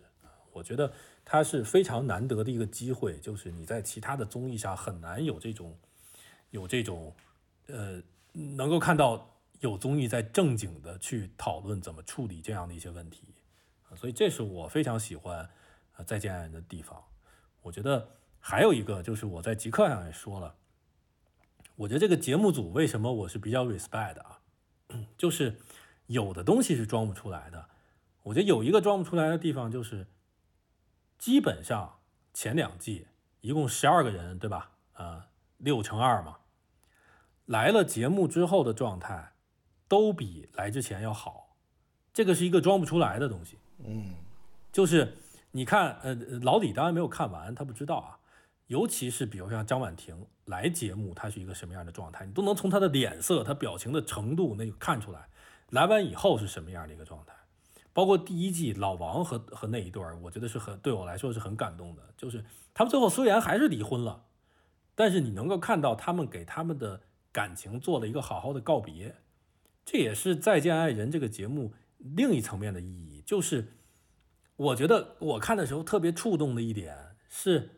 [0.52, 0.94] 我觉得
[1.26, 5.76] 它是非常难得的一个机会，就是你在其他的综艺上很难有这种
[6.50, 7.16] 有这种
[7.72, 8.02] 呃
[8.34, 13.34] 能够看到有综艺在正经的去讨论怎么处理这样的一些问题，
[13.90, 15.50] 啊所以这是我非常喜欢
[15.98, 17.04] 呃再见爱人的地方。
[17.62, 20.56] 我觉得还有一个就是我在极客上也说了，
[21.76, 24.42] 我觉得这个节目组为什么我是比较 respect 的啊，
[25.18, 25.60] 就是
[26.08, 27.70] 有的东西是装不出来的。
[28.24, 30.06] 我觉得有一个装不出来的地方就是，
[31.18, 32.00] 基本上
[32.34, 33.08] 前两季
[33.42, 34.72] 一共十二个人，对吧？
[34.94, 35.24] 呃，
[35.58, 36.38] 六乘二嘛，
[37.52, 39.34] 来了节目之后的状态
[39.90, 41.50] 都比来之前要好，
[42.14, 43.58] 这个是一个装不出来的东西。
[43.84, 44.16] 嗯
[44.72, 45.18] 就是
[45.52, 48.18] 你看，呃，老李当然没有看完，他不知道啊。
[48.68, 55.28] 尤其是比如像张婉婷来节目，她是一个什么样的状态，你都能从她的脸色、她表情的程度那个看出来。
[55.72, 57.34] 来完以后是什么样的一个状态。
[57.92, 62.02] 包括第一季老王和和那一对儿，我觉得是很对我来说是很感动的。
[62.16, 64.24] 就是他们最后虽然还是离婚了，
[64.96, 67.02] 但是你能够看到他们给他们的
[67.32, 69.16] 感情做了一个好好的告别。
[69.84, 73.22] 这也是《再见爱人》这个节目另一层面的意义。
[73.26, 73.74] 就是
[74.56, 76.96] 我觉得我看的时候特别触动的一点
[77.30, 77.70] 是，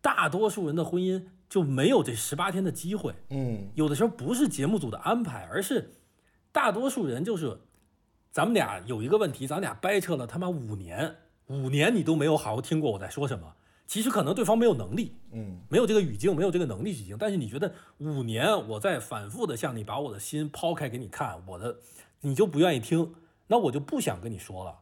[0.00, 3.14] 大多数人的婚姻就没有这十八天的机会。
[3.30, 5.94] 嗯有的时候不是节目组的安排，而是
[6.52, 7.58] 大多数人就是，
[8.30, 11.16] 咱们俩有一个问题，咱俩掰扯了他妈五年，
[11.46, 13.54] 五年你都没有好好听过我在说什么。
[13.86, 17.16] 其实可能对方没有能力，嗯没有这个语境，没有这个能力去听。
[17.16, 21.78] 但是你觉得五年我在反复的向你把我的心抛开给你看，我的
[22.20, 23.14] 你就不愿意听，
[23.46, 24.80] 那我就不想跟你说了。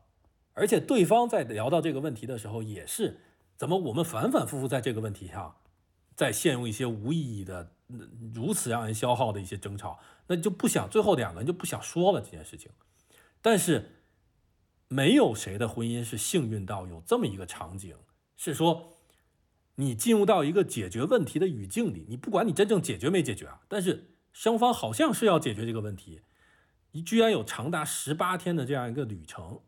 [0.55, 3.21] 而且对方在聊到这个问题的时候，也是
[3.57, 5.57] 怎么我们反反复复在这个问题上，
[6.17, 12.71] 在陷入一些无意义的、嗯如此让人消耗的一些争吵，那就不想最后两个人就不想说了这件事情。
[13.43, 14.01] 但是
[14.89, 17.95] 没有谁的婚姻是幸运到有这么一个场景，
[18.37, 18.94] 是说
[19.77, 26.21] 你进入到一个解决问题的语境里，你不管你真正解决没解决啊，但是双方好像是要解决这个问题，
[26.93, 29.61] 你居然有长达十八天的这样一个旅程，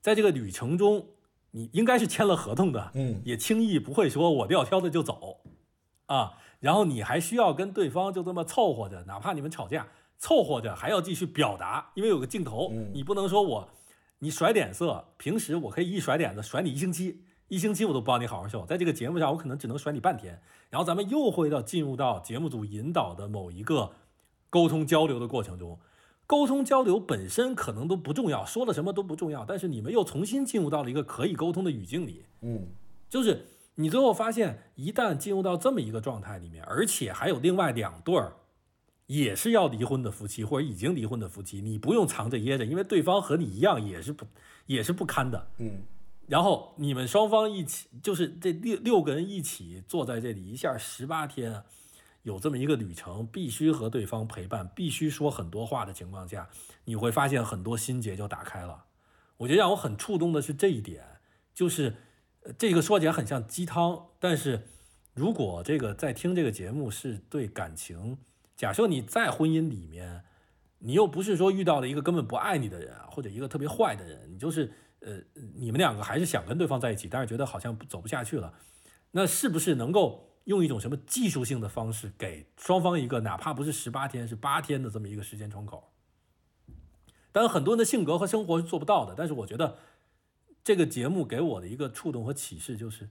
[0.00, 1.06] 在这个旅程中，
[1.52, 3.22] 你应该是签了合同的，嗯。
[3.24, 5.40] 也轻易不会说我撂挑子就走，
[6.06, 9.88] 啊，然后你还需要跟对方就这么凑合着，哪怕你们吵架，
[10.18, 12.90] 凑合着还要继续表达，因为有个镜头，嗯。
[12.92, 13.68] 你不能说我
[14.18, 23.92] 你甩脸色，平时我可以一甩脸子甩你一星期，一星期我都不帮你好好秀，在这个节目上我可能只能甩你半天，然后咱们又回到进入到节目组引导的某一个
[24.50, 25.78] 沟通交流的过程中。
[26.26, 32.68] 沟通交流本身可能都不重要，说了什么都不重要，但是你们又重新进入到了一个可以沟通的语境里，嗯
[33.08, 33.46] 就是
[33.76, 38.34] 你最后发现，一旦进入到这么一个状态里面，而且还有另外两对儿
[39.06, 44.26] 也是要离婚的夫妻或者已经离婚的夫妻，你不用藏着掖着，因为对方和你一样也是不
[44.66, 45.48] 也是不堪的。
[45.56, 45.80] 嗯
[46.28, 51.64] 然后你们双方一起，就是这六六个人一起坐在这里，一下十八天，
[52.22, 56.50] 有这么一个旅程，必须和对方陪伴，必须说很多话的情况下，
[56.84, 58.84] 你会发现很多心结就打开了。
[59.38, 61.02] 我觉得让我很触动的是这一点，
[61.54, 61.96] 就是
[62.58, 64.66] 这个说起来很像鸡汤，但是
[65.14, 68.18] 如果这个在听这个节目是对感情，
[68.54, 70.24] 假设你在婚姻里面，
[70.80, 75.20] 你又不是说遇到了一个根本不爱你的人，或者一个特别坏的人，你就是呃，
[75.54, 78.54] 你们两个还是想跟对方在一起，但是觉得好像走不下去了，
[79.12, 85.92] 那是不是能够用一种什么技术性的方式，给双方一个哪怕不是十八天，是八天的这么一个时间窗口？
[87.30, 89.78] 当然，很多人的性格和生活是做不到的，但是我觉得
[90.64, 93.10] 这个节目给我的一个触动和启示就是，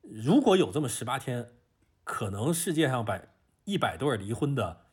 [0.00, 1.50] 如果有这么十八天，
[2.04, 3.28] 可能世界上百
[3.64, 4.86] 一百对离婚的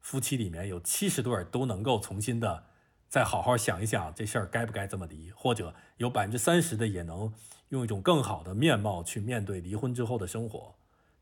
[0.00, 2.66] 夫妻里面有七十对都能够重新的
[3.10, 7.30] 再好好想一想这事儿该不该这么离，或者有百分之三十的也能
[7.70, 10.72] 用一种更好的面貌去面对离婚之后的生活，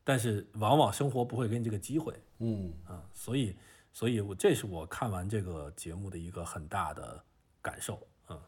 [0.03, 2.71] 但是往往生活不会给你这个机会嗯。
[2.85, 3.55] 啊，所以，
[3.91, 7.21] 所以我这是我看完这个节目的一个很大的
[7.59, 8.39] 感受啊，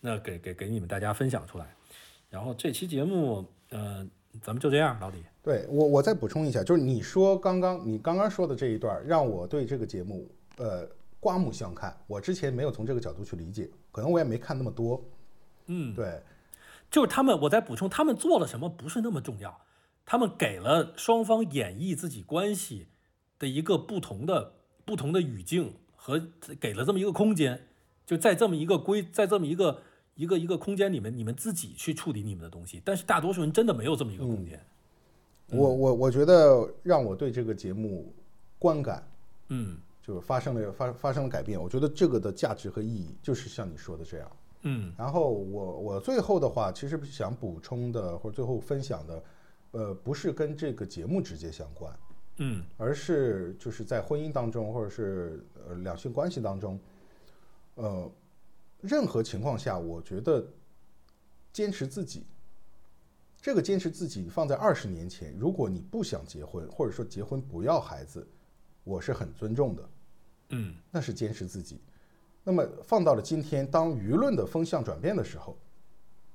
[0.00, 1.72] 那给给给你们大家分享出来，
[2.28, 4.04] 然后这期节目，呃，
[4.40, 10.84] 咱们就这样，老李，对我，我再补充一下，就是你说刚刚你刚刚说的这一段，让我对这个节目呃
[11.22, 11.96] 刮目相看。
[12.08, 15.00] 我之前没有从这个角度去理解，可能我也没看那么多。
[15.66, 16.20] 嗯，对，
[16.90, 19.60] 就是他们，我再补充，他们做了什么不是那么重要，
[20.04, 22.88] 他们给了双方演绎自己关系
[23.38, 24.54] 的一个不同的
[24.84, 26.20] 不同的语境和
[26.58, 27.68] 给了这么一个空间，
[28.04, 29.80] 就在这么一个规，在这么一个
[30.16, 32.82] 一个一个空间里面，你们自己去处理你们的东西。
[32.84, 34.60] 但是大多数人真的没有这么一个空间。
[35.46, 38.12] 我我我觉得让我对这个节目
[38.58, 39.06] 观感
[39.48, 41.58] 嗯就发生了发发生了改变。
[41.58, 44.30] 我觉得这个的价值和意义就是像你说的这样。
[44.64, 49.24] 嗯然后我我最后的话，其实想补充的或者最后分享的，
[49.72, 51.92] 呃，不是跟这个节目直接相关，
[52.36, 56.78] 嗯而是就是在婚姻当中，或者是呃两性关系当中，
[57.74, 58.08] 呃，
[58.80, 60.46] 任何情况下，我觉得
[61.52, 62.24] 坚持自己，
[63.40, 68.24] 这个坚持自己放在二十年前，如果你不想结婚，或者说结婚不要孩子，
[68.84, 69.88] 我是很尊重的，
[70.50, 71.80] 嗯那是坚持自己。
[72.44, 75.56] 那么放到了今天，当舆论的风向转变的时候，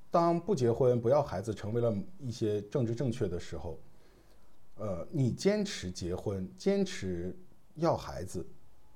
[0.10, 3.78] 当不结婚不要孩子成为了一些政治正确的时候，
[4.76, 7.38] 呃，你坚持结婚，坚持
[7.76, 8.48] 要孩子，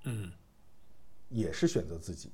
[0.06, 0.32] 嗯
[1.28, 2.32] 也是选择自己。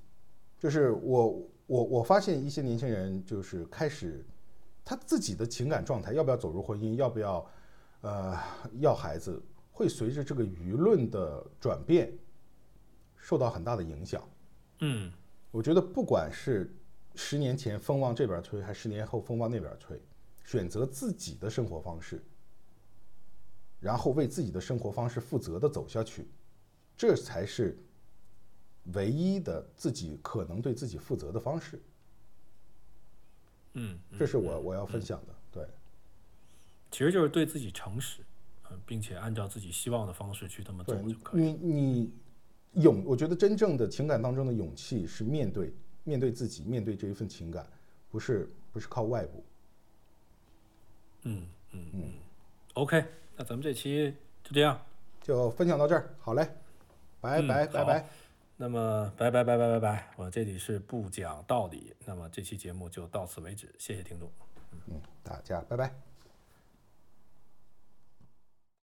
[0.60, 4.24] 就是我我我发现一些年轻人就是开始
[4.86, 7.46] 他自己的情感状态，要不要走入婚姻，要不要
[8.02, 8.38] 呃
[8.80, 9.42] 要孩子，
[9.78, 12.12] 会随着这个舆论的转变，
[13.16, 14.28] 受到很大的影响。
[14.80, 15.14] 嗯
[15.52, 16.76] 我觉得不管是
[17.14, 20.02] 十年前风往这边吹，还是十年后风往那边吹，
[20.44, 22.24] 选择自己的生活方式，
[23.80, 26.28] 然后为自己的生活方式负责的走下去，
[26.98, 27.78] 这才是
[28.94, 31.80] 唯一的自己可能对自己负责的方式。
[33.74, 35.36] 嗯，这是我我要分享的。
[35.52, 35.68] 对，
[36.90, 38.24] 其实就是对自己诚实，
[38.72, 41.42] 嗯，并且按照自己希望的方式去这么做你就可以。
[41.42, 42.14] 你你
[42.74, 45.74] 勇，我觉得真正的情感当中的勇气是面对
[46.04, 47.66] 面对自己，面对这一份情感，
[48.10, 49.44] 不是不是靠外部。
[51.24, 52.14] 嗯嗯嗯。
[52.74, 53.04] OK，
[53.36, 54.14] 那咱们这期
[54.44, 54.80] 就这样。
[55.20, 56.48] 就分享到这儿，好嘞，
[57.20, 58.06] 拜嗯拜拜拜。
[58.56, 61.94] 那么，拜拜拜拜拜拜，我这里是不讲道理。
[62.06, 64.32] 那么这期节目就到此为止，谢谢听众。
[64.88, 66.07] 嗯，大家拜拜。